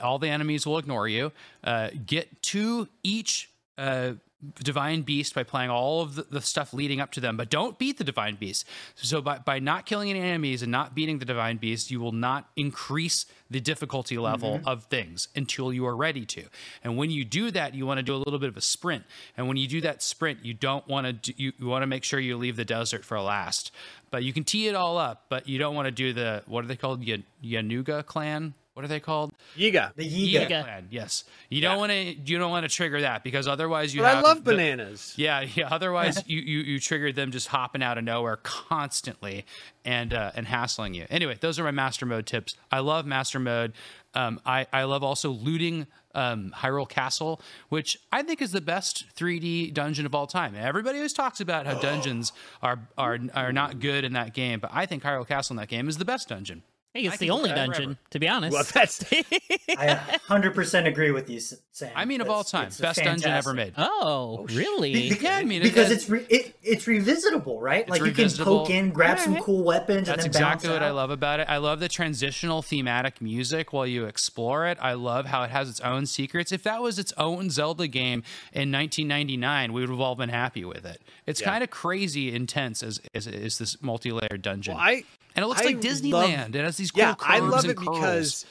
all 0.01 0.19
the 0.19 0.29
enemies 0.29 0.65
will 0.65 0.77
ignore 0.77 1.07
you. 1.07 1.31
Uh, 1.63 1.89
get 2.05 2.41
to 2.43 2.88
each 3.03 3.49
uh, 3.77 4.13
divine 4.62 5.02
beast 5.02 5.34
by 5.34 5.43
playing 5.43 5.71
all 5.71 6.02
of 6.02 6.15
the, 6.15 6.23
the, 6.30 6.41
stuff 6.41 6.73
leading 6.73 7.02
up 7.02 7.12
to 7.12 7.19
them, 7.19 7.38
but 7.38 7.50
don't 7.50 7.80
beat 7.80 7.97
the 7.97 8.04
divine 8.04 8.36
beast. 8.36 8.65
So 8.95 9.19
by, 9.19 9.39
by 9.39 9.58
not 9.58 9.88
killing 9.88 10.12
any 10.12 10.19
enemies 10.19 10.62
and 10.62 10.71
not 10.71 10.93
beating 10.93 11.17
the 11.17 11.26
divine 11.26 11.58
beast, 11.58 11.89
you 11.89 12.00
will 12.00 12.12
not 12.12 12.47
increase 12.56 13.26
the 13.50 13.60
difficulty 13.60 14.17
level 14.17 14.60
mm-hmm. 14.60 14.67
of 14.67 14.84
things 14.86 15.30
until 15.36 15.73
you 15.73 15.88
are 15.88 15.95
ready 15.95 16.26
to. 16.26 16.43
And 16.84 16.97
when 16.97 17.10
you 17.10 17.26
do 17.26 17.50
that, 17.52 17.73
you 17.73 17.88
want 17.88 17.97
to 17.97 18.04
do 18.04 18.13
a 18.13 18.17
little 18.17 18.38
bit 18.38 18.50
of 18.50 18.58
a 18.58 18.62
sprint. 18.62 19.06
And 19.36 19.47
when 19.47 19.58
you 19.58 19.67
do 19.67 19.82
that 19.82 20.04
sprint, 20.04 20.45
you 20.45 20.54
don't 20.54 20.88
want 20.88 21.08
to 21.08 21.13
do, 21.13 21.34
you, 21.36 21.54
you 21.58 21.65
want 21.65 21.82
to 21.82 21.88
make 21.88 22.04
sure 22.04 22.19
you 22.19 22.38
leave 22.38 22.58
the 22.58 22.65
desert 22.65 23.06
for 23.06 23.19
last. 23.19 23.71
But 24.12 24.23
you 24.23 24.34
can 24.34 24.43
tee 24.43 24.67
it 24.67 24.76
all 24.76 24.97
up, 24.97 25.26
but 25.30 25.50
you 25.50 25.58
don't 25.58 25.76
want 25.76 25.88
to 25.88 25.91
do 25.91 26.13
the 26.13 26.43
what 26.45 26.63
are 26.63 26.67
they 26.67 26.76
called? 26.76 27.04
Yanuga 27.43 28.06
clan 28.06 28.54
what 28.78 28.86
are 28.86 28.90
they 28.90 29.00
called? 29.00 29.34
Yiga. 29.58 29.92
The 29.96 30.04
Yiga, 30.04 30.46
Yiga. 30.46 30.62
plan. 30.63 30.88
Yes, 30.92 31.24
you 31.50 31.62
don't 31.62 31.80
want 31.80 31.92
to. 31.92 32.13
You 32.13 32.38
don't 32.38 32.52
want 32.52 32.63
to 32.63 32.70
trigger 32.70 33.02
that 33.02 33.24
because 33.24 33.48
otherwise 33.48 33.96
you. 33.96 34.02
But 34.02 34.13
have 34.13 34.24
I 34.24 34.28
love 34.28 34.44
the, 34.44 34.52
bananas. 34.52 35.16
Yeah, 35.18 35.48
yeah. 35.56 35.70
Otherwise, 35.72 36.22
you, 36.28 36.40
you 36.42 36.60
you 36.60 36.80
trigger 36.80 37.12
them 37.12 37.32
just 37.32 37.48
hopping 37.48 37.82
out 37.82 37.98
of 37.98 38.04
nowhere 38.04 38.38
constantly 38.44 39.48
and 39.84 40.13
uh, 40.13 40.32
and 40.36 40.46
hassling 40.46 40.94
you. 40.94 41.08
Anyway, 41.10 41.36
those 41.42 41.58
are 41.58 41.63
my 41.63 41.72
master 41.72 42.06
mode 42.06 42.28
tips. 42.28 42.54
I 42.72 42.78
love 42.82 43.08
master 43.08 43.40
mode. 43.40 43.74
Um, 44.13 44.40
I 44.46 44.68
I 44.72 44.84
love 44.84 45.04
also 45.04 45.32
looting 45.32 45.88
um, 46.13 46.54
Hyrule 46.56 46.88
Castle, 46.88 47.42
which 47.70 47.98
I 48.12 48.22
think 48.22 48.44
is 48.44 48.52
the 48.52 48.62
best 48.62 49.06
3D 49.16 49.74
dungeon 49.74 50.06
of 50.06 50.13
all 50.13 50.28
time. 50.28 50.54
Everybody 50.56 51.00
always 51.00 51.13
talks 51.13 51.42
about 51.42 51.66
how 51.66 51.80
dungeons 51.80 52.32
are 52.62 52.88
are 52.96 53.18
are 53.34 53.52
not 53.52 53.80
good 53.80 54.04
in 54.04 54.13
that 54.13 54.36
game, 54.36 54.60
but 54.60 54.70
I 54.72 54.86
think 54.86 55.02
Hyrule 55.02 55.28
Castle 55.28 55.56
in 55.56 55.58
that 55.58 55.68
game 55.68 55.90
is 55.90 55.98
the 55.98 56.06
best 56.06 56.30
dungeon. 56.30 56.62
I 56.97 57.01
think 57.01 57.13
it's 57.13 57.19
the 57.19 57.29
only 57.29 57.49
dungeon, 57.49 57.83
forever. 57.83 57.99
to 58.12 58.19
be 58.19 58.27
honest. 58.27 58.53
Well, 58.53 58.65
that's. 58.73 59.03
I 59.69 60.19
100% 60.27 60.88
agree 60.88 61.12
with 61.12 61.29
you, 61.29 61.39
Sam. 61.39 61.91
I 61.95 62.05
mean, 62.05 62.21
of 62.21 62.29
all 62.29 62.43
time, 62.43 62.69
best 62.79 63.03
dungeon 63.03 63.31
ever 63.31 63.53
made. 63.53 63.73
Oh, 63.77 64.39
oh 64.41 64.45
really? 64.53 64.93
Be- 64.93 65.17
yeah, 65.21 65.38
I 65.38 65.43
mean, 65.43 65.62
because 65.62 65.91
it's 65.91 66.10
re- 66.10 66.25
it, 66.29 66.55
it's 66.63 66.86
revisitable, 66.86 67.60
right? 67.62 67.81
It's 67.81 67.89
like 67.89 68.01
you 68.01 68.12
can 68.12 68.29
poke 68.29 68.69
in, 68.69 68.91
grab 68.91 69.19
some 69.19 69.38
cool 69.38 69.63
weapons, 69.63 70.07
That's 70.07 70.25
and 70.25 70.33
then 70.33 70.41
exactly 70.41 70.69
what 70.69 70.81
out. 70.81 70.88
I 70.88 70.91
love 70.91 71.12
about 71.12 71.39
it. 71.39 71.47
I 71.49 71.57
love 71.57 71.79
the 71.79 71.88
transitional 71.88 72.62
thematic 72.62 73.21
music 73.21 73.73
while 73.73 73.88
you 73.88 74.05
explore 74.05 74.67
it. 74.67 74.77
I 74.81 74.93
love 74.93 75.25
how 75.25 75.43
it 75.43 75.51
has 75.51 75.69
its 75.69 75.79
own 75.81 76.05
secrets. 76.05 76.51
If 76.51 76.63
that 76.63 76.81
was 76.81 76.99
its 76.99 77.13
own 77.17 77.49
Zelda 77.49 77.88
game 77.88 78.23
in 78.53 78.71
1999, 78.71 79.73
we 79.73 79.81
would 79.81 79.89
have 79.89 79.99
all 79.99 80.15
been 80.15 80.29
happy 80.29 80.65
with 80.65 80.86
it. 80.86 81.01
It's 81.25 81.41
yeah. 81.41 81.51
kind 81.51 81.63
of 81.63 81.69
crazy 81.69 82.33
intense 82.33 82.83
as, 82.83 83.01
as, 83.13 83.27
as 83.27 83.57
this 83.57 83.81
multi-layered 83.81 84.41
dungeon. 84.41 84.75
Well, 84.75 84.83
I 84.83 85.03
and 85.38 85.43
it 85.43 85.47
looks 85.47 85.62
I 85.62 85.65
like 85.65 85.80
Disneyland. 85.80 86.12
Love, 86.12 86.56
it 86.56 86.63
has 86.65 86.78
these 86.78 86.91
cool 86.91 87.04
yeah, 87.04 87.15
I 87.21 87.39
love 87.39 87.65
it 87.65 87.78
curls. 87.78 87.97
because 87.97 88.45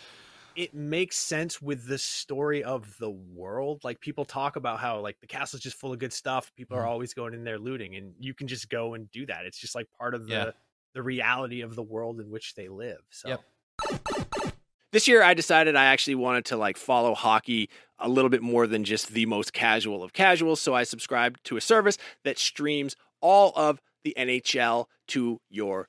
it 0.55 0.73
makes 0.73 1.17
sense 1.17 1.61
with 1.61 1.87
the 1.87 1.99
story 1.99 2.63
of 2.63 2.97
the 2.99 3.11
world. 3.11 3.83
Like 3.83 4.01
people 4.01 4.25
talk 4.25 4.55
about 4.55 4.79
how 4.79 5.01
like 5.01 5.19
the 5.21 5.27
castle's 5.27 5.63
just 5.63 5.77
full 5.77 5.93
of 5.93 5.99
good 5.99 6.13
stuff. 6.13 6.53
People 6.57 6.77
mm. 6.77 6.81
are 6.81 6.83
mm-hmm. 6.85 6.93
always 6.93 7.13
going 7.13 7.35
in 7.35 7.43
there 7.43 7.59
looting, 7.59 7.97
and 7.97 8.15
you 8.21 8.35
can 8.35 8.47
just 8.47 8.71
go 8.71 8.95
and 8.95 9.11
do 9.11 9.27
that. 9.27 9.45
It's 9.45 9.59
just 9.59 9.75
like 9.75 9.89
part 9.99 10.15
of 10.15 10.29
the 10.29 10.33
yeah. 10.33 10.51
the 10.95 11.03
reality 11.03 11.63
of 11.63 11.75
the 11.75 11.83
world 11.83 12.21
in 12.21 12.31
which 12.31 12.55
they 12.55 12.69
live. 12.69 13.01
So. 13.11 13.29
Yep. 13.29 13.41
This 14.93 15.09
year, 15.09 15.23
I 15.23 15.35
decided 15.35 15.75
I 15.75 15.87
actually 15.87 16.15
wanted 16.15 16.47
to 16.47 16.57
like 16.57 16.77
follow 16.77 17.15
hockey 17.15 17.69
a 17.99 18.09
little 18.09 18.31
bit 18.31 18.43
more 18.43 18.67
than 18.67 18.85
just 18.85 19.09
the 19.09 19.27
most 19.27 19.53
casual 19.53 20.03
of 20.05 20.13
casuals. 20.13 20.61
So 20.61 20.75
I 20.75 20.85
subscribed 20.85 21.45
to 21.45 21.57
a 21.57 21.61
service 21.61 21.99
that 22.25 22.39
streams 22.39 22.97
all 23.21 23.53
of 23.57 23.81
the 24.05 24.15
NHL 24.17 24.87
to 25.09 25.41
your 25.51 25.89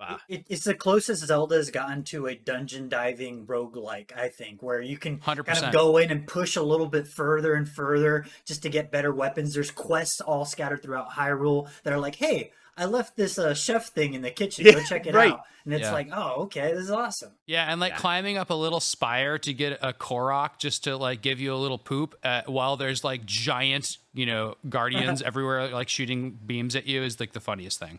Uh, 0.00 0.18
It, 0.28 0.44
it's 0.48 0.64
the 0.64 0.74
closest 0.74 1.26
Zelda 1.26 1.56
has 1.56 1.70
gotten 1.70 2.04
to 2.04 2.26
a 2.26 2.34
dungeon 2.34 2.88
diving 2.88 3.46
roguelike, 3.46 4.16
I 4.16 4.28
think, 4.28 4.62
where 4.62 4.80
you 4.80 4.96
can 4.96 5.18
kind 5.18 5.38
100%. 5.40 5.66
of 5.68 5.72
go 5.72 5.96
in 5.96 6.10
and 6.10 6.26
push 6.26 6.56
a 6.56 6.62
little 6.62 6.86
bit 6.86 7.08
further 7.08 7.54
and 7.54 7.68
further 7.68 8.24
just 8.44 8.62
to 8.62 8.68
get 8.68 8.90
better 8.92 9.12
weapons. 9.12 9.54
There's 9.54 9.70
quests 9.70 10.20
all 10.20 10.44
scattered 10.44 10.82
throughout 10.82 11.10
Hyrule 11.10 11.68
that 11.82 11.92
are 11.92 11.98
like, 11.98 12.14
hey, 12.14 12.52
I 12.76 12.84
left 12.84 13.16
this 13.16 13.40
uh, 13.40 13.54
chef 13.54 13.88
thing 13.88 14.14
in 14.14 14.22
the 14.22 14.30
kitchen. 14.30 14.64
Go 14.64 14.80
check 14.84 15.04
it 15.08 15.14
right. 15.14 15.32
out. 15.32 15.40
And 15.64 15.74
it's 15.74 15.82
Yeah. 15.82 15.92
like, 15.92 16.10
oh, 16.12 16.42
okay, 16.44 16.72
this 16.72 16.84
is 16.84 16.90
awesome. 16.92 17.32
Yeah, 17.44 17.66
and 17.70 17.80
like 17.80 17.94
Yeah. 17.94 17.98
climbing 17.98 18.38
up 18.38 18.50
a 18.50 18.54
little 18.54 18.78
spire 18.78 19.36
to 19.38 19.52
get 19.52 19.80
a 19.82 19.92
Korok 19.92 20.58
just 20.58 20.84
to 20.84 20.96
like 20.96 21.20
give 21.20 21.40
you 21.40 21.52
a 21.52 21.56
little 21.58 21.76
poop 21.78 22.14
uh, 22.22 22.42
while 22.46 22.76
there's 22.76 23.02
like 23.02 23.26
giant, 23.26 23.98
you 24.14 24.26
know, 24.26 24.54
guardians 24.68 25.22
everywhere 25.26 25.68
like 25.70 25.88
shooting 25.88 26.30
beams 26.46 26.76
at 26.76 26.86
you 26.86 27.02
is 27.02 27.18
like 27.18 27.32
the 27.32 27.40
funniest 27.40 27.80
thing. 27.80 27.98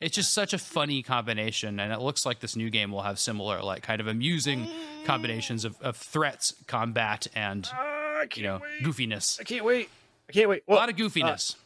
It's 0.00 0.14
just 0.14 0.32
such 0.34 0.52
a 0.52 0.58
funny 0.58 1.02
combination, 1.02 1.80
and 1.80 1.92
it 1.92 2.00
looks 2.00 2.26
like 2.26 2.40
this 2.40 2.54
new 2.54 2.68
game 2.68 2.92
will 2.92 3.02
have 3.02 3.18
similar, 3.18 3.62
like, 3.62 3.82
kind 3.82 4.00
of 4.00 4.06
amusing 4.06 4.68
combinations 5.06 5.64
of, 5.64 5.80
of 5.80 5.96
threats, 5.96 6.54
combat, 6.66 7.26
and 7.34 7.66
ah, 7.72 7.76
I 7.78 8.26
you 8.34 8.42
know, 8.42 8.60
goofiness. 8.82 9.40
I 9.40 9.44
can't 9.44 9.64
wait. 9.64 9.88
I 10.28 10.32
can't 10.32 10.48
wait. 10.50 10.64
A 10.68 10.74
lot 10.74 10.90
of 10.90 10.96
goofiness. 10.96 11.54
Uh, 11.54 11.58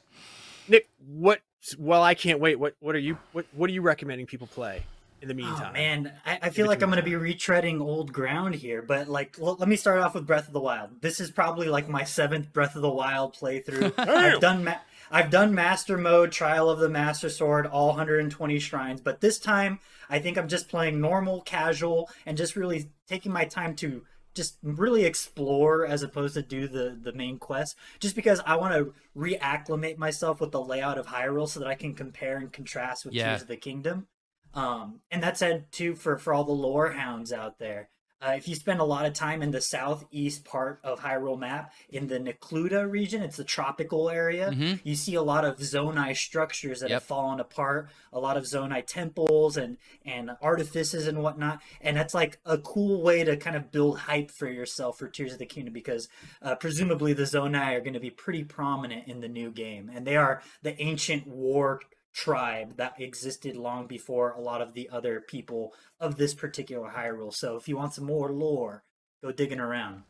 Nick, 0.68 0.88
what? 1.08 1.40
Well, 1.78 2.02
I 2.02 2.14
can't 2.14 2.38
wait. 2.38 2.58
What? 2.60 2.74
What 2.80 2.94
are 2.94 2.98
you? 3.00 3.18
What? 3.32 3.46
What 3.52 3.68
are 3.68 3.72
you 3.72 3.82
recommending 3.82 4.26
people 4.26 4.46
play 4.46 4.84
in 5.20 5.28
the 5.28 5.34
Oh 5.34 5.36
meantime? 5.36 5.72
man, 5.72 6.12
I, 6.24 6.38
I 6.42 6.50
feel 6.50 6.66
like 6.66 6.82
I'm 6.82 6.90
going 6.90 7.02
to 7.04 7.10
be 7.10 7.16
retreading 7.16 7.80
old 7.80 8.12
ground 8.12 8.54
here, 8.54 8.80
but 8.80 9.08
like, 9.08 9.36
l- 9.40 9.56
let 9.58 9.68
me 9.68 9.76
start 9.76 9.98
off 9.98 10.14
with 10.14 10.26
Breath 10.26 10.46
of 10.46 10.54
the 10.54 10.60
Wild. 10.60 11.02
This 11.02 11.20
is 11.20 11.30
probably 11.30 11.68
like 11.68 11.88
my 11.88 12.04
seventh 12.04 12.52
Breath 12.52 12.74
of 12.76 12.82
the 12.82 12.88
Wild 12.90 13.34
playthrough. 13.34 13.92
I've 13.98 14.40
done 14.40 14.64
ma- 14.64 14.76
I've 15.10 15.30
done 15.30 15.54
Master 15.54 15.98
Mode, 15.98 16.30
Trial 16.32 16.70
of 16.70 16.78
the 16.78 16.88
Master 16.88 17.28
Sword, 17.28 17.66
all 17.66 17.88
120 17.88 18.58
shrines, 18.58 19.00
but 19.00 19.20
this 19.20 19.38
time 19.38 19.80
I 20.08 20.18
think 20.18 20.38
I'm 20.38 20.48
just 20.48 20.68
playing 20.68 21.00
normal, 21.00 21.40
casual, 21.42 22.08
and 22.26 22.36
just 22.36 22.56
really 22.56 22.90
taking 23.08 23.32
my 23.32 23.44
time 23.44 23.74
to 23.76 24.04
just 24.32 24.58
really 24.62 25.04
explore 25.04 25.84
as 25.84 26.02
opposed 26.04 26.34
to 26.34 26.42
do 26.42 26.68
the 26.68 26.96
the 27.02 27.12
main 27.12 27.36
quest 27.36 27.76
just 27.98 28.14
because 28.14 28.40
i 28.46 28.54
want 28.54 28.72
to 28.72 28.94
reacclimate 29.16 29.98
myself 29.98 30.40
with 30.40 30.52
the 30.52 30.62
layout 30.62 30.96
of 30.96 31.08
hyrule 31.08 31.48
so 31.48 31.58
that 31.58 31.68
i 31.68 31.74
can 31.74 31.94
compare 31.94 32.36
and 32.36 32.52
contrast 32.52 33.04
with 33.04 33.12
Yeah. 33.12 33.30
tears 33.30 33.42
of 33.42 33.48
the 33.48 33.56
kingdom 33.56 34.06
um, 34.54 35.00
and 35.10 35.22
that 35.22 35.36
said 35.36 35.70
too 35.72 35.94
for 35.94 36.16
for 36.18 36.32
all 36.32 36.44
the 36.44 36.52
lore 36.52 36.90
hounds 36.92 37.32
out 37.32 37.58
there. 37.58 37.88
Uh, 38.22 38.32
if 38.36 38.46
you 38.46 38.54
spend 38.54 38.80
a 38.80 38.84
lot 38.84 39.06
of 39.06 39.14
time 39.14 39.42
in 39.42 39.50
the 39.50 39.60
southeast 39.60 40.44
part 40.44 40.78
of 40.84 41.00
Hyrule 41.00 41.38
map, 41.38 41.72
in 41.88 42.06
the 42.06 42.18
Necluda 42.18 42.88
region, 42.90 43.22
it's 43.22 43.38
the 43.38 43.44
tropical 43.44 44.10
area. 44.10 44.50
Mhm. 44.50 44.80
You 44.84 44.94
see 44.94 45.14
a 45.14 45.22
lot 45.22 45.44
of 45.44 45.56
Zonai 45.58 46.14
structures 46.16 46.80
that 46.80 46.90
Yep. 46.90 46.96
have 46.96 47.02
fallen 47.04 47.40
apart, 47.40 47.88
a 48.12 48.20
lot 48.20 48.36
of 48.36 48.44
Zonai 48.44 48.84
temples 48.86 49.56
and 49.56 49.78
and 50.04 50.32
artifices 50.42 51.06
and 51.06 51.22
whatnot. 51.22 51.62
And 51.80 51.96
that's 51.96 52.12
like 52.14 52.38
a 52.44 52.58
cool 52.58 53.02
way 53.02 53.24
to 53.24 53.36
kind 53.36 53.56
of 53.56 53.70
build 53.70 54.00
hype 54.00 54.30
for 54.30 54.48
yourself 54.48 54.98
for 54.98 55.08
Tears 55.08 55.32
of 55.32 55.38
the 55.38 55.46
Kingdom 55.46 55.72
because 55.72 56.08
uh, 56.42 56.54
presumably 56.56 57.12
the 57.12 57.22
Zonai 57.22 57.74
are 57.76 57.80
going 57.80 57.94
to 57.94 58.00
be 58.00 58.10
pretty 58.10 58.44
prominent 58.44 59.08
in 59.08 59.20
the 59.20 59.28
new 59.28 59.50
game, 59.50 59.90
and 59.94 60.06
they 60.06 60.16
are 60.16 60.42
the 60.62 60.80
ancient 60.80 61.26
war 61.26 61.80
tribe 62.12 62.76
that 62.76 63.00
existed 63.00 63.56
long 63.56 63.86
before 63.86 64.30
a 64.32 64.40
lot 64.40 64.60
of 64.60 64.74
the 64.74 64.88
other 64.90 65.20
people 65.20 65.72
of 66.00 66.16
this 66.16 66.34
particular 66.34 66.90
Hyrule. 66.90 67.32
So 67.32 67.56
if 67.56 67.68
you 67.68 67.76
want 67.76 67.94
some 67.94 68.04
more 68.04 68.30
lore, 68.32 68.82
go 69.22 69.32
digging 69.32 69.60
around. 69.60 70.02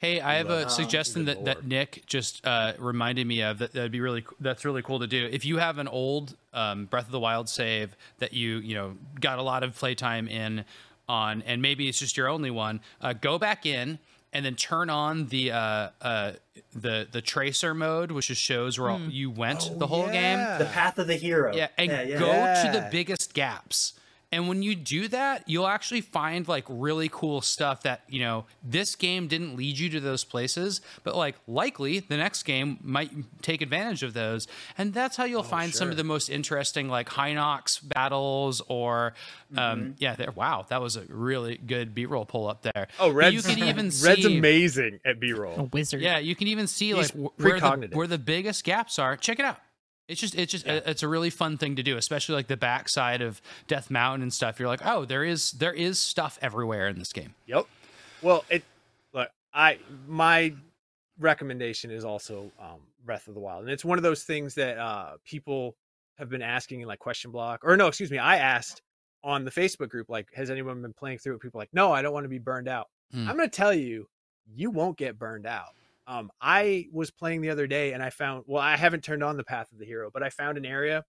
Hey, 0.00 0.20
I 0.20 0.34
have 0.34 0.50
a 0.50 0.64
Um, 0.64 0.68
suggestion 0.68 1.24
that, 1.26 1.44
that. 1.46 1.64
Nick 1.64 2.02
just 2.06 2.44
uh, 2.46 2.74
reminded 2.78 3.26
me 3.26 3.42
of. 3.42 3.58
That 3.58 3.72
that'd 3.72 3.92
be 3.92 4.00
really 4.00 4.24
that's 4.40 4.64
really 4.64 4.82
cool 4.82 4.98
to 4.98 5.06
do. 5.06 5.28
If 5.32 5.46
you 5.46 5.58
have 5.58 5.78
an 5.78 5.88
old 5.88 6.36
um, 6.52 6.86
Breath 6.86 7.06
of 7.06 7.12
the 7.12 7.20
Wild 7.20 7.48
save 7.48 7.96
that 8.18 8.34
you 8.34 8.58
you 8.58 8.74
know 8.74 8.96
got 9.20 9.38
a 9.38 9.42
lot 9.42 9.62
of 9.62 9.74
playtime 9.74 10.28
in 10.28 10.64
on, 11.08 11.42
and 11.42 11.62
maybe 11.62 11.88
it's 11.88 11.98
just 11.98 12.16
your 12.16 12.28
only 12.28 12.50
one, 12.50 12.80
uh, 13.00 13.12
go 13.14 13.38
back 13.38 13.64
in 13.64 13.98
and 14.34 14.44
then 14.44 14.56
turn 14.56 14.90
on 14.90 15.28
the 15.28 15.52
uh, 15.52 15.88
uh, 16.02 16.32
the 16.74 17.06
the 17.10 17.22
tracer 17.22 17.72
mode, 17.72 18.10
which 18.10 18.26
just 18.26 18.42
shows 18.42 18.78
where 18.78 18.90
all, 18.90 19.00
you 19.00 19.30
went 19.30 19.78
the 19.78 19.86
whole 19.86 20.08
game. 20.08 20.38
The 20.58 20.68
Path 20.72 20.98
of 20.98 21.06
the 21.06 21.14
Hero. 21.14 21.54
Yeah, 21.54 21.68
and 21.78 21.90
yeah, 21.90 22.18
go 22.18 22.26
to 22.26 22.78
the 22.78 22.88
biggest 22.90 23.32
gaps. 23.32 23.94
And 24.34 24.48
when 24.48 24.62
you 24.62 24.74
do 24.74 25.08
that, 25.08 25.48
you'll 25.48 25.66
actually 25.66 26.00
find 26.00 26.46
like 26.48 26.64
really 26.68 27.08
cool 27.10 27.40
stuff 27.40 27.82
that, 27.84 28.02
you 28.08 28.20
know, 28.20 28.44
this 28.62 28.96
game 28.96 29.28
didn't 29.28 29.56
lead 29.56 29.78
you 29.78 29.88
to 29.90 30.00
those 30.00 30.24
places, 30.24 30.80
but 31.04 31.16
like 31.16 31.36
likely 31.46 32.00
the 32.00 32.16
next 32.16 32.42
game 32.42 32.78
might 32.82 33.10
take 33.42 33.62
advantage 33.62 34.02
of 34.02 34.12
those. 34.14 34.46
And 34.76 34.92
that's 34.92 35.16
how 35.16 35.24
you'll 35.24 35.40
Oh, 35.40 35.42
find 35.44 35.74
some 35.74 35.90
of 35.90 35.96
the 35.96 36.04
most 36.04 36.28
interesting 36.28 36.88
like 36.88 37.08
Hinox 37.08 37.80
battles 37.86 38.60
or 38.68 39.14
Mm-hmm. 39.52 39.58
um 39.82 39.94
yeah, 39.98 40.16
there 40.16 40.32
wow, 40.32 40.66
that 40.68 40.80
was 40.82 40.96
a 40.96 41.02
really 41.08 41.56
good 41.56 41.94
B-roll 41.94 42.24
pull 42.26 42.48
up 42.48 42.62
there. 42.62 42.88
Oh, 42.98 43.10
Red's 43.10 43.36
you 43.36 43.42
can 43.42 43.62
even 43.68 43.90
see 43.92 44.08
Red's 44.08 44.24
amazing 44.24 44.98
at 45.04 45.20
B 45.20 45.32
roll. 45.32 45.60
A 45.60 45.62
wizard. 45.64 46.00
yeah, 46.00 46.18
you 46.18 46.34
can 46.34 46.48
even 46.48 46.66
see 46.66 46.92
He's 46.92 47.14
like 47.14 47.32
where 47.38 47.60
the, 47.60 47.88
where 47.92 48.06
the 48.08 48.18
biggest 48.18 48.64
gaps 48.64 48.98
are. 48.98 49.16
Check 49.16 49.38
it 49.38 49.44
out. 49.44 49.58
It's 50.08 50.20
just 50.20 50.34
it's 50.34 50.52
just 50.52 50.66
it's 50.66 51.02
a 51.02 51.08
really 51.08 51.30
fun 51.30 51.56
thing 51.56 51.76
to 51.76 51.82
do, 51.82 51.96
especially 51.96 52.34
like 52.34 52.46
the 52.46 52.56
backside 52.56 53.22
of 53.22 53.40
Death 53.66 53.90
Mountain 53.90 54.22
and 54.22 54.32
stuff. 54.32 54.58
You're 54.58 54.68
like, 54.68 54.84
oh, 54.84 55.04
there 55.04 55.24
is 55.24 55.52
there 55.52 55.72
is 55.72 55.98
stuff 55.98 56.38
everywhere 56.42 56.88
in 56.88 56.98
this 56.98 57.12
game. 57.12 57.34
Yep. 57.46 57.66
Well, 58.20 58.44
it 58.50 58.64
look, 59.14 59.30
I 59.54 59.78
my 60.06 60.52
recommendation 61.18 61.90
is 61.90 62.04
also 62.04 62.50
um, 62.60 62.80
Breath 63.04 63.28
of 63.28 63.34
the 63.34 63.40
Wild, 63.40 63.62
and 63.62 63.70
it's 63.70 63.84
one 63.84 63.98
of 63.98 64.02
those 64.02 64.24
things 64.24 64.54
that 64.56 64.76
uh, 64.76 65.12
people 65.24 65.74
have 66.18 66.28
been 66.28 66.42
asking 66.42 66.82
in 66.82 66.88
like 66.88 66.98
question 66.98 67.30
block, 67.30 67.60
or 67.62 67.76
no, 67.76 67.86
excuse 67.86 68.10
me, 68.10 68.18
I 68.18 68.36
asked 68.36 68.82
on 69.22 69.44
the 69.44 69.50
Facebook 69.50 69.88
group, 69.88 70.10
like, 70.10 70.28
has 70.34 70.50
anyone 70.50 70.82
been 70.82 70.92
playing 70.92 71.18
through 71.18 71.36
it? 71.36 71.40
People 71.40 71.58
are 71.58 71.62
like, 71.62 71.72
no, 71.72 71.92
I 71.92 72.02
don't 72.02 72.12
want 72.12 72.24
to 72.24 72.28
be 72.28 72.38
burned 72.38 72.68
out. 72.68 72.88
Hmm. 73.10 73.28
I'm 73.28 73.36
going 73.36 73.48
to 73.48 73.56
tell 73.56 73.72
you, 73.72 74.06
you 74.54 74.70
won't 74.70 74.98
get 74.98 75.18
burned 75.18 75.46
out. 75.46 75.70
Um, 76.06 76.30
I 76.40 76.86
was 76.92 77.10
playing 77.10 77.40
the 77.40 77.50
other 77.50 77.66
day 77.66 77.92
and 77.92 78.02
I 78.02 78.10
found, 78.10 78.44
well, 78.46 78.62
I 78.62 78.76
haven't 78.76 79.02
turned 79.04 79.22
on 79.24 79.36
the 79.36 79.44
Path 79.44 79.72
of 79.72 79.78
the 79.78 79.86
Hero, 79.86 80.10
but 80.12 80.22
I 80.22 80.28
found 80.28 80.58
an 80.58 80.66
area 80.66 81.04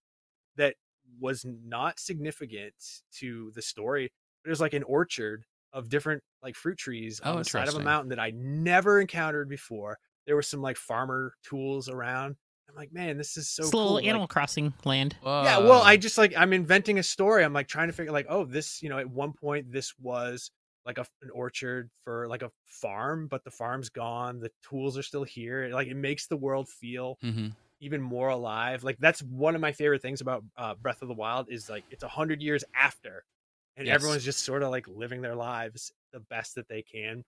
that 0.56 0.74
was 1.20 1.44
not 1.64 1.98
significant 2.00 2.74
to 3.18 3.52
the 3.54 3.62
story. 3.62 4.10
But 4.42 4.48
it 4.48 4.52
was 4.52 4.60
like 4.60 4.74
an 4.74 4.84
orchard 4.84 5.44
of 5.72 5.88
different 5.88 6.22
like 6.42 6.54
fruit 6.54 6.78
trees 6.78 7.20
Oh, 7.22 7.32
on 7.32 7.38
the 7.38 7.44
side 7.44 7.68
of 7.68 7.74
a 7.74 7.80
mountain 7.80 8.08
that 8.10 8.20
I 8.20 8.32
never 8.34 9.00
encountered 9.00 9.48
before. 9.48 9.98
There 10.26 10.34
were 10.34 10.42
some 10.42 10.62
like 10.62 10.76
farmer 10.76 11.34
tools 11.42 11.88
around. 11.88 12.36
I'm 12.68 12.74
like, 12.74 12.92
man, 12.92 13.16
this 13.16 13.36
is 13.36 13.48
so 13.48 13.62
it's 13.62 13.68
a 13.68 13.72
cool. 13.72 13.80
little 13.82 13.94
Like, 13.96 14.06
Animal 14.06 14.26
Crossing 14.26 14.74
land. 14.84 15.16
yeah, 15.24 15.58
well, 15.58 15.82
I 15.82 15.96
just 15.96 16.18
like 16.18 16.34
I'm 16.36 16.52
inventing 16.52 16.98
a 16.98 17.02
story. 17.02 17.44
I'm 17.44 17.52
like 17.52 17.68
trying 17.68 17.88
to 17.88 17.92
figure 17.92 18.12
like, 18.12 18.26
oh, 18.28 18.44
this, 18.44 18.82
you 18.82 18.88
know, 18.88 18.98
at 18.98 19.08
one 19.08 19.32
point 19.32 19.70
this 19.70 19.94
was 20.00 20.50
like 20.86 20.98
a, 20.98 21.06
an 21.22 21.30
orchard 21.30 21.90
for 22.04 22.28
like 22.28 22.42
a 22.42 22.50
farm, 22.64 23.26
but 23.26 23.42
the 23.44 23.50
farm's 23.50 23.88
gone. 23.90 24.38
The 24.38 24.50
tools 24.62 24.96
are 24.96 25.02
still 25.02 25.24
here. 25.24 25.68
Like 25.72 25.88
it 25.88 25.96
makes 25.96 26.26
the 26.28 26.36
world 26.36 26.68
feel 26.68 27.18
Mhm. 27.22 27.52
even 27.80 28.00
more 28.00 28.28
alive. 28.28 28.84
Like 28.84 28.96
that's 28.98 29.20
one 29.22 29.54
of 29.54 29.60
my 29.60 29.72
favorite 29.72 30.00
things 30.00 30.20
about 30.20 30.44
uh, 30.56 30.74
Breath 30.76 31.02
of 31.02 31.08
the 31.08 31.14
Wild 31.14 31.48
is 31.50 31.68
like 31.68 31.84
it's 31.90 32.04
a 32.04 32.08
hundred 32.08 32.40
years 32.40 32.64
after, 32.74 33.24
and 33.76 33.86
Yes. 33.86 33.94
everyone's 33.96 34.24
just 34.24 34.44
sort 34.44 34.62
of 34.62 34.70
like 34.70 34.86
living 34.88 35.20
their 35.20 35.34
lives 35.34 35.92
the 36.12 36.20
best 36.20 36.54
that 36.54 36.68
they 36.68 36.82
can. 36.82 37.24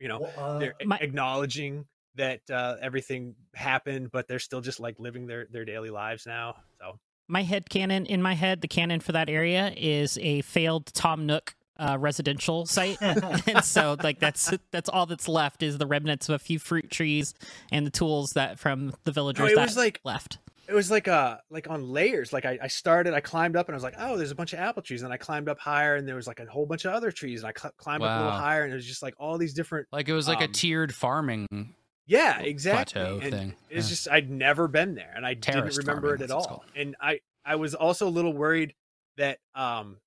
You 0.00 0.08
know, 0.08 0.18
Well, 0.20 0.34
uh, 0.36 0.58
they're 0.58 0.74
my- 0.84 0.98
acknowledging 0.98 1.86
that 2.16 2.40
uh, 2.50 2.76
everything 2.80 3.34
happened, 3.54 4.10
but 4.10 4.26
they're 4.28 4.38
still 4.40 4.60
just 4.60 4.80
like 4.80 4.98
living 4.98 5.26
their 5.26 5.46
their 5.50 5.64
daily 5.64 5.90
lives 5.90 6.26
now. 6.26 6.56
So 6.80 6.98
My 7.28 7.42
head 7.42 7.70
canon 7.70 8.04
in 8.06 8.20
my 8.20 8.34
head, 8.34 8.60
the 8.60 8.68
canon 8.68 9.00
for 9.00 9.12
that 9.12 9.30
area 9.30 9.72
is 9.76 10.18
a 10.18 10.42
failed 10.42 10.86
Tom 10.92 11.24
Nook 11.26 11.54
uh, 11.78 11.96
residential 11.98 12.66
site, 12.66 12.98
and 13.00 13.64
so 13.64 13.96
like 14.02 14.20
that's 14.20 14.52
that's 14.70 14.88
all 14.88 15.06
that's 15.06 15.28
left 15.28 15.62
is 15.62 15.78
the 15.78 15.86
remnants 15.86 16.28
of 16.28 16.34
a 16.34 16.38
few 16.38 16.58
fruit 16.58 16.90
trees 16.90 17.34
and 17.72 17.86
the 17.86 17.90
tools 17.90 18.32
that 18.34 18.58
from 18.58 18.92
the 19.04 19.12
villagers 19.12 19.50
it 19.52 19.56
that 19.56 19.66
was 19.66 19.76
like- 19.76 20.00
left. 20.04 20.38
it 20.68 20.72
was 20.74 20.90
like 20.90 21.08
uh 21.08 21.36
like 21.50 21.68
on 21.68 21.90
layers 21.90 22.32
like 22.32 22.44
I, 22.46 22.58
I 22.62 22.68
started 22.68 23.12
i 23.12 23.20
climbed 23.20 23.54
up 23.56 23.68
and 23.68 23.74
i 23.74 23.76
was 23.76 23.82
like 23.82 23.96
oh 23.98 24.16
there's 24.16 24.30
a 24.30 24.34
bunch 24.34 24.52
of 24.54 24.60
apple 24.60 24.80
trees 24.82 25.02
and 25.02 25.12
i 25.12 25.16
climbed 25.18 25.48
up 25.48 25.58
higher 25.58 25.96
and 25.96 26.08
there 26.08 26.14
was 26.16 26.26
like 26.26 26.40
a 26.40 26.46
whole 26.46 26.64
bunch 26.64 26.84
of 26.86 26.94
other 26.94 27.10
trees 27.12 27.42
and 27.42 27.48
i 27.54 27.60
cl- 27.60 27.74
climbed 27.76 28.02
up 28.02 28.18
a 28.18 28.24
little 28.24 28.38
higher 28.38 28.62
and 28.64 28.72
it 28.72 28.76
was 28.76 28.86
just 28.86 29.02
like 29.02 29.14
all 29.18 29.36
these 29.36 29.52
different 29.52 29.86
like 29.92 30.08
it 30.08 30.14
was 30.14 30.26
like 30.26 30.40
a 30.40 30.44
um, 30.46 30.52
tiered 30.52 30.94
farming. 30.94 31.46
yeah 32.06 32.38
exactly 32.40 32.98
plateau 33.02 33.18
and 33.22 33.32
thing. 33.34 33.54
it's 33.68 33.86
Yeah. 33.86 33.90
just 33.90 34.08
i'd 34.10 34.30
never 34.30 34.66
been 34.68 34.94
there 34.94 35.12
and 35.14 35.26
i 35.26 35.34
Terraced 35.34 35.76
didn't 35.76 35.88
remember 35.88 36.08
farming, 36.16 36.20
it 36.20 36.24
at 36.24 36.28
that's 36.28 36.32
what 36.32 36.40
it's 36.44 36.50
all 36.50 36.64
and 36.76 36.96
i 37.00 37.20
i 37.44 37.56
was 37.56 37.74
also 37.74 38.08
a 38.08 38.10
little 38.10 38.32
worried 38.32 38.72
that 39.18 39.40
um 39.54 39.98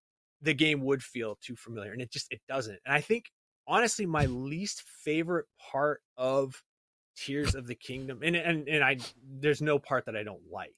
the 0.41 0.53
game 0.53 0.81
would 0.81 1.01
feel 1.01 1.37
too 1.41 1.55
familiar 1.55 1.91
and 1.91 2.01
it 2.01 2.11
just 2.11 2.27
it 2.31 2.41
doesn't 2.47 2.79
and 2.85 2.93
i 2.93 3.01
think 3.01 3.25
honestly 3.67 4.05
my 4.05 4.25
least 4.25 4.83
favorite 5.03 5.45
part 5.71 6.01
of 6.17 6.61
tears 7.15 7.55
of 7.55 7.67
the 7.67 7.75
kingdom 7.75 8.19
and 8.23 8.35
and 8.35 8.67
and 8.67 8.83
i 8.83 8.97
there's 9.39 9.61
no 9.61 9.79
part 9.79 10.05
that 10.05 10.15
i 10.15 10.23
don't 10.23 10.51
like 10.51 10.75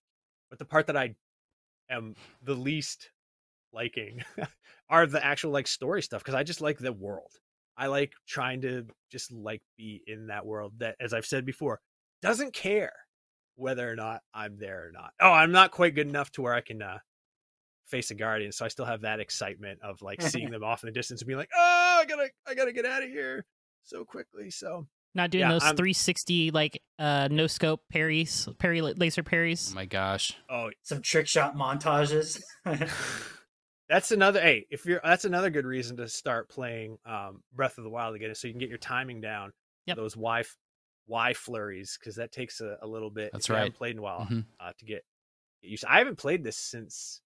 but 0.49 0.57
the 0.57 0.65
part 0.65 0.87
that 0.87 0.95
i 0.95 1.13
am 1.89 2.15
the 2.43 2.53
least 2.53 3.11
liking 3.73 4.23
are 4.89 5.05
the 5.05 5.23
actual 5.23 5.51
like 5.51 5.67
story 5.67 6.01
stuff 6.01 6.21
because 6.21 6.35
i 6.35 6.43
just 6.43 6.61
like 6.61 6.77
the 6.77 6.93
world. 6.93 7.31
I 7.77 7.87
like 7.87 8.11
trying 8.27 8.61
to 8.63 8.85
just 9.09 9.31
like 9.31 9.61
be 9.77 10.03
in 10.05 10.27
that 10.27 10.45
world 10.45 10.73
that 10.79 10.95
as 10.99 11.13
i've 11.13 11.25
said 11.25 11.45
before 11.45 11.79
doesn't 12.21 12.53
care 12.53 12.91
whether 13.55 13.89
or 13.89 13.95
not 13.95 14.21
i'm 14.33 14.57
there 14.57 14.85
or 14.87 14.91
not. 14.91 15.11
Oh 15.21 15.31
i'm 15.31 15.51
not 15.51 15.71
quite 15.71 15.95
good 15.95 16.07
enough 16.07 16.29
to 16.31 16.41
where 16.41 16.53
i 16.53 16.61
can 16.61 16.81
uh 16.81 16.99
face 17.89 18.11
of 18.11 18.17
Guardian, 18.17 18.51
so 18.51 18.65
I 18.65 18.67
still 18.69 18.85
have 18.85 19.01
that 19.01 19.19
excitement 19.19 19.79
of 19.81 20.01
like 20.01 20.21
seeing 20.21 20.49
them 20.51 20.63
off 20.63 20.83
in 20.83 20.87
the 20.87 20.93
distance 20.93 21.21
and 21.21 21.27
being 21.27 21.37
like, 21.39 21.49
oh, 21.55 21.97
I 22.01 22.05
gotta, 22.07 22.29
I 22.47 22.53
gotta 22.55 22.71
get 22.71 22.85
out 22.85 23.03
of 23.03 23.09
here 23.09 23.45
so 23.83 24.05
quickly. 24.05 24.49
So 24.51 24.87
Not 25.15 25.31
doing 25.31 25.41
Yeah, 25.41 25.51
those 25.53 25.63
I'm- 25.63 25.75
360 25.75 26.51
like 26.51 26.81
uh 26.99 27.27
no 27.31 27.47
scope 27.47 27.81
parries, 27.91 28.47
parry 28.59 28.81
laser 28.81 29.23
parries. 29.23 29.69
Oh 29.71 29.75
my 29.75 29.85
gosh. 29.85 30.33
oh, 30.49 30.69
Some 30.83 31.01
trick 31.01 31.27
shot 31.27 31.55
montages. 31.55 32.41
that's 33.89 34.11
another. 34.11 34.39
Hey, 34.41 34.65
if 34.69 34.85
you're, 34.85 35.01
that's 35.03 35.25
another 35.25 35.49
good 35.49 35.65
reason 35.65 35.97
to 35.97 36.07
start 36.07 36.49
playing 36.49 36.97
um, 37.05 37.41
Breath 37.53 37.77
of 37.77 37.83
the 37.83 37.89
Wild 37.89 38.15
again, 38.15 38.33
so 38.35 38.47
you 38.47 38.53
can 38.53 38.59
get 38.59 38.69
your 38.69 38.77
timing 38.77 39.21
down. 39.21 39.51
Yep. 39.87 39.97
Those 39.97 40.15
Y, 40.15 40.43
Y 41.07 41.33
flurries, 41.33 41.97
because 41.99 42.15
that 42.17 42.31
takes 42.31 42.61
a, 42.61 42.77
a 42.81 42.87
little 42.87 43.09
bit. 43.09 43.31
That's 43.33 43.45
if 43.45 43.49
you 43.49 43.55
haven't 43.55 43.71
right. 43.71 43.77
Played 43.77 43.91
in 43.93 43.99
a 43.99 44.01
while 44.01 44.27
Mhm. 44.29 44.45
uh, 44.59 44.71
to 44.77 44.85
get, 44.85 45.03
get 45.63 45.71
used. 45.71 45.83
to- 45.83 45.91
I 45.91 45.97
haven't 45.97 46.17
played 46.17 46.43
this 46.43 46.57
since 46.57 47.21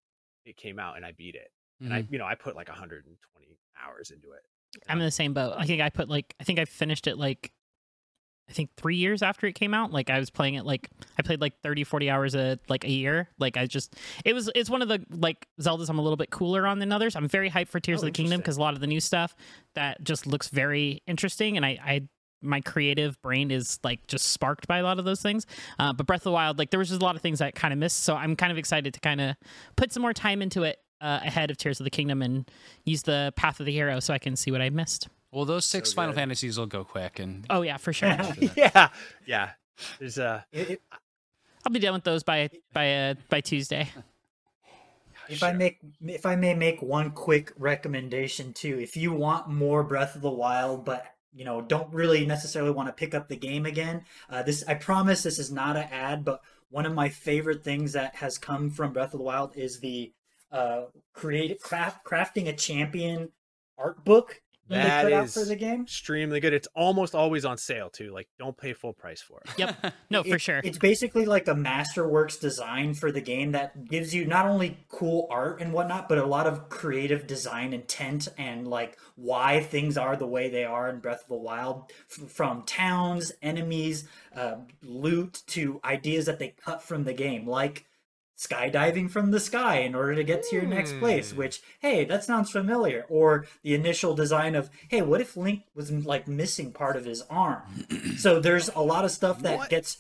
it 0.46 0.58
came 0.58 0.80
out, 0.80 0.98
and 0.98 1.06
I 1.06 1.12
beat 1.12 1.36
it. 1.36 1.52
And 1.80 1.90
Mhm. 1.92 1.96
I, 1.96 2.08
you 2.12 2.18
know, 2.18 2.26
I 2.26 2.36
put 2.36 2.56
like 2.56 2.70
120 2.70 3.58
hours 3.84 4.12
into 4.12 4.32
it. 4.32 4.42
I'm 4.88 5.00
in 5.00 5.06
the 5.06 5.12
same 5.12 5.34
boat. 5.34 5.54
I 5.58 5.66
think 5.66 5.82
I 5.82 5.90
put 5.90 6.10
like 6.10 6.34
I 6.40 6.44
think 6.44 6.60
I 6.60 6.66
finished 6.66 7.08
it 7.08 7.18
like 7.18 7.52
I 8.50 8.54
think 8.54 8.72
3 8.76 8.96
years 8.98 9.22
after 9.22 9.48
it 9.48 9.54
came 9.54 9.74
out. 9.74 9.92
Like 9.92 10.10
I 10.10 10.20
was 10.20 10.30
playing 10.30 10.56
it 10.56 10.66
like 10.66 10.90
I 11.18 11.22
played 11.22 11.40
like 11.42 11.60
30 11.62 11.84
40 11.84 12.10
hours 12.10 12.36
a 12.36 12.60
like 12.70 12.84
a 12.84 12.90
year. 12.90 13.30
Like 13.40 13.56
I 13.58 13.66
just 13.68 13.96
it 14.26 14.34
was 14.34 14.50
it's 14.56 14.70
one 14.70 14.82
of 14.82 14.88
the 14.88 15.06
like 15.10 15.48
Zeldas 15.62 15.90
I'm 15.90 16.00
a 16.00 16.02
little 16.02 16.18
bit 16.18 16.30
cooler 16.32 16.66
on 16.68 16.80
than 16.80 16.92
others. 16.92 17.16
I'm 17.16 17.28
very 17.28 17.50
hyped 17.50 17.68
for 17.70 17.80
Tears 17.80 18.00
Oh, 18.04 18.08
of 18.08 18.14
the 18.14 18.18
Kingdom 18.18 18.40
because 18.40 18.58
a 18.58 18.62
lot 18.62 18.74
of 18.74 18.80
the 18.80 18.88
new 18.88 19.00
stuff 19.00 19.36
that 19.76 20.04
just 20.04 20.26
looks 20.28 20.50
very 20.50 21.02
interesting 21.08 21.56
and 21.58 21.66
I 21.66 21.80
I 21.84 22.02
my 22.44 22.62
creative 22.62 23.20
brain 23.22 23.50
is 23.52 23.80
like 23.84 24.06
just 24.08 24.28
sparked 24.28 24.68
by 24.68 24.78
a 24.78 24.84
lot 24.84 25.00
of 25.00 25.06
those 25.06 25.22
things. 25.22 25.46
Uh, 25.80 25.94
but 25.94 26.06
Breath 26.06 26.22
of 26.22 26.26
the 26.26 26.32
Wild, 26.32 26.60
like 26.60 26.70
there 26.70 26.80
was 26.80 26.90
just 26.90 27.02
a 27.02 27.06
lot 27.06 27.16
of 27.16 27.22
things 27.22 27.42
I 27.42 27.52
kind 27.52 27.74
of 27.74 27.80
missed. 27.80 28.02
So 28.04 28.16
I'm 28.16 28.36
kind 28.36 28.52
of 28.52 28.58
excited 28.58 28.94
to 28.94 29.00
kind 29.00 29.22
of 29.22 29.36
put 29.76 29.92
some 29.94 30.02
more 30.02 30.14
time 30.14 30.42
into 30.42 30.64
it 30.64 30.80
uh, 31.02 31.20
ahead 31.24 31.50
of 31.52 31.58
Tears 31.58 31.80
of 31.80 31.84
the 31.86 31.90
Kingdom 31.90 32.22
and 32.22 32.50
use 32.86 33.04
the 33.04 33.34
Path 33.36 33.60
of 33.60 33.66
the 33.66 33.72
Hero 33.72 34.00
so 34.00 34.14
I 34.14 34.20
can 34.20 34.36
see 34.36 34.52
what 34.52 34.62
I 34.62 34.70
missed. 34.70 35.08
Well, 35.32 35.46
those 35.46 35.66
six 35.66 35.90
So 35.90 35.96
Final. 35.96 36.14
Fantasies 36.14 36.60
will 36.60 36.68
go 36.68 36.84
quick, 36.84 37.18
and 37.20 37.46
Oh 37.50 37.64
yeah, 37.64 37.78
for 37.78 37.92
sure. 37.92 38.16
yeah, 38.56 38.90
yeah. 39.26 39.50
There's 40.00 40.20
uh 40.20 40.42
It- 40.52 40.70
it- 40.72 40.82
I'll 41.66 41.72
be 41.72 41.80
done 41.80 41.94
with 41.94 42.04
those 42.04 42.24
by 42.24 42.50
by 42.74 42.94
uh, 42.94 43.14
by 43.30 43.40
Tuesday. 43.42 43.90
If 45.30 45.42
I 45.42 45.54
make, 45.54 45.80
if 46.06 46.26
I 46.26 46.36
may 46.36 46.54
make 46.54 46.82
one 46.82 47.12
quick 47.12 47.54
recommendation 47.58 48.52
too, 48.52 48.78
if 48.80 48.98
you 48.98 49.14
want 49.14 49.48
more 49.48 49.82
Breath 49.84 50.16
of 50.16 50.22
the 50.22 50.30
Wild, 50.30 50.84
but 50.84 51.06
you 51.36 51.46
know 51.46 51.62
don't 51.62 51.94
really 51.94 52.26
necessarily 52.26 52.72
want 52.72 52.88
to 52.88 52.94
pick 52.94 53.14
up 53.14 53.28
the 53.28 53.36
game 53.36 53.66
again, 53.66 54.04
uh, 54.30 54.44
this 54.44 54.64
I 54.68 54.76
promise 54.76 55.24
this 55.24 55.40
is 55.40 55.52
not 55.52 55.78
an 55.78 55.88
ad, 55.92 56.24
but 56.24 56.42
one 56.70 56.86
of 56.86 56.94
my 56.94 57.10
favorite 57.10 57.64
things 57.64 57.94
that 57.94 58.16
has 58.16 58.38
come 58.38 58.70
from 58.70 58.94
Breath 58.94 59.14
of 59.14 59.20
the 59.20 59.26
Wild 59.26 59.56
is 59.56 59.80
the 59.80 60.12
uh, 60.52 60.84
create 61.14 61.60
craft 61.60 62.06
crafting 62.06 62.48
a 62.48 62.54
champion 62.54 63.30
art 63.78 64.06
book 64.06 64.43
that 64.70 64.84
That 64.84 65.04
they 65.04 65.10
put 65.12 65.14
out 65.14 65.30
for 65.30 65.46
the 65.46 65.56
game. 65.56 65.82
extremely 65.84 66.40
good. 66.40 66.54
It's 66.54 66.68
almost 66.76 67.14
always 67.16 67.44
on 67.46 67.58
sale 67.58 67.90
too. 67.90 68.12
Like, 68.12 68.28
don't 68.40 68.58
pay 68.58 68.74
full 68.74 68.94
price 68.94 69.22
for 69.22 69.42
it. 69.46 69.52
Yep. 69.58 69.94
No, 70.10 70.22
for 70.24 70.38
sure. 70.38 70.62
It's 70.64 70.78
basically 70.78 71.26
like 71.26 71.48
a 71.48 71.56
masterworks 71.56 72.40
design 72.40 72.94
for 72.94 73.12
the 73.12 73.20
game 73.22 73.54
that 73.54 73.86
gives 73.88 74.14
you 74.14 74.26
not 74.26 74.46
only 74.46 74.78
cool 74.90 75.28
art 75.32 75.60
and 75.60 75.74
whatnot, 75.74 76.08
but 76.08 76.18
a 76.20 76.26
lot 76.26 76.46
of 76.46 76.70
creative 76.70 77.26
design 77.26 77.74
intent 77.74 78.28
and 78.38 78.68
like 78.68 78.98
why 79.16 79.60
things 79.62 79.98
are 79.98 80.16
the 80.16 80.28
way 80.28 80.50
they 80.50 80.66
are 80.66 80.88
in 80.90 81.00
Breath 81.00 81.24
of 81.24 81.28
the 81.30 81.36
Wild, 81.36 81.92
f- 82.12 82.30
from 82.30 82.62
towns, 82.64 83.32
enemies, 83.42 84.08
uh, 84.36 84.56
loot 84.84 85.42
to 85.48 85.80
ideas 85.84 86.26
that 86.28 86.38
they 86.40 86.50
cut 86.64 86.84
from 86.84 87.04
the 87.06 87.14
game, 87.14 87.48
like 87.48 87.86
skydiving 88.38 89.10
from 89.10 89.32
the 89.32 89.40
sky 89.40 89.78
in 89.78 89.94
order 89.96 90.16
to 90.16 90.24
get 90.24 90.44
to 90.44 90.56
your 90.56 90.66
next 90.66 90.98
place 91.00 91.32
Hmm. 91.32 91.38
which 91.38 91.62
hey 91.80 92.04
that 92.06 92.24
sounds 92.24 92.50
familiar 92.50 93.06
or 93.10 93.46
the 93.62 93.76
initial 93.76 94.16
design 94.16 94.56
of 94.56 94.70
hey 94.90 95.02
what 95.04 95.22
if 95.22 95.38
link 95.38 95.64
was 95.76 95.92
like 95.92 96.28
missing 96.28 96.72
part 96.72 96.96
of 96.96 97.06
his 97.06 97.22
arm 97.30 97.62
so 98.18 98.40
there's 98.40 98.70
a 98.70 98.80
lot 98.82 99.06
of 99.06 99.12
stuff 99.12 99.42
that 99.44 99.58
What? 99.60 99.70
gets 99.70 99.98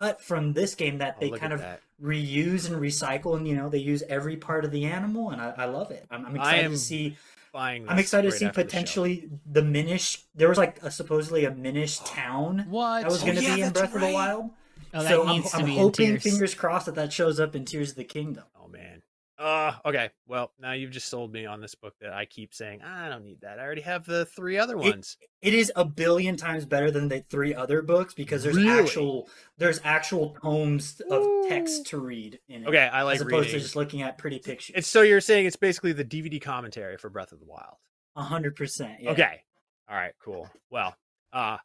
cut 0.00 0.22
from 0.22 0.54
this 0.54 0.74
game 0.74 0.98
that 0.98 1.16
Oh, 1.16 1.20
they 1.20 1.38
kind 1.38 1.52
of 1.52 1.60
that. 1.60 1.80
reuse 2.02 2.66
and 2.70 2.80
recycle 2.80 3.36
and 3.36 3.46
you 3.46 3.54
know 3.54 3.68
they 3.68 3.78
use 3.78 4.02
every 4.08 4.36
part 4.36 4.64
of 4.64 4.70
the 4.70 4.86
animal 4.86 5.30
and 5.30 5.40
i, 5.40 5.50
I 5.56 5.64
love 5.66 5.90
it 5.90 6.06
i'm, 6.10 6.24
I'm 6.26 6.36
excited 6.36 6.70
to 6.70 6.78
see 6.78 7.16
Buying. 7.52 7.88
i'm 7.88 7.98
excited 7.98 8.30
to 8.30 8.36
see 8.36 8.46
the 8.46 8.52
potentially 8.52 9.28
the 9.50 9.62
minish 9.62 10.24
there 10.34 10.48
was 10.48 10.58
like 10.58 10.82
a, 10.82 10.90
supposedly 10.90 11.44
a 11.44 11.50
minish 11.54 11.98
town 12.04 12.66
what? 12.68 13.02
that 13.02 13.10
was 13.10 13.22
Oh, 13.22 13.26
going 13.26 13.38
to 13.38 13.42
yeah, 13.44 13.54
be 13.56 13.62
in 13.62 13.72
breath 13.72 13.94
of 13.94 14.00
the 14.00 14.12
wild 14.12 14.50
Oh, 14.94 15.02
that 15.02 15.08
so 15.08 15.26
i'm, 15.26 15.42
to 15.42 15.56
I'm 15.56 15.64
be 15.66 15.72
in 15.72 15.78
hoping 15.78 16.06
Tears. 16.12 16.22
fingers 16.22 16.54
crossed 16.54 16.86
that 16.86 16.94
that 16.96 17.12
shows 17.12 17.38
up 17.40 17.54
in 17.56 17.64
tears 17.64 17.90
of 17.90 17.96
the 17.96 18.04
kingdom 18.04 18.44
Oh 18.60 18.68
man. 18.68 19.02
Uh 19.38 19.74
okay. 19.84 20.08
Well, 20.26 20.50
now 20.58 20.72
you've 20.72 20.92
just 20.92 21.08
sold 21.08 21.30
me 21.30 21.44
on 21.44 21.60
this 21.60 21.74
book 21.74 21.92
that 22.00 22.10
I 22.14 22.24
keep 22.24 22.54
saying 22.54 22.80
I 22.82 23.10
don't 23.10 23.22
need 23.22 23.42
that. 23.42 23.58
I 23.58 23.62
already 23.64 23.82
have 23.82 24.06
the 24.06 24.24
three 24.24 24.56
other 24.56 24.78
ones. 24.78 25.18
it 25.42 25.52
is 25.52 25.70
a 25.76 25.84
billion 25.84 26.36
times 26.38 26.64
better 26.64 26.90
than 26.90 27.08
the 27.08 27.20
three 27.28 27.54
other 27.54 27.82
books 27.82 28.14
because 28.14 28.42
there's 28.42 28.56
Really? 28.56 28.80
actual 28.82 29.28
there's 29.58 29.78
actual 29.84 30.34
tomes 30.42 31.02
of 31.10 31.26
text 31.50 31.84
to 31.88 31.98
read 31.98 32.38
in 32.48 32.62
it 32.64 32.68
okay, 32.68 32.88
I 32.90 33.02
like 33.02 33.16
as 33.16 33.20
opposed 33.20 33.46
reading. 33.48 33.52
to 33.52 33.60
just 33.60 33.76
looking 33.76 34.00
at 34.00 34.16
pretty 34.16 34.38
pictures 34.38 34.74
It's 34.74 34.88
so 34.88 35.02
you're 35.02 35.20
saying 35.20 35.44
it's 35.44 35.56
basically 35.56 35.92
the 35.92 36.04
DVD 36.04 36.40
commentary 36.40 36.96
for 36.96 37.10
Breath 37.10 37.32
of 37.32 37.38
the 37.38 37.46
Wild. 37.46 37.76
A 38.16 38.22
hundred 38.22 38.56
percent. 38.56 38.94
Okay. 39.06 39.42
All 39.88 39.96
right, 39.96 40.14
cool. 40.24 40.48
Well, 40.70 40.96
uh 41.34 41.58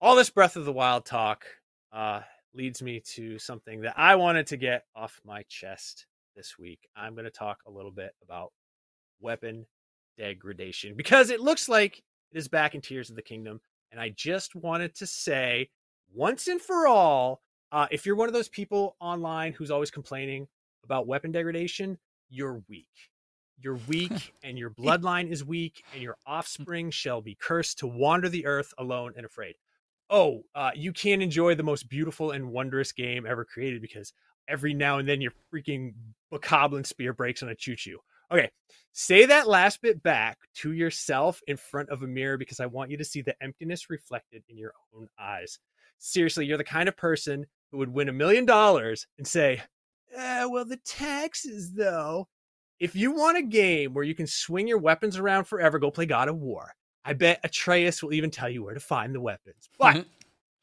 all 0.00 0.14
this 0.14 0.30
Breath 0.30 0.54
of 0.54 0.64
the 0.64 0.72
Wild 0.72 1.04
talk 1.06 1.44
uh 1.92 2.20
leads 2.54 2.82
me 2.82 3.00
to 3.14 3.38
something 3.38 3.82
that 3.82 3.94
I 3.96 4.16
wanted 4.16 4.46
to 4.48 4.56
get 4.56 4.84
off 4.94 5.20
my 5.24 5.44
chest 5.48 6.06
this 6.36 6.58
week. 6.58 6.88
I'm 6.96 7.14
going 7.14 7.24
to 7.24 7.30
talk 7.30 7.58
a 7.66 7.70
little 7.70 7.90
bit 7.90 8.12
about 8.22 8.52
weapon 9.20 9.66
degradation 10.18 10.94
because 10.96 11.30
it 11.30 11.40
looks 11.40 11.68
like 11.68 12.02
it 12.32 12.38
is 12.38 12.48
back 12.48 12.74
in 12.74 12.80
Tears 12.80 13.10
of 13.10 13.16
the 13.16 13.22
Kingdom 13.22 13.60
and 13.90 14.00
I 14.00 14.10
just 14.10 14.54
wanted 14.54 14.94
to 14.96 15.06
say 15.06 15.70
once 16.12 16.46
and 16.48 16.60
for 16.60 16.86
all 16.86 17.40
uh 17.72 17.86
if 17.90 18.04
you're 18.04 18.16
one 18.16 18.28
of 18.28 18.34
those 18.34 18.48
people 18.48 18.96
online 19.00 19.52
who's 19.52 19.70
always 19.70 19.90
complaining 19.90 20.46
about 20.84 21.06
weapon 21.06 21.32
degradation, 21.32 21.98
you're 22.28 22.62
weak. 22.68 22.86
You're 23.58 23.78
weak, 23.88 24.34
and 24.42 24.58
your 24.58 24.70
bloodline 24.70 25.30
is 25.30 25.44
weak, 25.44 25.84
and 25.92 26.02
your 26.02 26.16
offspring 26.26 26.90
shall 26.90 27.20
be 27.20 27.34
cursed 27.34 27.78
to 27.80 27.86
wander 27.86 28.28
the 28.28 28.46
earth 28.46 28.72
alone 28.78 29.12
and 29.16 29.26
afraid. 29.26 29.56
Oh, 30.10 30.42
uh, 30.56 30.72
you 30.74 30.92
can't 30.92 31.22
enjoy 31.22 31.54
the 31.54 31.62
most 31.62 31.88
beautiful 31.88 32.32
and 32.32 32.50
wondrous 32.50 32.90
game 32.90 33.24
ever 33.26 33.44
created 33.44 33.80
because 33.80 34.12
every 34.48 34.74
now 34.74 34.98
and 34.98 35.08
then 35.08 35.20
your 35.20 35.32
freaking 35.52 35.94
bokoblin 36.32 36.84
spear 36.84 37.12
breaks 37.12 37.42
on 37.42 37.48
a 37.48 37.54
Chuchu. 37.54 37.94
Okay, 38.32 38.50
say 38.92 39.26
that 39.26 39.48
last 39.48 39.82
bit 39.82 40.02
back 40.02 40.38
to 40.56 40.72
yourself 40.72 41.40
in 41.46 41.56
front 41.56 41.88
of 41.90 42.02
a 42.02 42.06
mirror 42.06 42.36
because 42.36 42.60
I 42.60 42.66
want 42.66 42.90
you 42.90 42.96
to 42.96 43.04
see 43.04 43.22
the 43.22 43.40
emptiness 43.42 43.88
reflected 43.88 44.42
in 44.48 44.56
your 44.56 44.72
own 44.94 45.08
eyes. 45.18 45.58
Seriously, 45.98 46.46
you're 46.46 46.58
the 46.58 46.64
kind 46.64 46.88
of 46.88 46.96
person 46.96 47.46
who 47.70 47.78
would 47.78 47.92
win 47.92 48.08
a 48.08 48.12
million 48.12 48.44
dollars 48.44 49.06
and 49.18 49.26
say, 49.26 49.62
eh, 50.16 50.44
well, 50.44 50.64
the 50.64 50.78
taxes, 50.78 51.72
though. 51.72 52.28
If 52.78 52.96
you 52.96 53.12
want 53.12 53.36
a 53.36 53.42
game 53.42 53.94
where 53.94 54.04
you 54.04 54.14
can 54.14 54.26
swing 54.26 54.66
your 54.66 54.78
weapons 54.78 55.18
around 55.18 55.44
forever, 55.44 55.78
go 55.78 55.90
play 55.90 56.06
God 56.06 56.28
of 56.28 56.36
War. 56.36 56.72
I 57.04 57.14
bet 57.14 57.40
Atreus 57.44 58.02
will 58.02 58.12
even 58.12 58.30
tell 58.30 58.48
you 58.48 58.62
where 58.64 58.74
to 58.74 58.80
find 58.80 59.14
the 59.14 59.20
weapons. 59.20 59.68
But 59.78 59.96
mm-hmm. 59.96 60.08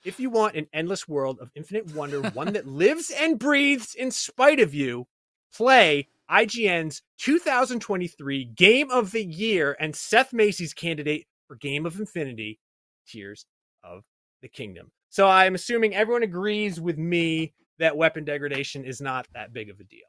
if 0.03 0.19
you 0.19 0.29
want 0.29 0.55
an 0.55 0.67
endless 0.73 1.07
world 1.07 1.39
of 1.39 1.51
infinite 1.55 1.93
wonder, 1.93 2.21
one 2.29 2.53
that 2.53 2.67
lives 2.67 3.11
and 3.11 3.39
breathes 3.39 3.95
in 3.95 4.11
spite 4.11 4.59
of 4.59 4.73
you, 4.73 5.07
play 5.53 6.07
IGN's 6.29 7.01
2023 7.19 8.45
Game 8.45 8.91
of 8.91 9.11
the 9.11 9.23
Year 9.23 9.75
and 9.79 9.95
Seth 9.95 10.33
Macy's 10.33 10.73
candidate 10.73 11.25
for 11.47 11.55
Game 11.55 11.85
of 11.85 11.99
Infinity, 11.99 12.59
Tears 13.07 13.45
of 13.83 14.03
the 14.41 14.49
Kingdom. 14.49 14.91
So 15.09 15.27
I'm 15.27 15.55
assuming 15.55 15.95
everyone 15.95 16.23
agrees 16.23 16.79
with 16.79 16.97
me 16.97 17.53
that 17.79 17.95
weapon 17.95 18.25
degradation 18.25 18.83
is 18.83 19.01
not 19.01 19.27
that 19.33 19.53
big 19.53 19.69
of 19.69 19.79
a 19.79 19.83
deal. 19.83 20.07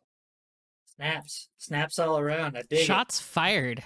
snaps 0.84 1.48
snaps 1.58 1.98
all 1.98 2.18
around 2.18 2.56
i 2.56 2.62
dig 2.68 2.80
it. 2.80 2.84
Shots 2.84 3.20
fired. 3.20 3.82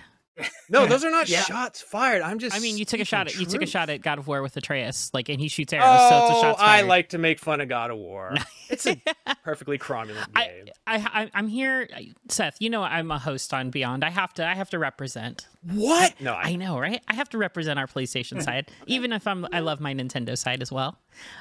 No, 0.71 0.87
those 0.87 1.05
are 1.05 1.11
not 1.11 1.29
Yeah. 1.29 1.43
shots 1.43 1.83
fired. 1.83 2.23
I'm 2.23 2.39
just. 2.39 2.57
I 2.57 2.59
mean, 2.61 2.79
you 2.79 2.85
took 2.85 3.01
a 3.01 3.05
shot 3.05 3.27
at 3.27 3.37
you 3.39 3.45
took 3.47 3.63
a 3.63 3.67
shot 3.67 3.91
at 3.91 4.01
God 4.03 4.19
of 4.19 4.27
War 4.27 4.41
with 4.43 4.57
Atreus, 4.57 5.11
like, 5.13 5.29
and 5.29 5.39
he 5.41 5.49
shoots 5.49 5.73
arrows, 5.73 5.87
Oh, 5.91 6.09
so 6.09 6.19
it's 6.19 6.39
a 6.39 6.41
shots 6.41 6.63
I 6.63 6.81
like 6.83 7.11
to 7.11 7.19
make 7.19 7.39
fun 7.39 7.61
of 7.61 7.69
God 7.69 7.91
of 7.91 7.99
War. 7.99 8.35
It's 8.71 8.87
a 8.87 8.97
perfectly 9.45 9.77
cromulent 9.77 10.33
game. 10.35 10.69
I, 10.87 10.97
I, 10.97 11.31
I'm 11.35 11.47
here, 11.47 11.87
Seth. 12.31 12.57
You 12.59 12.71
know 12.71 12.83
I'm 12.83 13.11
a 13.11 13.19
host 13.19 13.53
on 13.53 13.69
Beyond. 13.69 14.03
I 14.03 14.09
have 14.09 14.33
to, 14.35 14.47
I 14.49 14.55
have 14.55 14.71
to 14.71 14.79
represent. 14.79 15.47
what? 15.71 16.19
No, 16.23 16.33
I 16.33 16.45
I, 16.45 16.57
know, 16.57 16.79
right? 16.79 17.03
I 17.07 17.15
have 17.15 17.29
to 17.31 17.39
represent 17.39 17.79
our 17.79 17.87
PlayStation 17.87 18.43
side, 18.49 18.71
even 18.87 19.13
if 19.13 19.27
I'm 19.27 19.47
I 19.53 19.61
love 19.61 19.79
my 19.79 19.93
Nintendo 19.93 20.39
side 20.39 20.63
as 20.63 20.73
well. 20.73 20.99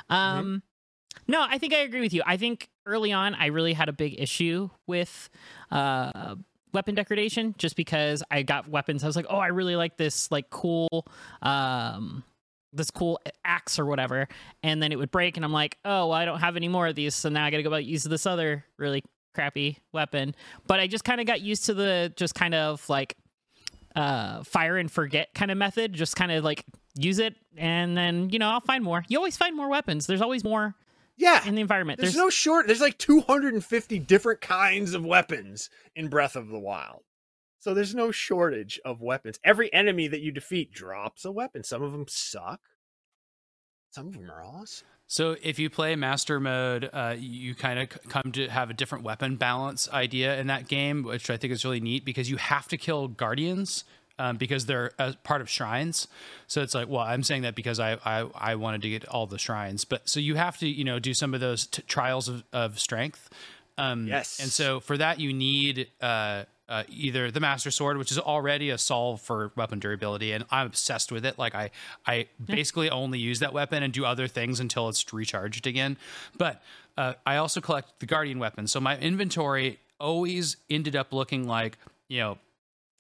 Um 0.09 0.61
no, 1.25 1.45
I 1.47 1.57
think 1.57 1.73
I 1.73 1.77
agree 1.77 2.01
with 2.01 2.13
you. 2.13 2.21
I 2.25 2.35
think 2.35 2.67
early 2.85 3.13
on 3.13 3.33
I 3.35 3.45
really 3.45 3.71
had 3.73 3.87
a 3.87 3.93
big 3.93 4.19
issue 4.19 4.69
with 4.85 5.29
uh 5.71 6.35
weapon 6.74 6.95
degradation 6.95 7.55
just 7.57 7.76
because 7.76 8.24
I 8.32 8.43
got 8.43 8.67
weapons. 8.69 9.03
I 9.03 9.07
was 9.07 9.15
like, 9.15 9.28
"Oh, 9.30 9.38
I 9.38 9.47
really 9.47 9.76
like 9.76 9.97
this 9.97 10.32
like 10.32 10.49
cool 10.49 11.05
um 11.41 12.24
this 12.74 12.91
cool 12.91 13.19
axe 13.43 13.80
or 13.80 13.86
whatever." 13.86 14.28
And 14.63 14.82
then 14.82 14.91
it 14.91 14.97
would 14.97 15.11
break 15.11 15.38
and 15.38 15.45
I'm 15.45 15.53
like, 15.53 15.78
"Oh, 15.86 16.07
well, 16.07 16.13
I 16.13 16.26
don't 16.26 16.39
have 16.39 16.55
any 16.55 16.67
more 16.67 16.88
of 16.88 16.95
these, 16.95 17.15
so 17.15 17.30
now 17.30 17.45
I 17.45 17.51
got 17.51 17.57
to 17.57 17.63
go 17.63 17.69
about 17.69 17.86
use 17.86 18.03
this 18.03 18.26
other 18.26 18.65
really 18.78 19.03
crappy 19.34 19.78
weapon. 19.93 20.36
But 20.67 20.80
I 20.80 20.88
just 20.88 21.03
kind 21.03 21.22
of 21.22 21.28
got 21.28 21.41
used 21.41 21.65
to 21.65 21.74
the 21.74 22.13
just 22.15 22.36
kind 22.36 22.53
of 22.53 22.88
like 22.89 23.15
uh 23.95 24.43
fire 24.43 24.78
and 24.78 24.91
forget 24.91 25.34
kind 25.34 25.51
of 25.51 25.57
method. 25.57 25.93
Just 25.93 26.15
kind 26.15 26.32
of 26.32 26.43
like 26.43 26.65
use 26.95 27.19
it 27.19 27.36
and 27.57 27.97
then 27.97 28.30
you 28.30 28.39
know 28.39 28.49
I'll 28.49 28.61
find 28.61 28.84
more. 28.84 29.03
You 29.07 29.17
always 29.17 29.38
find 29.38 29.55
more 29.55 29.69
weapons. 29.69 30.07
There's 30.07 30.22
always 30.22 30.43
more 30.43 30.76
Yeah. 31.22 31.47
in 31.47 31.55
the 31.55 31.61
environment. 31.61 31.99
There's, 31.99 32.15
no 32.15 32.30
short. 32.30 32.67
There's 32.67 32.82
like 32.82 32.97
250 32.97 33.99
different 33.99 34.41
kinds 34.41 34.93
of 34.93 35.05
weapons 35.05 35.69
in 35.95 36.07
Breath 36.07 36.36
of 36.36 36.47
the 36.47 36.59
Wild. 36.59 37.03
So 37.59 37.76
there's 37.76 37.93
no 37.93 38.11
shortage 38.11 38.80
of 38.84 39.01
weapons. 39.01 39.39
Every 39.43 39.72
enemy 39.72 40.07
that 40.07 40.22
you 40.22 40.32
defeat 40.32 40.72
drops 40.74 41.24
a 41.24 41.32
weapon. 41.32 41.63
Some 41.63 41.84
of 41.84 41.91
them 41.91 42.05
suck. 42.07 42.59
Some 43.91 44.07
of 44.07 44.13
them 44.13 44.32
are 44.32 44.43
awesome. 44.43 44.88
So 45.05 45.36
if 45.43 45.59
you 45.59 45.69
play 45.69 45.95
master 45.95 46.39
mode, 46.39 46.89
uh, 46.91 47.15
you 47.19 47.53
kind 47.53 47.78
of 47.78 47.89
come 48.07 48.32
to 48.32 48.47
have 48.47 48.69
a 48.69 48.74
different 48.74 49.03
weapon 49.03 49.36
balance 49.36 49.89
idea 49.91 50.39
in 50.39 50.47
that 50.47 50.69
game, 50.69 51.03
which 51.03 51.30
I 51.30 51.38
think 51.38 51.53
is 51.53 51.63
really 51.65 51.82
neat 51.82 52.03
because 52.03 52.32
you 52.32 52.38
have 52.38 52.67
to 52.69 52.78
kill 52.78 53.09
guardians 53.09 53.84
um, 54.22 54.38
because 54.38 54.67
they're 54.67 54.91
a 54.99 55.15
part 55.24 55.41
of 55.41 55.49
shrines. 55.49 56.07
So 56.45 56.61
it's 56.61 56.76
like, 56.76 56.88
well, 56.88 57.01
I'm 57.01 57.24
saying 57.24 57.41
that 57.41 57.55
because 57.55 57.80
I, 57.80 57.97
I 58.05 58.28
I 58.36 58.55
wanted 58.55 58.84
to 58.84 58.89
get 58.89 59.07
all 59.07 59.26
the 59.26 59.39
shrines, 59.39 59.84
but 59.84 60.07
so 60.07 60.19
you 60.19 60.36
have 60.36 60.57
to 60.59 60.67
you 60.67 60.84
know 60.84 60.99
do 60.99 61.13
some 61.13 61.34
of 61.34 61.39
those 61.39 61.65
t- 61.65 61.82
trials 61.88 62.28
of, 62.28 62.43
of 62.53 62.80
strength. 62.80 63.30
Um, 63.78 64.07
Yes. 64.07 64.39
And 64.39 64.51
so 64.51 64.80
for 64.80 64.95
that, 64.97 65.19
you 65.19 65.34
need 65.34 65.88
uh, 66.01 66.43
uh, 66.69 66.84
either 66.88 67.32
the 67.32 67.39
Master 67.39 67.72
Sword, 67.72 67.97
which 67.97 68.11
is 68.11 68.19
already 68.19 68.69
a 68.69 68.78
solve 68.78 69.22
for 69.22 69.51
weapon 69.55 69.80
durability, 69.80 70.34
and 70.34 70.45
I'm 70.51 70.67
obsessed 70.67 71.11
with 71.11 71.26
it. 71.26 71.39
Like 71.39 71.55
I, 71.55 71.72
I 72.05 72.28
basically 72.43 72.91
only 72.91 73.17
use 73.17 73.39
that 73.39 73.53
weapon 73.53 73.82
and 73.82 73.91
do 73.91 74.05
other 74.05 74.28
things 74.28 74.59
until 74.59 74.88
it's 74.88 75.11
recharged 75.11 75.65
again. 75.65 75.97
But 76.38 76.61
uh, 76.95 77.13
I 77.26 77.38
also 77.38 77.59
collect 77.59 77.99
the 77.99 78.05
Guardian 78.05 78.38
weapon, 78.38 78.67
so 78.67 78.80
my 78.80 78.99
inventory 78.99 79.80
always 79.99 80.57
ended 80.69 80.95
up 80.95 81.11
looking 81.11 81.47
like 81.47 81.80
you 82.07 82.19
know 82.19 82.38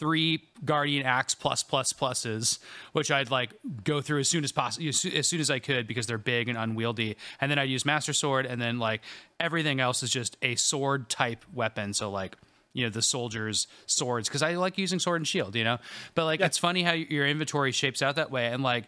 three 0.01 0.41
guardian 0.65 1.05
axe 1.05 1.35
plus 1.35 1.61
plus 1.61 1.93
pluses 1.93 2.57
which 2.93 3.11
i'd 3.11 3.29
like 3.29 3.53
go 3.83 4.01
through 4.01 4.19
as 4.19 4.27
soon 4.27 4.43
as 4.43 4.51
possible 4.51 4.89
as 4.89 5.05
as 5.05 5.27
soon 5.27 5.39
as 5.39 5.51
i 5.51 5.59
could 5.59 5.85
because 5.85 6.07
they're 6.07 6.17
big 6.17 6.49
and 6.49 6.57
unwieldy. 6.57 7.15
And 7.39 7.51
then 7.51 7.59
i'd 7.59 7.69
use 7.69 7.85
master 7.85 8.11
sword 8.11 8.47
and 8.47 8.59
then 8.59 8.79
like 8.79 9.01
everything 9.39 9.79
else 9.79 10.01
is 10.01 10.09
just 10.09 10.37
a 10.41 10.55
sword 10.55 11.07
type 11.07 11.45
weapon. 11.53 11.93
So 11.93 12.09
like 12.09 12.35
you 12.73 12.83
know 12.83 12.89
the 12.89 13.01
soldiers 13.01 13.67
swords 13.85 14.29
because 14.29 14.41
i 14.41 14.55
like 14.55 14.77
using 14.77 14.97
sword 14.97 15.19
and 15.19 15.27
shield 15.27 15.55
you 15.55 15.63
know? 15.63 15.77
But 16.15 16.25
like 16.25 16.39
it's 16.39 16.57
funny 16.57 16.81
how 16.81 16.93
your 16.93 17.27
inventory 17.27 17.71
shapes 17.71 18.01
out 18.01 18.15
that 18.15 18.31
way. 18.31 18.47
And 18.47 18.63
like 18.63 18.85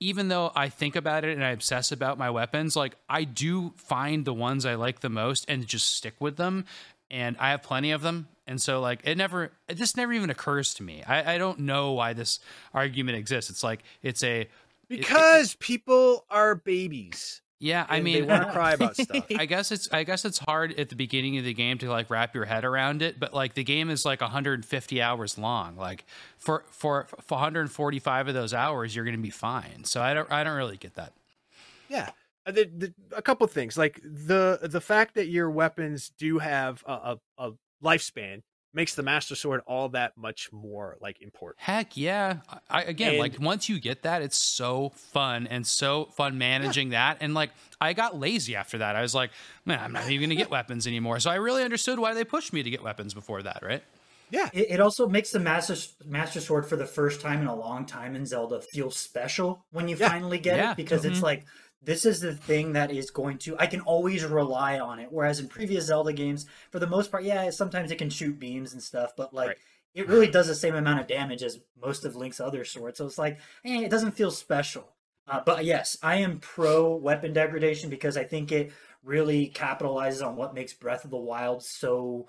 even 0.00 0.26
though 0.28 0.50
I 0.54 0.68
think 0.68 0.96
about 0.96 1.24
it 1.24 1.34
and 1.34 1.44
I 1.44 1.50
obsess 1.50 1.92
about 1.92 2.18
my 2.18 2.28
weapons, 2.30 2.74
like 2.74 2.96
I 3.08 3.24
do 3.24 3.72
find 3.76 4.24
the 4.24 4.34
ones 4.34 4.66
I 4.66 4.74
like 4.74 5.00
the 5.00 5.08
most 5.08 5.46
and 5.48 5.66
just 5.66 5.94
stick 5.94 6.14
with 6.18 6.36
them. 6.36 6.64
And 7.08 7.36
I 7.38 7.50
have 7.50 7.62
plenty 7.62 7.92
of 7.92 8.02
them. 8.02 8.28
And 8.46 8.60
so 8.62 8.80
like 8.80 9.00
it 9.04 9.16
never 9.16 9.50
it 9.68 9.74
just 9.74 9.96
never 9.96 10.12
even 10.12 10.30
occurs 10.30 10.72
to 10.74 10.82
me. 10.82 11.02
I, 11.06 11.34
I 11.34 11.38
don't 11.38 11.60
know 11.60 11.92
why 11.92 12.12
this 12.12 12.38
argument 12.72 13.18
exists. 13.18 13.50
It's 13.50 13.62
like 13.64 13.82
it's 14.02 14.22
a 14.22 14.42
it- 14.42 14.50
it- 14.88 14.98
Because 15.00 15.54
people 15.56 16.24
are 16.30 16.54
babies. 16.54 17.42
yeah, 17.58 17.86
I 17.88 18.00
mean 18.00 18.14
they 18.14 18.22
want 18.22 18.44
to 18.46 18.52
cry 18.52 18.74
about 18.74 18.96
stuff. 18.96 19.24
I 19.36 19.46
guess 19.46 19.72
it's 19.72 19.88
I 19.92 20.04
guess 20.04 20.24
it's 20.24 20.38
hard 20.38 20.78
at 20.78 20.90
the 20.90 20.94
beginning 20.94 21.38
of 21.38 21.44
the 21.44 21.54
game 21.54 21.78
to 21.78 21.90
like 21.90 22.08
wrap 22.08 22.34
your 22.36 22.44
head 22.44 22.64
around 22.64 23.02
it, 23.02 23.18
but 23.18 23.34
like 23.34 23.54
the 23.54 23.64
game 23.64 23.90
is 23.90 24.04
like 24.04 24.20
150 24.20 25.02
hours 25.02 25.36
long. 25.38 25.76
Like 25.76 26.04
for 26.38 26.62
for, 26.70 27.06
for 27.22 27.34
145 27.34 28.28
of 28.28 28.34
those 28.34 28.54
hours, 28.54 28.94
you're 28.94 29.04
going 29.04 29.16
to 29.16 29.22
be 29.22 29.30
fine. 29.30 29.82
So 29.84 30.00
I 30.02 30.14
don't 30.14 30.30
I 30.30 30.44
don't 30.44 30.56
really 30.56 30.76
get 30.76 30.94
that. 30.94 31.12
Yeah. 31.88 32.10
Uh, 32.46 32.52
The, 32.52 32.64
the, 32.76 32.94
a 33.16 33.22
couple 33.22 33.44
things 33.48 33.76
like 33.76 34.00
the 34.04 34.60
the 34.62 34.80
fact 34.80 35.14
that 35.16 35.26
your 35.26 35.50
weapons 35.50 36.12
do 36.16 36.38
have 36.38 36.84
a, 36.86 36.92
a, 36.92 37.18
a 37.38 37.52
lifespan 37.82 38.42
makes 38.76 38.94
the 38.94 39.02
master 39.02 39.34
sword 39.34 39.62
all 39.66 39.88
that 39.88 40.12
much 40.16 40.50
more 40.52 40.98
like 41.00 41.20
important. 41.22 41.60
Heck 41.60 41.96
yeah! 41.96 42.38
I, 42.68 42.82
again, 42.82 43.12
And- 43.12 43.18
like 43.18 43.40
once 43.40 43.68
you 43.68 43.80
get 43.80 44.02
that, 44.02 44.22
it's 44.22 44.36
so 44.36 44.90
fun 44.94 45.46
and 45.46 45.66
so 45.66 46.04
fun 46.16 46.38
managing 46.38 46.90
that. 46.90 47.16
And 47.20 47.34
like 47.34 47.50
I 47.80 47.94
got 47.94 48.18
lazy 48.18 48.54
after 48.54 48.78
that. 48.78 48.94
I 48.94 49.02
was 49.02 49.14
like, 49.14 49.30
man, 49.64 49.80
I'm 49.82 49.92
not 49.92 50.08
even 50.10 50.28
gonna 50.28 50.38
get 50.38 50.50
weapons 50.50 50.86
anymore. 50.86 51.18
So 51.20 51.30
I 51.30 51.36
really 51.36 51.64
understood 51.64 51.98
why 51.98 52.14
they 52.14 52.24
pushed 52.24 52.52
me 52.52 52.62
to 52.62 52.70
get 52.70 52.82
weapons 52.82 53.14
before 53.14 53.42
that, 53.42 53.62
right? 53.62 53.82
Yeah. 54.30 54.50
It, 54.52 54.72
it 54.72 54.80
also 54.80 55.08
makes 55.08 55.30
the 55.30 55.38
master 55.38 55.76
master 56.04 56.40
sword 56.40 56.66
for 56.66 56.76
the 56.76 56.86
first 56.86 57.20
time 57.20 57.40
in 57.40 57.46
a 57.46 57.54
long 57.54 57.86
time 57.86 58.16
in 58.16 58.26
Zelda 58.26 58.60
feel 58.60 58.90
special 58.90 59.64
when 59.70 59.88
you 59.88 59.96
Yeah. 59.96 60.08
finally 60.08 60.38
get 60.38 60.58
Yeah. 60.58 60.72
it 60.72 60.76
because 60.76 61.04
it's 61.04 61.16
mm-hmm. 61.16 61.24
like 61.24 61.46
this 61.82 62.04
is 62.04 62.20
the 62.20 62.34
thing 62.34 62.72
that 62.72 62.90
is 62.90 63.10
going 63.10 63.38
to 63.38 63.56
I 63.58 63.66
can 63.66 63.80
always 63.82 64.24
rely 64.24 64.78
on 64.78 64.98
it. 64.98 65.08
Whereas 65.10 65.40
in 65.40 65.48
previous 65.48 65.86
Zelda 65.86 66.12
games, 66.12 66.46
for 66.70 66.78
the 66.78 66.86
most 66.86 67.10
part, 67.10 67.24
yeah, 67.24 67.50
sometimes 67.50 67.90
it 67.90 67.98
can 67.98 68.10
shoot 68.10 68.38
beams 68.38 68.72
and 68.72 68.82
stuff, 68.82 69.12
but 69.16 69.32
like 69.34 69.48
Right. 69.48 69.56
it 69.94 70.08
really 70.08 70.28
does 70.28 70.48
the 70.48 70.54
same 70.54 70.74
amount 70.74 71.00
of 71.00 71.06
damage 71.06 71.42
as 71.42 71.60
most 71.80 72.04
of 72.04 72.16
Link's 72.16 72.40
other 72.40 72.64
swords. 72.64 72.98
So 72.98 73.06
it's 73.06 73.18
like, 73.18 73.38
eh, 73.64 73.82
it 73.82 73.90
doesn't 73.90 74.12
feel 74.12 74.30
special. 74.30 74.94
Uh, 75.28 75.40
but 75.44 75.64
yes, 75.64 75.96
I 76.02 76.16
am 76.16 76.38
pro 76.38 76.94
weapon 76.94 77.32
degradation 77.32 77.90
because 77.90 78.16
I 78.16 78.24
think 78.24 78.52
it 78.52 78.72
really 79.02 79.50
capitalizes 79.54 80.24
on 80.26 80.36
what 80.36 80.54
makes 80.54 80.72
Breath 80.72 81.04
of 81.04 81.10
the 81.10 81.16
Wild 81.16 81.62
so 81.62 82.28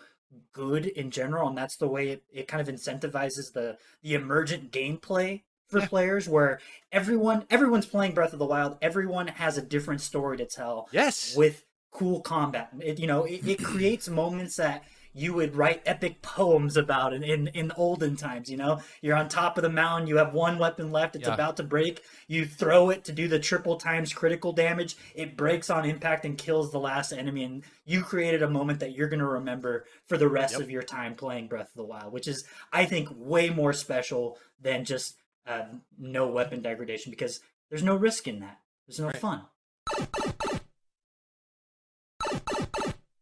good 0.52 0.88
in 0.88 1.12
general, 1.12 1.48
and 1.48 1.58
that's 1.58 1.78
the 1.78 1.88
way 1.88 2.10
it, 2.10 2.24
it 2.32 2.48
kind 2.48 2.68
of 2.68 2.74
incentivizes 2.74 3.54
the 3.54 3.78
the 4.02 4.14
emergent 4.14 4.72
gameplay 4.72 5.44
for 5.68 5.82
players 5.88 6.28
where 6.30 6.60
everyone 6.92 7.46
everyone's 7.50 7.86
playing 7.86 8.14
Breath 8.14 8.34
of 8.34 8.40
the 8.40 8.46
Wild, 8.46 8.78
everyone 8.82 9.28
has 9.28 9.58
a 9.58 9.62
different 9.62 10.02
story 10.02 10.38
to 10.38 10.46
tell 10.46 10.88
Yes. 10.92 11.36
with 11.36 11.64
cool 11.92 12.22
combat. 12.22 12.70
It, 12.80 13.00
you 13.00 13.08
know, 13.08 13.24
it, 13.24 13.48
it 13.48 13.64
creates 13.64 14.08
moments 14.10 14.56
that 14.58 14.84
you 15.14 15.34
would 15.34 15.56
write 15.56 15.82
epic 15.88 16.22
poems 16.22 16.78
about 16.78 17.12
in, 17.12 17.24
in, 17.24 17.48
in 17.48 17.72
olden 17.76 18.16
times. 18.16 18.52
You 18.52 18.58
know, 18.58 18.82
you're 19.02 19.16
on 19.16 19.28
top 19.30 19.58
of 19.58 19.64
the 19.64 19.70
mountain, 19.70 20.08
you 20.08 20.18
have 20.18 20.32
one 20.36 20.60
weapon 20.60 20.92
left, 20.92 21.16
it's 21.16 21.28
Yeah. 21.28 21.34
about 21.34 21.58
to 21.58 21.64
break. 21.64 22.04
You 22.28 22.46
throw 22.46 22.92
it 22.92 23.04
to 23.06 23.12
do 23.12 23.28
the 23.28 23.40
triple 23.40 23.78
times 23.78 24.14
critical 24.14 24.54
damage. 24.54 24.96
It 25.16 25.36
breaks 25.36 25.72
on 25.72 25.86
impact 25.86 26.26
and 26.26 26.38
kills 26.38 26.72
the 26.72 26.80
last 26.80 27.12
enemy. 27.14 27.46
And 27.46 27.64
you 27.84 28.04
created 28.04 28.44
a 28.44 28.50
moment 28.50 28.80
that 28.82 28.92
you're 28.92 29.10
going 29.10 29.22
to 29.22 29.26
remember 29.26 29.86
for 30.06 30.18
the 30.20 30.30
rest 30.30 30.56
of 30.56 30.70
your 30.70 30.84
time 30.84 31.16
playing 31.16 31.48
Breath 31.48 31.70
of 31.70 31.76
the 31.78 31.84
Wild, 31.86 32.14
which 32.14 32.28
is, 32.28 32.46
I 32.72 32.86
think, 32.86 33.10
way 33.12 33.50
more 33.50 33.74
special 33.74 34.38
than 34.62 34.86
just 34.86 35.16
uh, 35.48 35.66
no 35.98 36.28
weapon 36.28 36.62
degradation 36.62 37.12
because 37.12 37.40
there's 37.70 37.84
no 37.84 37.96
risk 37.96 38.28
in 38.28 38.40
that. 38.40 38.60
There's 38.88 39.00
no 39.00 39.10
fun. 39.12 39.42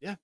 Yeah, 0.02 0.16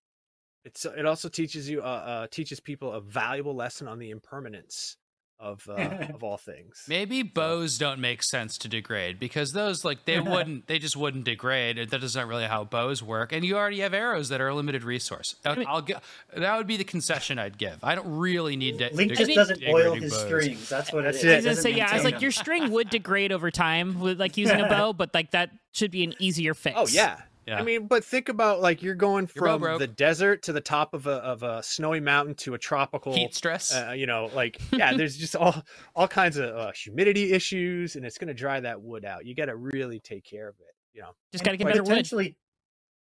it's 0.63 0.85
it 0.85 1.05
also 1.05 1.29
teaches 1.29 1.69
you 1.69 1.81
uh, 1.81 1.85
uh 1.85 2.27
teaches 2.27 2.59
people 2.59 2.91
a 2.91 3.01
valuable 3.01 3.55
lesson 3.55 3.87
on 3.87 3.99
the 3.99 4.09
impermanence 4.09 4.97
of 5.41 5.67
uh, 5.67 5.73
of 6.13 6.23
all 6.23 6.37
things. 6.37 6.85
Maybe 6.87 7.23
bows 7.23 7.77
don't 7.77 7.99
make 7.99 8.21
sense 8.23 8.57
to 8.59 8.67
degrade 8.69 9.19
because 9.19 9.51
those 9.53 9.83
like 9.83 10.05
they 10.05 10.19
wouldn't 10.21 10.67
they 10.67 10.79
just 10.79 10.95
wouldn't 10.95 11.25
degrade. 11.25 11.89
That 11.89 12.03
is 12.03 12.15
not 12.15 12.27
really 12.27 12.45
how 12.45 12.63
bows 12.63 13.01
work. 13.01 13.31
And 13.33 13.43
you 13.43 13.57
already 13.57 13.79
have 13.79 13.93
arrows 13.93 14.29
that 14.29 14.39
are 14.39 14.47
a 14.47 14.55
limited 14.55 14.83
resource. 14.83 15.35
I'll, 15.43 15.55
mean- 15.55 15.67
I'll 15.67 15.81
gi- 15.81 15.95
that 16.37 16.57
would 16.57 16.67
be 16.67 16.77
the 16.77 16.83
concession 16.83 17.39
I'd 17.39 17.57
give. 17.57 17.83
I 17.83 17.95
don't 17.95 18.19
really 18.19 18.55
need 18.55 18.77
to. 18.79 18.93
Link 18.93 19.13
just 19.13 19.33
doesn't 19.33 19.63
oil 19.67 19.95
his 19.95 20.11
bows. 20.13 20.21
strings. 20.21 20.69
That's 20.69 20.93
what 20.93 21.05
it 21.05 21.13
That's 21.13 21.23
it. 21.23 21.45
I 21.45 21.49
was 21.49 21.61
say, 21.61 21.71
yeah, 21.71 21.89
I 21.91 21.95
was 21.95 22.03
like, 22.03 22.21
your 22.21 22.31
string 22.31 22.71
would 22.71 22.89
degrade 22.89 23.31
over 23.31 23.49
time 23.51 23.99
with 23.99 24.19
like 24.19 24.37
using 24.37 24.59
a 24.61 24.69
bow, 24.69 24.93
but 24.93 25.13
like 25.13 25.31
that 25.31 25.49
should 25.71 25.91
be 25.91 26.03
an 26.03 26.13
easier 26.19 26.53
fix. 26.53 26.75
Oh 26.77 26.87
yeah. 26.87 27.21
Yeah. 27.47 27.59
I 27.59 27.63
mean, 27.63 27.87
but 27.87 28.05
think 28.05 28.29
about 28.29 28.61
like 28.61 28.83
you're 28.83 28.93
going 28.95 29.27
Your 29.35 29.45
bow 29.45 29.59
from 29.59 29.79
the 29.79 29.87
desert 29.87 30.43
to 30.43 30.53
the 30.53 30.61
top 30.61 30.93
of 30.93 31.07
a 31.07 31.13
of 31.13 31.41
a 31.43 31.63
snowy 31.63 31.99
mountain 31.99 32.35
to 32.35 32.53
a 32.53 32.57
tropical 32.57 33.13
Heat 33.13 33.33
stress. 33.33 33.73
Uh, 33.73 33.93
you 33.95 34.05
know, 34.05 34.29
like 34.35 34.59
yeah, 34.71 34.95
there's 34.95 35.17
just 35.17 35.35
all 35.35 35.63
all 35.95 36.07
kinds 36.07 36.37
of 36.37 36.55
uh, 36.55 36.71
humidity 36.73 37.31
issues, 37.33 37.95
and 37.95 38.05
it's 38.05 38.17
going 38.17 38.27
to 38.27 38.33
dry 38.33 38.59
that 38.59 38.81
wood 38.81 39.05
out. 39.05 39.25
You 39.25 39.33
got 39.35 39.45
to 39.45 39.55
really 39.55 39.99
take 39.99 40.23
care 40.23 40.47
of 40.47 40.55
it. 40.59 40.75
You 40.93 41.01
know, 41.01 41.11
Just 41.31 41.43
gotta 41.43 41.57
get 41.57 41.65
And 41.67 41.73
better 41.73 41.83
wood. 41.83 41.89
potentially, 41.89 42.37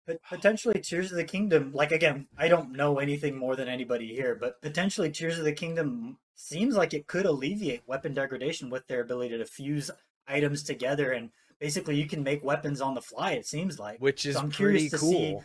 pot- 0.07 0.17
potentially, 0.29 0.79
Tears 0.79 1.11
of 1.11 1.17
the 1.17 1.23
Kingdom. 1.25 1.71
Like 1.73 1.91
again, 1.91 2.27
I 2.37 2.47
don't 2.47 2.71
know 2.71 2.97
anything 2.99 3.37
more 3.37 3.55
than 3.55 3.67
anybody 3.67 4.07
here, 4.15 4.35
but 4.35 4.61
potentially, 4.61 5.11
Tears 5.11 5.37
of 5.37 5.45
the 5.45 5.51
Kingdom 5.53 6.17
seems 6.35 6.75
like 6.75 6.93
it 6.93 7.07
could 7.07 7.25
alleviate 7.25 7.83
weapon 7.87 8.13
degradation 8.13 8.69
with 8.69 8.87
their 8.87 9.01
ability 9.01 9.37
to 9.37 9.45
fuse 9.45 9.91
items 10.27 10.63
together, 10.63 11.11
and 11.11 11.29
basically, 11.59 11.95
you 11.95 12.07
can 12.07 12.23
make 12.23 12.43
weapons 12.43 12.81
on 12.81 12.93
the 12.93 13.01
fly. 13.01 13.31
It 13.33 13.45
seems 13.47 13.79
like, 13.79 13.99
which 13.99 14.25
is 14.25 14.35
So 14.35 14.41
I'm 14.41 14.49
pretty 14.49 14.89
curious 14.89 14.91
to 14.91 14.97
cool. 14.97 15.11
see. 15.11 15.37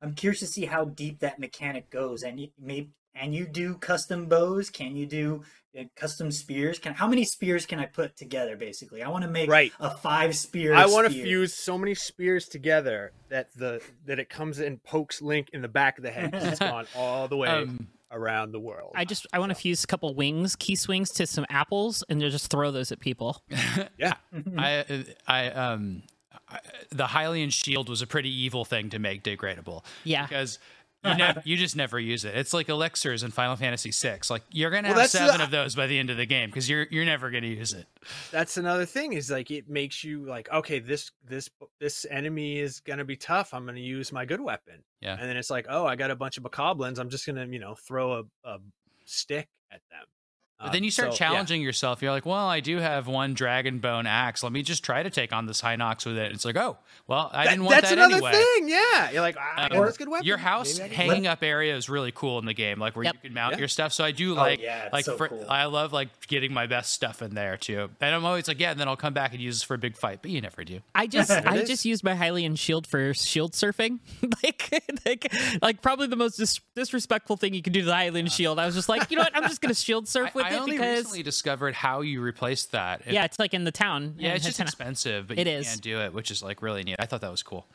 I'm 0.00 0.14
curious 0.14 0.40
to 0.40 0.46
see 0.46 0.64
how 0.66 0.84
deep 0.84 1.20
that 1.20 1.38
mechanic 1.38 1.90
goes, 1.90 2.22
and 2.22 2.38
you 2.40 2.48
may 2.60 2.88
and 3.14 3.34
you 3.34 3.46
do 3.48 3.74
custom 3.74 4.26
bows? 4.26 4.70
Can 4.70 4.94
you 4.94 5.04
do 5.04 5.42
uh, 5.76 5.82
custom 5.96 6.30
spears? 6.30 6.78
Can 6.78 6.94
how 6.94 7.08
many 7.08 7.24
spears 7.24 7.66
can 7.66 7.80
I 7.80 7.86
put 7.86 8.16
together? 8.16 8.56
Basically, 8.56 9.02
I 9.02 9.08
want 9.08 9.24
to 9.24 9.30
make 9.30 9.50
Right. 9.50 9.72
a 9.80 9.90
five 9.90 10.36
spear. 10.36 10.72
I 10.74 10.86
want 10.86 11.08
to 11.08 11.12
fuse 11.12 11.52
so 11.54 11.76
many 11.76 11.94
spears 11.96 12.46
together 12.46 13.10
that 13.28 13.48
the 13.56 13.82
that 14.06 14.20
it 14.20 14.28
comes 14.28 14.60
and 14.60 14.80
pokes 14.84 15.20
Link 15.20 15.48
in 15.52 15.62
the 15.62 15.68
back 15.68 15.98
of 15.98 16.04
the 16.04 16.10
head. 16.12 16.32
'cause 16.32 16.44
it's 16.44 16.58
gone 16.60 16.86
all 16.94 17.26
the 17.26 17.36
way 17.36 17.48
Um, 17.48 17.88
around 18.10 18.52
the 18.52 18.60
world. 18.60 18.92
I 18.94 19.04
just 19.04 19.26
I 19.32 19.38
want 19.38 19.50
to 19.50 19.54
fuse 19.54 19.84
a 19.84 19.86
couple 19.86 20.14
wings, 20.14 20.56
Keese 20.56 20.88
wings 20.88 21.10
to 21.12 21.26
some 21.26 21.46
apples, 21.48 22.04
and 22.08 22.20
just 22.20 22.50
throw 22.50 22.70
those 22.70 22.92
at 22.92 23.00
people. 23.00 23.42
yeah, 23.98 24.14
I, 24.56 25.04
I, 25.26 25.50
um, 25.50 26.02
I, 26.48 26.60
the 26.90 27.04
Hylian 27.04 27.52
shield 27.52 27.88
was 27.88 28.02
a 28.02 28.06
pretty 28.06 28.30
evil 28.30 28.64
thing 28.64 28.90
to 28.90 28.98
make 28.98 29.22
degradable. 29.22 29.84
Yeah. 30.04 30.26
Because 30.26 30.58
you, 31.04 31.14
nev- 31.14 31.42
you 31.44 31.56
just 31.56 31.76
never 31.76 31.98
use 31.98 32.24
it. 32.24 32.34
It's 32.34 32.52
like 32.52 32.68
elixirs 32.68 33.22
in 33.22 33.30
Final 33.30 33.54
Fantasy 33.56 33.90
VI. 33.92 34.18
Like 34.30 34.42
you're 34.50 34.70
gonna 34.70 34.88
Well, 34.88 34.98
have 34.98 35.02
that's 35.04 35.12
the- 35.12 35.18
seven 35.26 35.40
of 35.40 35.50
those 35.50 35.74
by 35.74 35.86
the 35.86 35.98
end 35.98 36.10
of 36.10 36.16
the 36.16 36.26
game 36.26 36.48
because 36.50 36.68
you're 36.68 36.86
you're 36.90 37.04
never 37.04 37.30
gonna 37.30 37.46
use 37.46 37.72
it. 37.72 37.86
That's 38.32 38.56
another 38.56 38.84
thing 38.86 39.12
is 39.12 39.30
like 39.30 39.50
it 39.50 39.68
makes 39.68 40.02
you 40.02 40.24
like 40.26 40.50
okay 40.52 40.78
this 40.80 41.10
this 41.24 41.48
this 41.80 42.04
enemy 42.10 42.58
is 42.58 42.80
gonna 42.80 43.04
be 43.04 43.16
tough. 43.16 43.54
I'm 43.54 43.64
gonna 43.64 43.78
use 43.80 44.10
my 44.12 44.24
good 44.24 44.40
weapon. 44.40 44.82
Yeah. 45.00 45.16
And 45.18 45.28
then 45.28 45.36
it's 45.36 45.50
like 45.50 45.66
oh 45.68 45.86
I 45.86 45.94
got 45.96 46.10
a 46.10 46.16
bunch 46.16 46.36
of 46.36 46.42
bokoblins. 46.42 46.98
I'm 46.98 47.10
just 47.10 47.26
gonna 47.26 47.46
you 47.46 47.58
know 47.60 47.74
throw 47.74 48.12
a, 48.14 48.22
a 48.48 48.58
stick 49.04 49.48
at 49.70 49.80
them. 49.90 50.06
But 50.60 50.72
then 50.72 50.80
Um, 50.80 50.84
you 50.84 50.90
start 50.90 51.14
so, 51.14 51.24
yeah. 51.24 51.30
challenging 51.30 51.62
yourself. 51.62 52.02
You're 52.02 52.10
like, 52.10 52.26
well, 52.26 52.48
I 52.48 52.58
do 52.58 52.78
have 52.78 53.06
one 53.06 53.32
dragon 53.34 53.78
bone 53.78 54.06
axe. 54.08 54.42
Let 54.42 54.50
me 54.50 54.62
just 54.62 54.82
try 54.82 55.04
to 55.04 55.10
take 55.10 55.32
on 55.32 55.46
this 55.46 55.62
Hinox 55.62 56.04
with 56.04 56.18
it. 56.18 56.26
And 56.26 56.34
It's 56.34 56.44
like, 56.44 56.56
oh, 56.56 56.78
well, 57.06 57.30
I 57.32 57.44
That- 57.44 57.50
didn't 57.50 57.64
want 57.64 57.74
that's 57.76 57.90
that 57.90 57.98
another 57.98 58.14
anyway. 58.16 58.32
thing. 58.32 58.68
Yeah, 58.68 59.10
you're 59.12 59.20
like 59.20 59.36
ah, 59.38 59.52
I 59.56 59.64
Um, 59.66 59.70
got 59.70 59.86
this 59.86 59.96
good 59.96 60.08
weapon. 60.08 60.26
Your 60.26 60.36
house 60.38 60.78
Maybe 60.80 60.90
I 60.90 60.96
hanging 60.96 61.26
up 61.28 61.44
area 61.44 61.76
is 61.76 61.88
really 61.88 62.10
cool 62.12 62.40
in 62.40 62.44
the 62.44 62.54
game, 62.54 62.80
like 62.80 62.96
where 62.96 63.04
Yep. 63.04 63.14
you 63.14 63.20
can 63.28 63.34
mount 63.34 63.52
Yeah. 63.52 63.58
your 63.60 63.68
stuff. 63.68 63.92
So 63.92 64.02
I 64.04 64.10
do 64.10 64.34
like, 64.34 64.60
yeah, 64.60 64.86
it's 64.86 64.92
like 64.92 65.04
so 65.04 65.16
for, 65.16 65.28
cool. 65.28 65.46
I 65.48 65.66
love 65.66 65.92
like 65.92 66.08
getting 66.26 66.52
my 66.52 66.66
best 66.66 66.92
stuff 66.92 67.22
in 67.22 67.34
there 67.36 67.56
too. 67.56 67.90
And 68.00 68.12
I'm 68.14 68.24
always 68.24 68.48
like, 68.48 68.58
yeah, 68.58 68.72
and 68.72 68.80
then 68.80 68.88
I'll 68.88 68.96
come 68.96 69.14
back 69.14 69.32
and 69.32 69.40
use 69.40 69.56
this 69.58 69.62
for 69.62 69.74
a 69.74 69.78
big 69.78 69.96
fight, 69.96 70.20
but 70.22 70.32
you 70.32 70.40
never 70.40 70.64
do. 70.64 70.80
I 70.92 71.06
just 71.06 71.30
I 71.46 71.62
just 71.64 71.84
used 71.84 72.02
my 72.02 72.14
Hylian 72.14 72.58
shield 72.58 72.84
for 72.86 73.14
shield 73.14 73.52
surfing. 73.52 74.00
like, 74.42 74.82
like 75.06 75.32
like 75.62 75.82
probably 75.82 76.08
the 76.08 76.16
most 76.16 76.36
dis- 76.36 76.60
disrespectful 76.74 77.36
thing 77.36 77.54
you 77.54 77.62
can 77.62 77.72
do 77.72 77.80
to 77.80 77.86
the 77.86 77.92
Hylian 77.92 78.30
shield. 78.30 78.58
I 78.58 78.66
was 78.66 78.74
just 78.74 78.88
like, 78.88 79.08
you 79.10 79.16
know 79.16 79.22
what? 79.22 79.36
I'm 79.36 79.44
just 79.44 79.60
gonna 79.60 79.72
shield 79.74 80.08
surf 80.08 80.30
I, 80.30 80.32
with 80.34 80.46
I 80.46 80.47
it 80.52 80.60
only 80.60 80.72
because 80.72 80.96
recently 80.98 81.22
discovered 81.22 81.74
how 81.74 82.00
you 82.00 82.20
replaced 82.20 82.72
that. 82.72 83.02
It- 83.06 83.12
yeah, 83.14 83.24
it's 83.24 83.38
like 83.38 83.54
in 83.54 83.64
the 83.64 83.70
town. 83.72 84.14
yeah, 84.18 84.34
it's 84.34 84.44
just 84.44 84.60
expensive, 84.60 85.28
but 85.28 85.38
It 85.38 85.46
you 85.46 85.52
is. 85.54 85.68
can't 85.68 85.80
do 85.82 86.00
it, 86.00 86.12
which 86.12 86.30
is 86.30 86.42
like 86.42 86.62
really 86.62 86.82
neat. 86.84 86.96
I 86.98 87.06
thought 87.06 87.20
that 87.22 87.30
was 87.30 87.42
cool. 87.42 87.66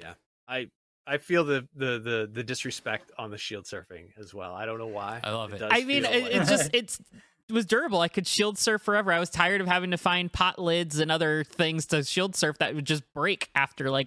Yeah, 0.00 0.14
I 0.48 0.68
I 1.06 1.18
feel 1.18 1.44
the 1.44 1.66
the 1.74 1.98
the 1.98 2.30
the 2.32 2.42
disrespect 2.42 3.10
on 3.18 3.30
the 3.30 3.38
shield 3.38 3.64
surfing 3.64 4.16
as 4.18 4.32
well. 4.32 4.54
I 4.54 4.64
don't 4.66 4.78
know 4.78 4.86
why. 4.86 5.20
I 5.24 5.30
love 5.30 5.52
it. 5.52 5.58
does 5.58 5.70
I 5.74 5.84
mean, 5.84 6.04
it, 6.04 6.24
like- 6.24 6.32
it's 6.34 6.50
just 6.50 6.70
it's 6.74 7.00
it 7.48 7.52
was 7.52 7.66
durable. 7.66 8.00
I 8.00 8.08
could 8.08 8.26
shield 8.28 8.58
surf 8.58 8.80
forever. 8.82 9.12
I 9.12 9.18
was 9.18 9.28
tired 9.28 9.60
of 9.60 9.66
having 9.66 9.90
to 9.90 9.96
find 9.98 10.32
pot 10.32 10.58
lids 10.60 11.00
and 11.00 11.10
other 11.10 11.42
things 11.42 11.86
to 11.86 12.04
shield 12.04 12.36
surf 12.36 12.58
that 12.58 12.74
would 12.76 12.84
just 12.84 13.02
break 13.12 13.50
after 13.56 13.90
like 13.90 14.06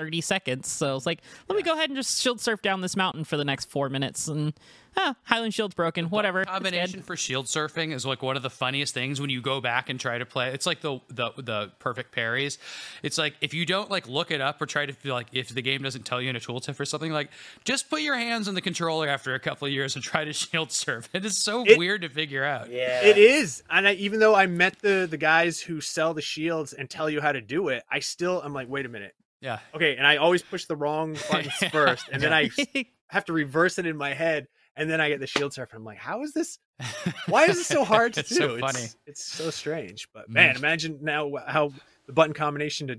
30 0.00 0.20
seconds. 0.22 0.68
So 0.68 0.96
it's 0.96 1.04
like, 1.06 1.20
let 1.48 1.56
me 1.56 1.62
go 1.62 1.74
ahead 1.74 1.90
and 1.90 1.96
just 1.96 2.22
shield 2.22 2.40
surf 2.40 2.62
down 2.62 2.80
this 2.80 2.96
mountain 2.96 3.24
for 3.24 3.36
the 3.36 3.44
next 3.44 3.66
four 3.70 3.88
minutes. 3.90 4.28
And 4.28 4.54
ah, 4.96 5.14
Hylian 5.30 5.52
Shield's 5.52 5.74
broken. 5.74 6.06
Whatever. 6.06 6.40
It's 6.40 6.48
dead. 6.48 6.54
combination 6.54 7.02
for 7.02 7.16
shield 7.16 7.46
surfing 7.46 7.92
is 7.92 8.06
like 8.06 8.22
one 8.22 8.36
of 8.36 8.42
the 8.42 8.48
funniest 8.50 8.94
things 8.94 9.20
when 9.20 9.28
you 9.28 9.42
go 9.42 9.60
back 9.60 9.90
and 9.90 10.00
try 10.00 10.16
to 10.16 10.24
play. 10.24 10.48
It's 10.54 10.64
like 10.66 10.80
the 10.80 11.00
the 11.08 11.30
the 11.36 11.70
perfect 11.80 12.12
parries. 12.12 12.58
It's 13.02 13.18
like 13.18 13.34
if 13.42 13.52
you 13.52 13.66
don't 13.66 13.90
like 13.90 14.08
look 14.08 14.30
it 14.30 14.40
up 14.40 14.60
or 14.62 14.66
try 14.66 14.86
to 14.86 14.92
feel 14.94 15.14
like 15.14 15.26
if 15.32 15.50
the 15.50 15.62
game 15.62 15.82
doesn't 15.82 16.04
tell 16.06 16.20
you 16.22 16.30
in 16.30 16.36
a 16.36 16.40
tooltip 16.40 16.80
or 16.80 16.84
something, 16.86 17.12
like 17.12 17.30
just 17.64 17.90
put 17.90 18.00
your 18.00 18.16
hands 18.16 18.48
on 18.48 18.54
the 18.54 18.62
controller 18.62 19.06
after 19.06 19.34
a 19.34 19.40
couple 19.40 19.66
of 19.66 19.72
years 19.72 19.94
and 19.96 20.02
try 20.02 20.24
to 20.24 20.32
shield 20.32 20.72
surf. 20.72 21.08
It 21.12 21.24
is 21.26 21.36
so 21.36 21.64
It- 21.66 21.78
weird 21.78 22.00
to 22.02 22.08
figure 22.08 22.44
out. 22.44 22.70
Yeah. 22.70 23.02
It 23.02 23.18
is, 23.18 23.62
and 23.70 23.86
I, 23.86 23.92
even 23.94 24.18
though 24.20 24.34
I 24.34 24.46
met 24.46 24.78
the 24.80 25.06
the 25.10 25.18
guys 25.18 25.60
who 25.60 25.80
sell 25.80 26.14
the 26.14 26.22
shields 26.22 26.72
and 26.72 26.88
tell 26.88 27.10
you 27.10 27.20
how 27.20 27.32
to 27.32 27.40
do 27.40 27.68
it, 27.68 27.82
I 27.90 27.98
still 28.00 28.40
I'm 28.42 28.52
like, 28.54 28.68
wait 28.68 28.86
a 28.86 28.88
minute, 28.88 29.14
Yeah. 29.40 29.58
okay, 29.74 29.96
and 29.96 30.06
I 30.06 30.16
always 30.16 30.42
push 30.42 30.66
the 30.66 30.76
wrong 30.76 31.16
buttons 31.30 31.52
first, 31.72 32.04
and 32.12 32.22
then 32.22 32.32
I 32.32 32.50
have 33.08 33.24
to 33.26 33.32
reverse 33.32 33.78
it 33.78 33.86
in 33.86 33.96
my 33.96 34.12
head, 34.14 34.46
and 34.76 34.88
then 34.90 35.00
I 35.00 35.08
get 35.08 35.20
the 35.20 35.26
shield 35.26 35.52
surf, 35.54 35.70
and 35.72 35.78
I'm 35.78 35.84
like, 35.84 35.98
how 35.98 36.22
is 36.22 36.32
this? 36.32 36.58
Why 37.26 37.44
is 37.44 37.58
it 37.58 37.64
so 37.64 37.84
hard 37.84 38.14
to 38.14 38.20
It's 38.20 38.28
do? 38.28 38.34
so 38.36 38.56
It's- 38.56 38.72
funny. 38.72 38.86
It's, 39.06 39.24
so 39.24 39.50
strange, 39.50 40.08
but 40.14 40.28
man, 40.28 40.54
Mm. 40.54 40.58
imagine 40.58 40.98
now 41.02 41.30
how 41.46 41.72
the 42.06 42.12
button 42.12 42.34
combination 42.34 42.88
to 42.88 42.96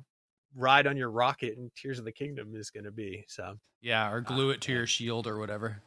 ride 0.55 0.87
on 0.87 0.97
your 0.97 1.09
rocket 1.11 1.57
in 1.57 1.71
Tears 1.75 1.99
of 1.99 2.05
the 2.05 2.11
Kingdom 2.11 2.55
is 2.55 2.69
going 2.71 2.83
to 2.83 2.91
be. 2.91 3.23
So 3.27 3.57
Yeah, 3.81 4.11
or 4.11 4.21
glue 4.21 4.49
it 4.49 4.61
to 4.61 4.71
man. 4.71 4.77
your 4.79 4.87
shield 4.87 5.27
or 5.27 5.37
whatever. 5.37 5.81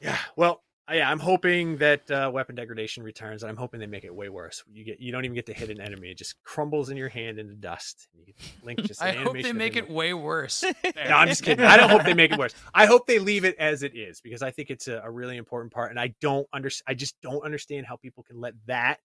yeah, 0.00 0.18
well. 0.36 0.62
Uh, 0.90 0.94
Yeah, 0.94 1.10
I'm 1.10 1.18
hoping 1.18 1.76
that 1.78 2.10
uh, 2.10 2.30
weapon 2.32 2.54
degradation 2.54 3.02
returns, 3.02 3.42
and 3.42 3.50
I'm 3.50 3.56
hoping 3.56 3.80
they 3.80 3.86
make 3.86 4.04
it 4.04 4.14
way 4.14 4.28
worse. 4.28 4.62
You 4.72 4.84
get, 4.84 5.00
you 5.00 5.12
don't 5.12 5.24
even 5.24 5.34
get 5.34 5.46
to 5.46 5.52
hit 5.52 5.70
an 5.70 5.80
enemy; 5.80 6.10
it 6.10 6.18
just 6.18 6.42
crumbles 6.42 6.90
in 6.90 6.96
your 6.96 7.08
hand 7.08 7.38
into 7.38 7.54
dust. 7.54 8.08
And 8.14 8.26
you 8.26 8.34
Link 8.62 8.82
just. 8.82 9.02
I 9.02 9.10
an 9.10 9.24
hope 9.24 9.34
they 9.40 9.52
make 9.52 9.76
it 9.76 9.90
way 9.90 10.14
worse. 10.14 10.64
No, 10.84 11.12
I'm 11.12 11.28
just 11.28 11.42
kidding. 11.42 11.64
I 11.64 11.76
don't 11.76 11.90
hope 11.90 12.04
they 12.04 12.14
make 12.14 12.32
it 12.32 12.38
worse. 12.38 12.54
I 12.74 12.86
hope 12.86 13.06
they 13.06 13.18
leave 13.18 13.44
it 13.44 13.54
as 13.58 13.82
it 13.82 13.94
is 13.94 14.20
because 14.20 14.42
I 14.42 14.50
think 14.50 14.70
it's 14.70 14.88
a, 14.88 15.02
a 15.04 15.10
really 15.10 15.36
important 15.36 15.72
part, 15.72 15.90
and 15.90 16.00
I 16.00 16.14
don't 16.20 16.46
understand. 16.52 16.84
I 16.88 16.94
just 16.94 17.20
don't 17.22 17.44
understand 17.44 17.86
how 17.86 17.96
people 17.96 18.22
can 18.22 18.40
let 18.40 18.54
that 18.66 18.98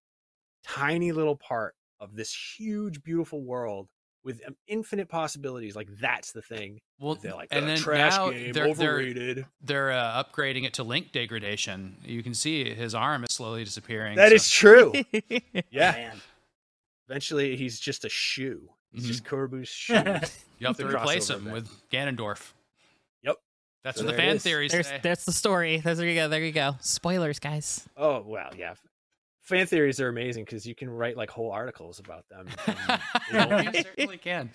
tiny 0.63 1.11
little 1.11 1.35
part 1.35 1.75
of 1.99 2.15
this 2.15 2.33
huge, 2.33 3.03
beautiful 3.03 3.41
world 3.43 3.87
with 4.23 4.41
um, 4.47 4.55
infinite 4.67 5.09
possibilities 5.09 5.75
like 5.75 5.87
that's 5.99 6.31
the 6.31 6.41
thing. 6.41 6.79
Well, 6.99 7.15
They're 7.15 7.33
like, 7.33 7.47
and 7.51 7.65
"Uh, 7.65 7.67
then 7.69 7.77
trash 7.77 8.11
now 8.13 8.29
game, 8.29 8.51
they're 8.53 8.73
they're 8.73 8.89
overrated. 8.93 9.45
they're 9.63 9.91
uh, 9.91 10.23
upgrading 10.23 10.65
it 10.65 10.73
to 10.75 10.83
link 10.83 11.11
degradation. 11.11 11.97
You 12.05 12.21
can 12.21 12.33
see 12.35 12.71
his 12.73 12.93
arm 12.93 13.23
is 13.23 13.33
slowly 13.33 13.63
disappearing. 13.63 14.17
That 14.17 14.29
so- 14.29 14.35
is 14.35 14.49
true. 14.49 14.93
Yeah. 15.71 15.91
Man. 15.91 16.21
Eventually, 17.09 17.55
he's 17.57 17.79
just 17.79 18.05
a 18.05 18.09
shoe. 18.09 18.69
He's 18.91 19.03
Mhm. 19.03 19.07
just 19.07 19.23
Korobu's 19.25 19.67
shoe. 19.69 19.95
You 20.59 20.67
have 20.67 20.77
to 20.77 20.87
replace 20.87 21.29
him 21.29 21.45
bit. 21.45 21.53
with 21.53 21.89
Ganondorf. 21.89 22.53
Yep. 23.23 23.37
That's 23.83 23.97
So 23.99 24.05
what 24.05 24.11
the 24.11 24.17
fan 24.17 24.35
is. 24.37 24.43
theories 24.43 24.71
There's 24.71 24.87
say. 24.87 24.99
that's 25.01 25.25
the 25.25 25.31
story. 25.31 25.77
There's, 25.77 25.97
there 25.97 26.07
you 26.07 26.15
go. 26.15 26.27
There 26.29 26.43
you 26.43 26.51
go. 26.51 26.75
Spoilers, 26.81 27.39
guys. 27.39 27.87
oh 27.97 28.21
well, 28.25 28.51
yeah. 28.57 28.75
Fan 29.51 29.67
theories 29.67 29.99
are 30.01 30.07
amazing 30.09 30.45
because 30.45 30.65
you 30.65 30.73
can 30.75 30.89
write 30.89 31.17
like 31.17 31.29
whole 31.29 31.51
articles 31.51 31.99
about 31.99 32.27
them. 32.29 32.47
and 32.67 32.97
they 33.31 33.45
don't- 33.45 33.75
you 33.75 33.83
certainly 33.83 34.17
can. 34.17 34.49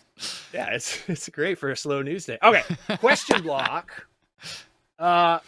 yeah, 0.53 0.71
it's 0.73 0.99
it's 1.09 1.29
great 1.29 1.59
for 1.59 1.71
a 1.71 1.77
slow 1.77 2.03
news 2.03 2.25
day. 2.27 2.39
Okay, 2.43 2.63
question 2.99 3.43
block. 3.43 4.07
Uh, 4.99 5.39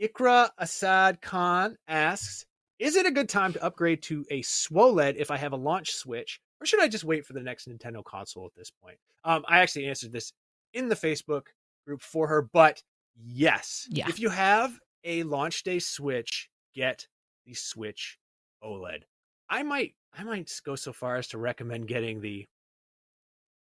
Ikra 0.00 0.50
Assad 0.58 1.20
Khan 1.20 1.76
asks, 1.88 2.46
"Is 2.78 2.96
it 2.96 3.06
a 3.06 3.10
good 3.10 3.28
time 3.28 3.52
to 3.52 3.62
upgrade 3.64 4.02
to 4.04 4.24
a 4.30 4.42
SWOLED 4.42 5.16
if 5.16 5.30
I 5.30 5.36
have 5.36 5.52
a 5.52 5.56
launch 5.56 5.92
switch, 5.92 6.40
or 6.60 6.66
should 6.66 6.80
I 6.80 6.88
just 6.88 7.04
wait 7.04 7.26
for 7.26 7.32
the 7.32 7.42
next 7.42 7.68
Nintendo 7.68 8.04
console 8.04 8.46
at 8.46 8.54
this 8.56 8.70
point?" 8.70 8.98
Um, 9.24 9.44
I 9.48 9.60
actually 9.60 9.86
answered 9.86 10.12
this 10.12 10.32
in 10.74 10.88
the 10.88 10.96
Facebook 10.96 11.46
group 11.86 12.02
for 12.02 12.26
her, 12.28 12.42
but 12.42 12.82
yes, 13.16 13.86
Yeah. 13.90 14.08
if 14.08 14.18
you 14.20 14.28
have 14.30 14.78
a 15.04 15.22
launch 15.24 15.62
day 15.64 15.78
Switch, 15.80 16.48
get 16.74 17.06
the 17.44 17.54
Switch 17.54 18.18
OLED. 18.64 19.02
I 19.48 19.62
might 19.62 19.94
I 20.16 20.24
might 20.24 20.50
go 20.64 20.74
so 20.76 20.92
far 20.92 21.16
as 21.16 21.28
to 21.28 21.38
recommend 21.38 21.88
getting 21.88 22.20
the 22.20 22.46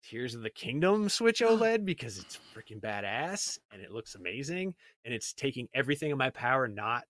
Tears 0.03 0.33
of 0.33 0.41
the 0.41 0.49
Kingdom 0.49 1.09
Switch 1.09 1.39
OLED 1.45 1.85
because 1.85 2.17
it's 2.17 2.39
freaking 2.55 2.79
badass 2.81 3.57
and 3.71 3.81
it 3.81 3.91
looks 3.91 4.15
amazing 4.15 4.73
and 5.05 5.13
it's 5.13 5.33
taking 5.33 5.67
everything 5.73 6.11
in 6.11 6.17
my 6.17 6.29
power 6.29 6.67
not 6.67 7.03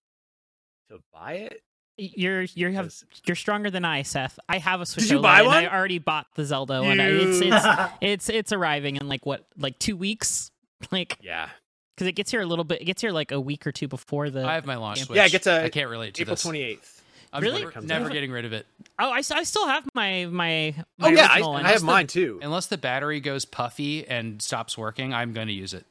to 0.90 0.98
buy 1.14 1.34
it. 1.34 1.62
You're 1.98 2.44
you're 2.56 2.72
have 2.72 2.86
'cause- 2.86 3.04
you're 3.26 3.36
stronger 3.36 3.70
than 3.70 3.84
I, 3.86 4.04
Seth. 4.04 4.40
I 4.48 4.58
have 4.58 4.80
a 4.82 4.86
Switch 4.86 5.12
you 5.12 5.18
OLED, 5.20 5.22
buy 5.22 5.38
and 5.40 5.48
one? 5.48 5.58
I 5.58 5.68
already 5.68 6.00
bought 6.00 6.28
the 6.36 6.46
Zelda 6.46 6.82
one. 6.82 7.00
It's 7.00 7.42
it's 7.42 7.66
it's 8.02 8.30
it's 8.30 8.52
arriving 8.54 8.96
in 8.96 9.08
like 9.08 9.26
what 9.26 9.46
like 9.58 9.78
two 9.80 9.98
weeks, 9.98 10.50
like 10.92 11.18
Yeah, 11.22 11.50
because 11.96 12.08
it 12.08 12.14
gets 12.14 12.32
here 12.32 12.42
a 12.42 12.46
little 12.46 12.64
bit. 12.64 12.82
It 12.82 12.86
gets 12.86 13.02
here 13.02 13.12
like 13.12 13.32
a 13.32 13.40
week 13.40 13.68
or 13.68 13.72
two 13.74 13.88
before 13.90 14.30
the. 14.30 14.46
I 14.46 14.54
have 14.56 14.66
my 14.66 14.78
launch 14.78 15.00
Yeah, 15.00 15.06
switch. 15.06 15.18
Yeah, 15.18 15.26
it 15.26 15.32
gets 15.32 15.48
a- 15.48 15.64
I 15.66 15.70
can't 15.70 15.90
relate 15.90 16.14
to 16.16 16.22
April 16.22 16.36
this. 16.36 16.42
twenty 16.44 16.62
eighth. 16.62 16.99
I'm 17.32 17.44
Really? 17.44 17.64
never, 17.64 17.82
never 17.82 18.10
getting 18.10 18.32
rid 18.32 18.46
of 18.46 18.54
it 18.54 18.66
oh, 19.00 19.10
I, 19.12 19.18
I 19.18 19.44
still 19.44 19.68
have 19.68 19.88
my 19.94 20.26
my. 20.26 20.76
Oh 21.00 21.08
yeah, 21.10 21.28
I, 21.32 21.42
one. 21.42 21.66
I 21.66 21.70
have 21.72 21.80
the- 21.82 21.86
mine 21.86 22.08
too. 22.08 22.40
unless 22.42 22.68
the 22.68 22.78
battery 22.78 23.20
goes 23.20 23.46
puffy 23.46 24.08
and 24.08 24.42
stops 24.42 24.78
working. 24.78 25.14
I'm 25.14 25.34
going 25.34 25.48
to 25.48 25.54
use 25.54 25.74
it. 25.74 25.86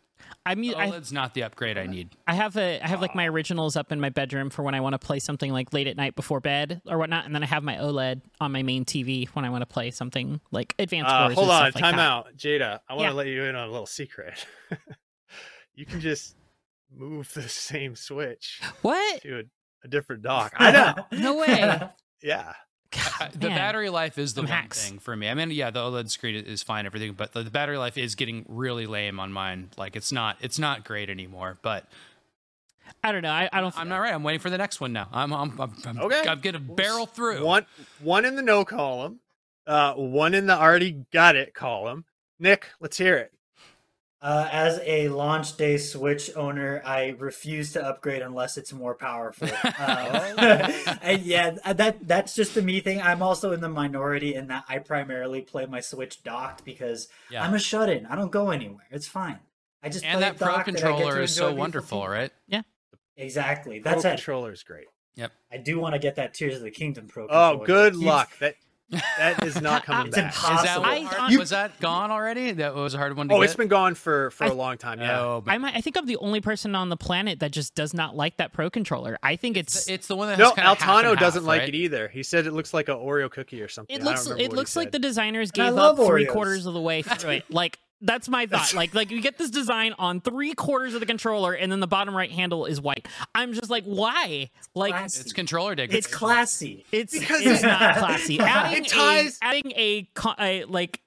I'm 0.44 0.62
u- 0.62 0.74
I, 0.74 0.86
OLED's 0.88 1.12
not 1.12 1.34
the 1.34 1.42
upgrade 1.42 1.76
I 1.76 1.86
need. 1.86 2.08
I 2.26 2.34
have 2.34 2.56
a 2.56 2.80
I 2.82 2.86
have 2.88 3.00
like 3.02 3.14
my 3.14 3.26
originals 3.28 3.76
up 3.76 3.92
in 3.92 4.00
my 4.00 4.08
bedroom 4.08 4.48
for 4.50 4.62
when 4.62 4.74
I 4.74 4.80
want 4.80 4.94
to 4.94 4.98
play 4.98 5.18
something 5.18 5.52
like 5.52 5.72
late 5.74 5.86
at 5.86 5.96
night 5.96 6.16
before 6.16 6.40
bed 6.40 6.80
or 6.86 6.96
whatnot, 6.98 7.26
and 7.26 7.34
then 7.34 7.42
I 7.42 7.46
have 7.46 7.62
my 7.62 7.76
OLED 7.76 8.22
on 8.40 8.52
my 8.52 8.62
main 8.62 8.84
TV 8.84 9.28
when 9.28 9.44
I 9.44 9.50
want 9.50 9.62
to 9.62 9.66
play 9.66 9.90
something 9.90 10.40
like 10.50 10.74
Advance 10.78 11.08
Uh, 11.08 11.24
Wars. 11.26 11.34
hold 11.34 11.50
on, 11.50 11.62
stuff 11.70 11.74
like 11.74 11.82
time 11.84 11.96
that. 11.96 12.02
out, 12.02 12.36
Jada. 12.36 12.80
I 12.88 12.94
want 12.94 13.04
to 13.06 13.10
Yeah. 13.10 13.12
let 13.12 13.26
you 13.26 13.44
in 13.44 13.56
on 13.56 13.68
a 13.68 13.70
little 13.70 13.86
secret. 13.86 14.46
you 15.74 15.84
can 15.86 16.00
just 16.00 16.34
move 16.94 17.30
the 17.34 17.42
same 17.48 17.94
Switch 17.94 18.60
What? 18.82 19.22
to 19.22 19.44
a, 19.82 19.86
a 19.86 19.88
different 19.88 20.22
dock. 20.22 20.54
I 20.56 20.70
know. 20.70 20.94
No 21.18 21.36
way. 21.36 21.80
yeah. 22.22 22.52
God, 22.90 23.32
the 23.34 23.48
man. 23.48 23.58
battery 23.58 23.90
life 23.90 24.16
is 24.16 24.32
the 24.32 24.38
Some 24.40 24.46
one 24.46 24.52
hacks. 24.54 24.88
thing 24.88 24.98
for 24.98 25.14
me. 25.14 25.28
I 25.28 25.34
mean, 25.34 25.50
yeah, 25.50 25.70
the 25.70 25.80
OLED 25.80 26.08
screen 26.10 26.36
is 26.36 26.62
fine, 26.62 26.86
everything, 26.86 27.12
but 27.12 27.32
the, 27.32 27.42
the 27.42 27.50
battery 27.50 27.76
life 27.76 27.98
is 27.98 28.14
getting 28.14 28.46
really 28.48 28.86
lame 28.86 29.20
on 29.20 29.30
mine. 29.30 29.70
Like 29.76 29.94
it's 29.94 30.10
not, 30.10 30.38
it's 30.40 30.58
not 30.58 30.84
great 30.84 31.10
anymore. 31.10 31.58
But 31.60 31.84
I 33.04 33.12
don't 33.12 33.20
know. 33.22 33.30
I, 33.30 33.48
I 33.52 33.60
don't. 33.60 33.76
I'm 33.78 33.88
not 33.90 33.98
right. 33.98 34.14
I'm 34.14 34.22
waiting 34.22 34.40
for 34.40 34.48
the 34.48 34.56
next 34.56 34.80
one 34.80 34.94
now. 34.94 35.08
I'm, 35.12 35.32
I'm, 35.32 35.60
I'm, 35.60 35.74
I'm 35.84 35.98
Okay. 36.00 36.26
I'm 36.26 36.40
gonna 36.40 36.58
barrel 36.58 37.04
through. 37.06 37.44
One 37.44 37.66
one 38.00 38.24
in 38.24 38.36
the 38.36 38.42
no 38.42 38.64
column, 38.64 39.20
uh, 39.66 39.92
one 39.94 40.32
in 40.32 40.46
the 40.46 40.58
already 40.58 41.04
got 41.12 41.36
it 41.36 41.52
column. 41.52 42.06
Nick, 42.38 42.68
let's 42.80 42.96
hear 42.96 43.16
it. 43.16 43.32
Uh, 44.20 44.48
as 44.50 44.80
a 44.84 45.08
launch 45.10 45.56
day 45.56 45.76
Switch 45.76 46.28
owner, 46.34 46.82
I 46.84 47.14
refuse 47.20 47.72
to 47.74 47.84
upgrade 47.86 48.20
unless 48.20 48.56
it's 48.56 48.72
more 48.72 48.94
powerful. 48.96 49.48
Uh, 49.62 50.72
and 51.02 51.22
yeah, 51.22 51.50
that 51.72 51.98
that's 52.06 52.34
just 52.34 52.54
the 52.56 52.62
me 52.62 52.80
thing. 52.80 53.00
I'm 53.00 53.22
also 53.22 53.52
in 53.52 53.60
the 53.60 53.68
minority 53.68 54.34
in 54.34 54.48
that 54.48 54.64
I 54.68 54.78
primarily 54.78 55.42
play 55.42 55.66
my 55.66 55.78
Switch 55.80 56.22
docked 56.24 56.64
because 56.64 57.06
Yeah. 57.30 57.44
I'm 57.44 57.54
a 57.54 57.60
shut-in. 57.60 58.06
I 58.06 58.16
don't 58.16 58.32
go 58.32 58.50
anywhere. 58.50 58.86
It's 58.90 59.06
fine. 59.06 59.38
I 59.84 59.88
just 59.88 60.04
And 60.04 60.18
play 60.18 60.22
that 60.30 60.36
Pro 60.38 60.48
docked 60.48 60.66
and 60.68 60.76
I 60.76 60.80
get 60.80 60.86
controller 60.88 61.20
is 61.22 61.32
so 61.32 61.54
wonderful, 61.54 61.98
people. 62.00 62.08
right? 62.12 62.32
Yeah, 62.48 62.62
exactly. 63.16 63.78
Pro 63.78 63.92
That's 63.92 64.04
it. 64.04 64.08
controller 64.08 64.50
is 64.52 64.64
great. 64.64 64.86
Yep. 65.14 65.32
I 65.52 65.56
do 65.58 65.78
want 65.78 65.94
to 65.94 65.98
get 66.00 66.16
that 66.16 66.34
Tears 66.34 66.56
of 66.56 66.62
the 66.62 66.70
Kingdom 66.72 67.06
Pro. 67.06 67.26
Oh, 67.28 67.58
controller. 67.58 67.66
good 67.66 67.92
Keeps- 67.94 68.04
luck. 68.04 68.38
That 68.40 68.54
that 68.90 69.44
is 69.44 69.60
not 69.60 69.84
coming 69.84 70.06
It's 70.08 70.16
back. 70.16 70.32
Is 70.34 70.40
that 70.42 70.76
impossible. 70.76 70.84
I- 70.86 71.00
hard- 71.02 71.32
I- 71.34 71.36
was 71.36 71.50
that 71.50 71.78
gone 71.80 72.10
already? 72.10 72.52
That 72.52 72.74
was 72.74 72.94
a 72.94 72.98
hard 72.98 73.16
one 73.16 73.28
to 73.28 73.34
Oh, 73.34 73.38
get. 73.40 73.44
it's 73.44 73.54
been 73.56 73.68
gone 73.68 73.94
for 73.94 74.30
for 74.30 74.44
I- 74.44 74.48
a 74.48 74.54
long 74.54 74.78
time. 74.78 75.00
Yeah. 75.00 75.20
Oh, 75.20 75.42
but 75.44 75.52
I'm, 75.52 75.64
I 75.64 75.80
think 75.80 75.96
I'm 75.96 76.06
the 76.06 76.16
only 76.16 76.40
person 76.40 76.74
on 76.74 76.88
the 76.88 76.96
planet 76.96 77.40
that 77.40 77.50
just 77.52 77.74
does 77.74 77.92
not 77.94 78.16
like 78.16 78.36
that 78.38 78.52
Pro 78.52 78.70
controller. 78.70 79.18
I 79.22 79.36
think 79.36 79.56
it's 79.56 79.88
it's 79.88 80.06
the 80.06 80.16
one 80.16 80.28
that 80.28 80.38
No, 80.38 80.46
has 80.46 80.54
kind 80.54 80.68
half 80.68 80.78
Altano 80.78 81.10
and 81.10 81.18
doesn't 81.18 81.42
half, 81.42 81.46
like 81.48 81.60
right? 81.60 81.68
it 81.68 81.74
either. 81.74 82.08
He 82.08 82.22
said 82.22 82.46
it 82.46 82.52
looks 82.52 82.72
like 82.72 82.88
an 82.88 82.96
Oreo 82.96 83.30
cookie 83.30 83.60
or 83.62 83.68
something. 83.68 83.94
it 83.94 84.02
looks 84.02 84.26
it 84.26 84.52
looks 84.52 84.74
like 84.76 84.90
the 84.92 84.98
designers 84.98 85.50
gave 85.50 85.74
love 85.74 86.00
up 86.00 86.06
three 86.06 86.26
quarters 86.26 86.66
of 86.66 86.74
the 86.74 86.80
way 86.80 87.02
through 87.02 87.30
it. 87.30 87.44
Like 87.50 87.78
that's 88.00 88.28
my 88.28 88.46
thought. 88.50 88.74
Like 88.74 88.94
like 88.94 89.10
you 89.10 89.20
get 89.20 89.38
this 89.38 89.50
design 89.50 89.94
on 89.98 90.20
three 90.20 90.54
quarters 90.54 90.94
of 90.94 91.00
the 91.00 91.06
controller, 91.06 91.52
and 91.52 91.70
then 91.70 91.80
the 91.80 91.86
bottom 91.86 92.16
right 92.16 92.30
handle 92.30 92.66
is 92.66 92.80
white. 92.80 93.06
I'm 93.34 93.52
just 93.54 93.70
like, 93.70 93.84
why? 93.84 94.50
Like 94.74 94.92
Classy. 94.92 95.20
It's 95.20 95.32
controller 95.32 95.74
day. 95.74 95.88
It's 95.90 96.06
classy. 96.06 96.84
it's 96.92 97.18
Because 97.18 97.40
it's 97.44 97.62
not 97.62 97.96
classy. 97.96 98.38
Adding 98.40 98.84
It 98.84 98.88
ties- 98.88 99.38
a, 99.42 99.44
adding 99.44 99.72
a, 99.72 100.08
a 100.38 100.64
like 100.64 101.00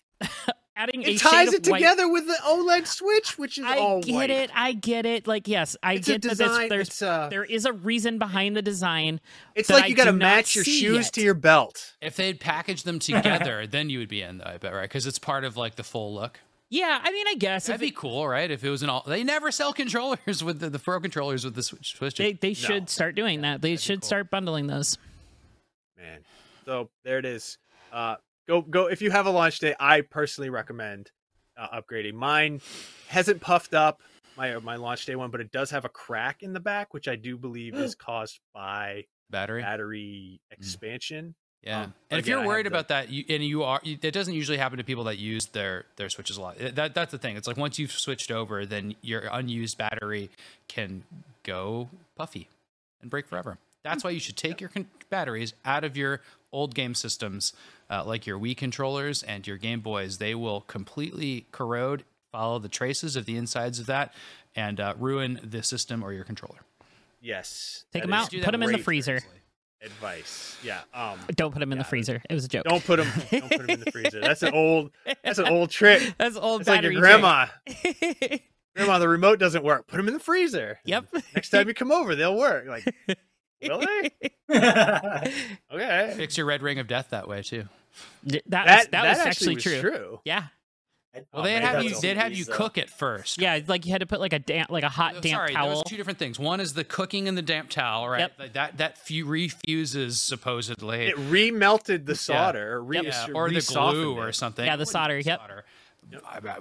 adding 0.76 1.04
a 1.04 1.10
It 1.12 1.20
shade 1.20 1.30
ties 1.30 1.54
it 1.54 1.64
together 1.64 2.10
with 2.10 2.26
the 2.28 2.38
OLED 2.44 2.88
Switch, 2.88 3.38
which 3.38 3.58
is 3.58 3.66
all 3.66 3.72
I 3.72 3.78
all 3.78 4.02
get 4.02 4.14
white. 4.16 4.30
it. 4.32 4.50
I 4.54 4.74
get 4.74 5.06
it. 5.06 5.28
Like, 5.28 5.48
yes, 5.48 5.76
I 5.84 5.94
It's 5.94 6.08
get 6.08 6.22
that 6.24 6.30
design, 6.30 6.70
there's, 6.70 6.70
there's 6.70 6.88
it's, 6.88 7.02
uh, 7.02 7.28
there 7.30 7.44
is 7.44 7.66
a 7.66 7.74
reason 7.74 8.18
behind 8.20 8.56
the 8.56 8.62
design. 8.62 9.20
It's 9.56 9.70
like 9.70 9.90
you 9.90 9.96
got 9.96 10.06
to 10.06 10.14
match 10.14 10.56
your 10.56 10.64
shoes 10.64 11.06
yet. 11.06 11.14
to 11.14 11.22
your 11.22 11.34
belt. 11.36 11.94
If 12.02 12.16
they'd 12.16 12.40
packaged 12.40 12.86
them 12.86 13.00
together, 13.00 13.68
then 13.68 13.90
you 13.90 14.00
would 14.00 14.10
be 14.10 14.22
in, 14.22 14.40
though, 14.40 14.46
I 14.46 14.58
bet, 14.58 14.74
right? 14.74 14.84
Because 14.84 15.06
it's 15.06 15.20
part 15.20 15.44
of 15.44 15.56
like 15.58 15.76
the 15.76 15.84
full 15.84 16.14
look. 16.14 16.40
Yeah, 16.72 17.00
I 17.04 17.12
mean, 17.12 17.28
I 17.28 17.36
guess 17.36 17.68
That'd 17.68 17.76
if 17.76 17.82
be 17.82 17.90
it- 17.90 17.96
cool, 17.98 18.26
right? 18.28 18.50
If 18.50 18.64
it 18.64 18.70
was 18.70 18.82
an 18.82 18.90
all, 18.90 19.04
they 19.06 19.24
never 19.26 19.52
sell 19.52 19.74
controllers 19.74 20.42
with 20.44 20.60
the, 20.62 20.70
the 20.70 20.80
pro 20.80 21.00
controllers 21.02 21.44
with 21.44 21.54
the 21.54 21.64
switch. 21.64 21.98
switch 21.98 22.16
they 22.16 22.32
they 22.34 22.54
should 22.54 22.90
start 22.90 23.14
doing 23.14 23.42
that. 23.42 23.62
They 23.62 23.76
should 23.76 24.04
start 24.06 24.32
bundling 24.32 24.68
those. 24.68 24.98
Man. 25.98 26.22
So 26.66 26.90
there 27.04 27.20
it 27.20 27.26
is. 27.26 27.58
Uh, 27.92 28.16
go 28.48 28.62
go 28.62 28.88
if 28.88 29.02
you 29.02 29.12
have 29.12 29.26
a 29.26 29.30
launch 29.32 29.60
day. 29.60 29.76
I 29.80 30.02
personally 30.02 30.50
recommend 30.50 31.12
uh, 31.58 31.82
upgrading. 31.82 32.14
Mine 32.14 32.62
hasn't 33.10 33.42
puffed 33.42 33.74
up 33.74 34.02
my 34.38 34.58
my 34.60 34.78
launch 34.78 35.06
day 35.06 35.16
one, 35.16 35.30
but 35.30 35.42
it 35.42 35.52
does 35.52 35.72
have 35.72 35.84
a 35.84 35.90
crack 35.90 36.42
in 36.42 36.54
the 36.54 36.60
back, 36.62 36.94
which 36.94 37.10
I 37.10 37.18
do 37.18 37.38
believe 37.38 37.76
is 37.76 37.96
caused 37.96 38.40
by 38.54 39.04
battery. 39.30 39.62
battery 39.62 40.42
expansion. 40.52 41.36
Yeah, 41.64 41.82
Um, 41.84 41.94
and 42.10 42.18
if 42.20 42.26
again, 42.26 42.32
you're 42.32 42.40
have 42.40 42.48
worried 42.48 42.66
the- 42.66 42.70
about 42.70 42.88
that, 42.88 43.10
you, 43.10 43.24
and 43.30 43.44
you 43.44 43.62
are, 43.64 43.80
you, 43.84 43.96
that 43.98 44.14
doesn't 44.14 44.34
usually 44.34 44.58
happen 44.58 44.80
to 44.80 44.84
people 44.84 45.04
that 45.04 45.20
use 45.20 45.46
their 45.48 45.86
their 45.96 46.10
switches 46.10 46.38
a 46.38 46.42
lot. 46.42 46.58
That 46.58 46.96
that's 46.96 47.12
the 47.12 47.20
thing. 47.20 47.38
It's 47.38 47.48
like 47.48 47.58
once 47.58 47.78
you've 47.78 47.92
switched 47.92 48.32
over, 48.32 48.66
then 48.66 48.96
your 49.02 49.30
unused 49.32 49.78
battery 49.78 50.32
can 50.68 51.04
go 51.44 51.90
puffy 52.16 52.50
and 53.02 53.12
break 53.12 53.28
forever. 53.28 53.60
That's 53.84 54.04
why 54.04 54.10
you 54.10 54.20
should 54.20 54.38
take 54.38 54.60
your 54.60 54.70
con- 54.70 54.88
batteries 55.12 55.54
out 55.64 55.84
of 55.84 55.96
your 55.96 56.22
old 56.52 56.74
game 56.76 56.96
systems, 56.96 57.54
uh, 57.92 58.04
like 58.06 58.26
your 58.26 58.40
Wii 58.40 58.58
controllers 58.58 59.22
and 59.24 59.46
your 59.46 59.58
Game 59.58 59.82
Boys. 59.82 60.18
They 60.18 60.34
will 60.36 60.62
completely 60.62 61.46
corrode, 61.52 62.04
follow 62.32 62.58
the 62.60 62.70
traces 62.70 63.16
of 63.16 63.26
the 63.26 63.38
insides 63.38 63.80
of 63.80 63.86
that, 63.86 64.14
and 64.56 64.80
uh, 64.80 64.94
ruin 64.98 65.40
the 65.44 65.62
system 65.64 66.04
or 66.04 66.12
your 66.12 66.24
controller. 66.24 66.60
Yes, 67.22 67.86
Take 67.94 68.02
them 68.04 68.14
out, 68.14 68.30
do 68.32 68.42
put 68.44 68.52
them 68.52 68.64
in 68.64 68.72
the 68.72 68.78
freezer. 68.80 69.20
seriously. 69.20 69.41
Advice. 69.84 70.58
Yeah. 70.64 70.82
Um. 70.94 71.18
Don't 71.36 71.52
put 71.52 71.60
them 71.60 71.72
in 71.72 71.78
Yeah. 71.78 71.84
the 71.84 71.90
freezer. 71.90 72.22
It 72.30 72.34
was 72.34 72.46
a 72.46 72.48
joke. 72.48 72.66
Don't 72.66 72.84
put 72.86 72.98
them. 72.98 73.08
Don't 73.32 73.50
put 73.50 73.60
them 73.62 73.70
in 73.72 73.80
the 73.80 73.92
freezer. 73.92 74.20
That's 74.22 74.44
an 74.44 74.54
old. 74.54 74.92
That's 75.24 75.40
an 75.40 75.48
old 75.48 75.72
trick. 75.72 76.14
That's 76.20 76.36
old 76.38 76.62
It's 76.62 76.70
like 76.70 76.84
your 76.84 76.94
grandma. 76.94 77.48
Grandma, 78.76 79.00
the 79.00 79.10
remote 79.10 79.38
doesn't 79.38 79.66
work. 79.66 79.88
Put 79.88 79.98
them 79.98 80.08
in 80.08 80.14
the 80.14 80.20
freezer. 80.20 80.80
yep. 80.86 81.06
Next 81.36 81.50
time 81.50 81.68
you 81.68 81.74
come 81.74 81.92
over, 81.92 82.16
they'll 82.16 82.38
work. 82.38 82.68
Like, 82.68 82.86
really? 83.62 84.12
Okay. 84.50 86.14
Fix 86.16 86.38
your 86.38 86.46
red 86.46 86.62
ring 86.62 86.80
of 86.80 86.88
death 86.88 87.08
that 87.10 87.28
way 87.28 87.42
too. 87.42 87.66
That, 88.24 88.44
that, 88.48 88.66
That 88.66 88.78
was, 88.78 88.88
that, 88.92 89.04
was 89.10 89.18
actually, 89.20 89.56
was 89.56 89.64
true. 89.64 89.82
true. 89.82 90.20
Yeah. 90.24 90.46
Well, 91.14 91.24
Oh, 91.34 91.44
they'd 91.44 91.60
have 91.62 91.84
you. 91.84 91.96
a 91.98 92.00
They'd 92.00 92.16
have 92.18 92.32
you 92.32 92.46
piece, 92.46 92.50
uh, 92.50 92.56
cook 92.56 92.78
it 92.78 92.90
first. 92.90 93.38
Yeah, 93.42 93.60
like 93.68 93.86
you 93.86 93.92
had 93.92 94.00
to 94.00 94.06
put 94.06 94.20
like 94.22 94.32
a 94.32 94.40
damp, 94.40 94.70
like 94.72 94.84
a 94.84 94.90
hot 94.90 95.16
Oh, 95.18 95.20
damp 95.20 95.36
Sorry, 95.36 95.54
towel. 95.54 95.66
there 95.68 95.76
was 95.76 95.84
two 95.86 95.98
different 95.98 96.20
things. 96.20 96.40
One 96.40 96.60
is 96.62 96.74
the 96.74 96.86
cooking 96.86 97.28
in 97.28 97.36
the 97.36 97.42
damp 97.42 97.70
towel, 97.70 98.08
right? 98.08 98.20
Yep. 98.20 98.32
Like 98.40 98.54
That 98.54 98.78
that 98.78 98.98
fu- 98.98 99.26
refuses 99.26 100.22
supposedly, 100.22 101.08
It 101.08 101.18
remelted 101.18 102.06
the 102.06 102.16
solder, 102.16 102.76
or, 102.76 102.84
re- 102.84 103.02
Yeah, 103.04 103.28
or 103.34 103.50
the 103.50 103.56
re-softened 103.56 104.04
glue 104.04 104.18
or 104.20 104.32
something. 104.32 104.66
Yeah, 104.66 104.78
the 104.78 104.86
solder, 104.86 105.18
be 105.18 105.24
yep. 105.24 105.40
solder. 105.40 105.66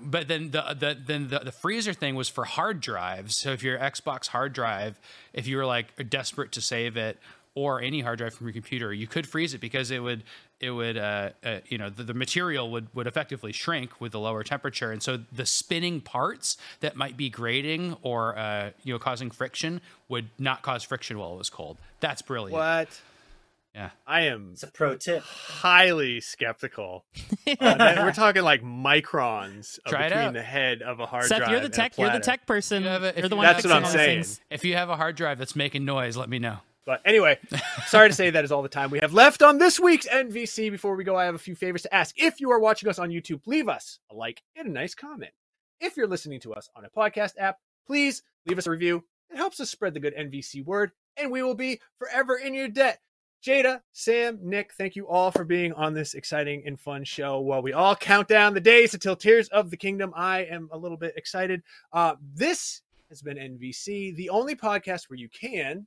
But 0.00 0.28
then 0.28 0.50
the, 0.50 0.62
the 0.78 0.96
then 1.06 1.28
the, 1.28 1.38
the 1.40 1.52
freezer 1.52 1.92
thing 1.92 2.14
was 2.14 2.28
for 2.28 2.44
hard 2.44 2.80
drives. 2.80 3.36
So 3.36 3.52
if 3.52 3.62
your 3.62 3.78
Xbox 3.78 4.28
hard 4.28 4.52
drive, 4.52 4.98
if 5.32 5.46
you 5.46 5.56
were 5.56 5.66
like 5.66 6.08
desperate 6.10 6.52
to 6.52 6.60
save 6.60 6.96
it, 6.96 7.18
or 7.54 7.80
any 7.80 8.00
hard 8.00 8.18
drive 8.18 8.32
from 8.34 8.46
your 8.46 8.54
computer, 8.54 8.92
you 8.92 9.06
could 9.06 9.26
freeze 9.26 9.54
it 9.54 9.60
because 9.60 9.90
it 9.90 10.00
would 10.02 10.22
it 10.60 10.70
would 10.70 10.96
uh, 10.96 11.30
uh, 11.44 11.58
you 11.66 11.78
know 11.78 11.90
the, 11.90 12.04
the 12.04 12.14
material 12.14 12.70
would 12.70 12.94
would 12.94 13.06
effectively 13.06 13.52
shrink 13.52 14.00
with 14.00 14.12
the 14.12 14.20
lower 14.20 14.42
temperature, 14.44 14.92
and 14.92 15.02
so 15.02 15.18
the 15.32 15.46
spinning 15.46 16.00
parts 16.00 16.56
that 16.80 16.96
might 16.96 17.16
be 17.16 17.28
grating 17.28 17.96
or 18.02 18.36
uh, 18.38 18.70
you 18.84 18.92
know 18.92 18.98
causing 18.98 19.30
friction 19.30 19.80
would 20.08 20.28
not 20.38 20.62
cause 20.62 20.82
friction 20.84 21.18
while 21.18 21.32
it 21.34 21.38
was 21.38 21.50
cold. 21.50 21.76
That's 22.00 22.22
brilliant. 22.22 22.52
What? 22.52 23.00
Yeah. 23.74 23.90
I 24.04 24.22
am 24.22 24.50
it's 24.54 24.64
a 24.64 24.66
pro 24.66 24.96
tip. 24.96 25.22
highly 25.22 26.20
skeptical. 26.20 27.04
Uh, 27.60 27.94
we're 28.04 28.12
talking 28.12 28.42
like 28.42 28.62
microns 28.62 29.78
Try 29.88 30.08
between 30.08 30.24
out. 30.26 30.32
the 30.34 30.42
head 30.42 30.82
of 30.82 31.00
a 31.00 31.06
hard 31.06 31.24
Seth, 31.24 31.38
drive. 31.38 31.50
you're 31.50 31.60
the 31.60 31.68
tech. 31.68 31.98
You're 31.98 32.10
the 32.10 32.20
tech 32.20 32.46
person. 32.46 32.84
You 32.84 32.88
have 32.88 33.02
a- 33.02 33.08
if 33.08 33.18
you're 33.18 33.28
the 33.28 33.36
one. 33.36 33.44
That's 33.44 33.64
what 33.64 33.72
I'm 33.72 33.84
saying. 33.86 34.18
things. 34.22 34.40
If 34.50 34.64
you 34.64 34.74
have 34.76 34.88
a 34.88 34.96
hard 34.96 35.16
drive 35.16 35.38
that's 35.38 35.56
making 35.56 35.84
noise, 35.84 36.16
let 36.16 36.28
me 36.28 36.38
know. 36.38 36.58
But 36.90 37.02
anyway, 37.04 37.38
sorry 37.86 38.08
to 38.08 38.14
say 38.16 38.30
that 38.30 38.42
is 38.42 38.50
all 38.50 38.64
the 38.64 38.68
time 38.68 38.90
we 38.90 38.98
have 39.00 39.12
left 39.12 39.42
on 39.42 39.58
this 39.58 39.78
week's 39.78 40.08
NVC. 40.08 40.72
Before 40.72 40.96
we 40.96 41.04
go, 41.04 41.14
I 41.14 41.24
have 41.24 41.36
a 41.36 41.38
few 41.38 41.54
favors 41.54 41.82
to 41.82 41.94
ask. 41.94 42.20
If 42.20 42.40
you 42.40 42.50
are 42.50 42.58
watching 42.58 42.88
us 42.88 42.98
on 42.98 43.10
YouTube, 43.10 43.46
leave 43.46 43.68
us 43.68 44.00
a 44.10 44.14
like 44.16 44.42
and 44.56 44.66
a 44.66 44.72
nice 44.72 44.92
comment. 44.92 45.30
If 45.80 45.96
you're 45.96 46.08
listening 46.08 46.40
to 46.40 46.52
us 46.52 46.68
on 46.74 46.84
a 46.84 46.90
podcast 46.90 47.34
app, 47.38 47.58
please 47.86 48.24
leave 48.44 48.58
us 48.58 48.66
a 48.66 48.72
review. 48.72 49.04
It 49.30 49.36
helps 49.36 49.60
us 49.60 49.70
spread 49.70 49.94
the 49.94 50.00
good 50.00 50.16
NVC 50.16 50.64
word, 50.64 50.90
and 51.16 51.30
we 51.30 51.44
will 51.44 51.54
be 51.54 51.80
forever 51.96 52.36
in 52.36 52.54
your 52.54 52.66
debt. 52.66 52.98
Jada, 53.40 53.82
Sam, 53.92 54.40
Nick, 54.42 54.72
thank 54.72 54.96
you 54.96 55.06
all 55.06 55.30
for 55.30 55.44
being 55.44 55.72
on 55.74 55.94
this 55.94 56.14
exciting 56.14 56.64
and 56.66 56.80
fun 56.80 57.04
show. 57.04 57.38
While 57.38 57.62
we 57.62 57.72
all 57.72 57.94
count 57.94 58.26
down 58.26 58.52
the 58.52 58.60
days 58.60 58.94
until 58.94 59.14
Tears 59.14 59.46
of 59.50 59.70
the 59.70 59.76
Kingdom, 59.76 60.12
I 60.16 60.40
am 60.40 60.68
a 60.72 60.76
little 60.76 60.96
bit 60.96 61.14
excited. 61.16 61.62
Uh, 61.92 62.16
this 62.34 62.82
has 63.10 63.22
been 63.22 63.36
NVC, 63.36 64.16
the 64.16 64.30
only 64.30 64.56
podcast 64.56 65.08
where 65.08 65.20
you 65.20 65.28
can 65.28 65.86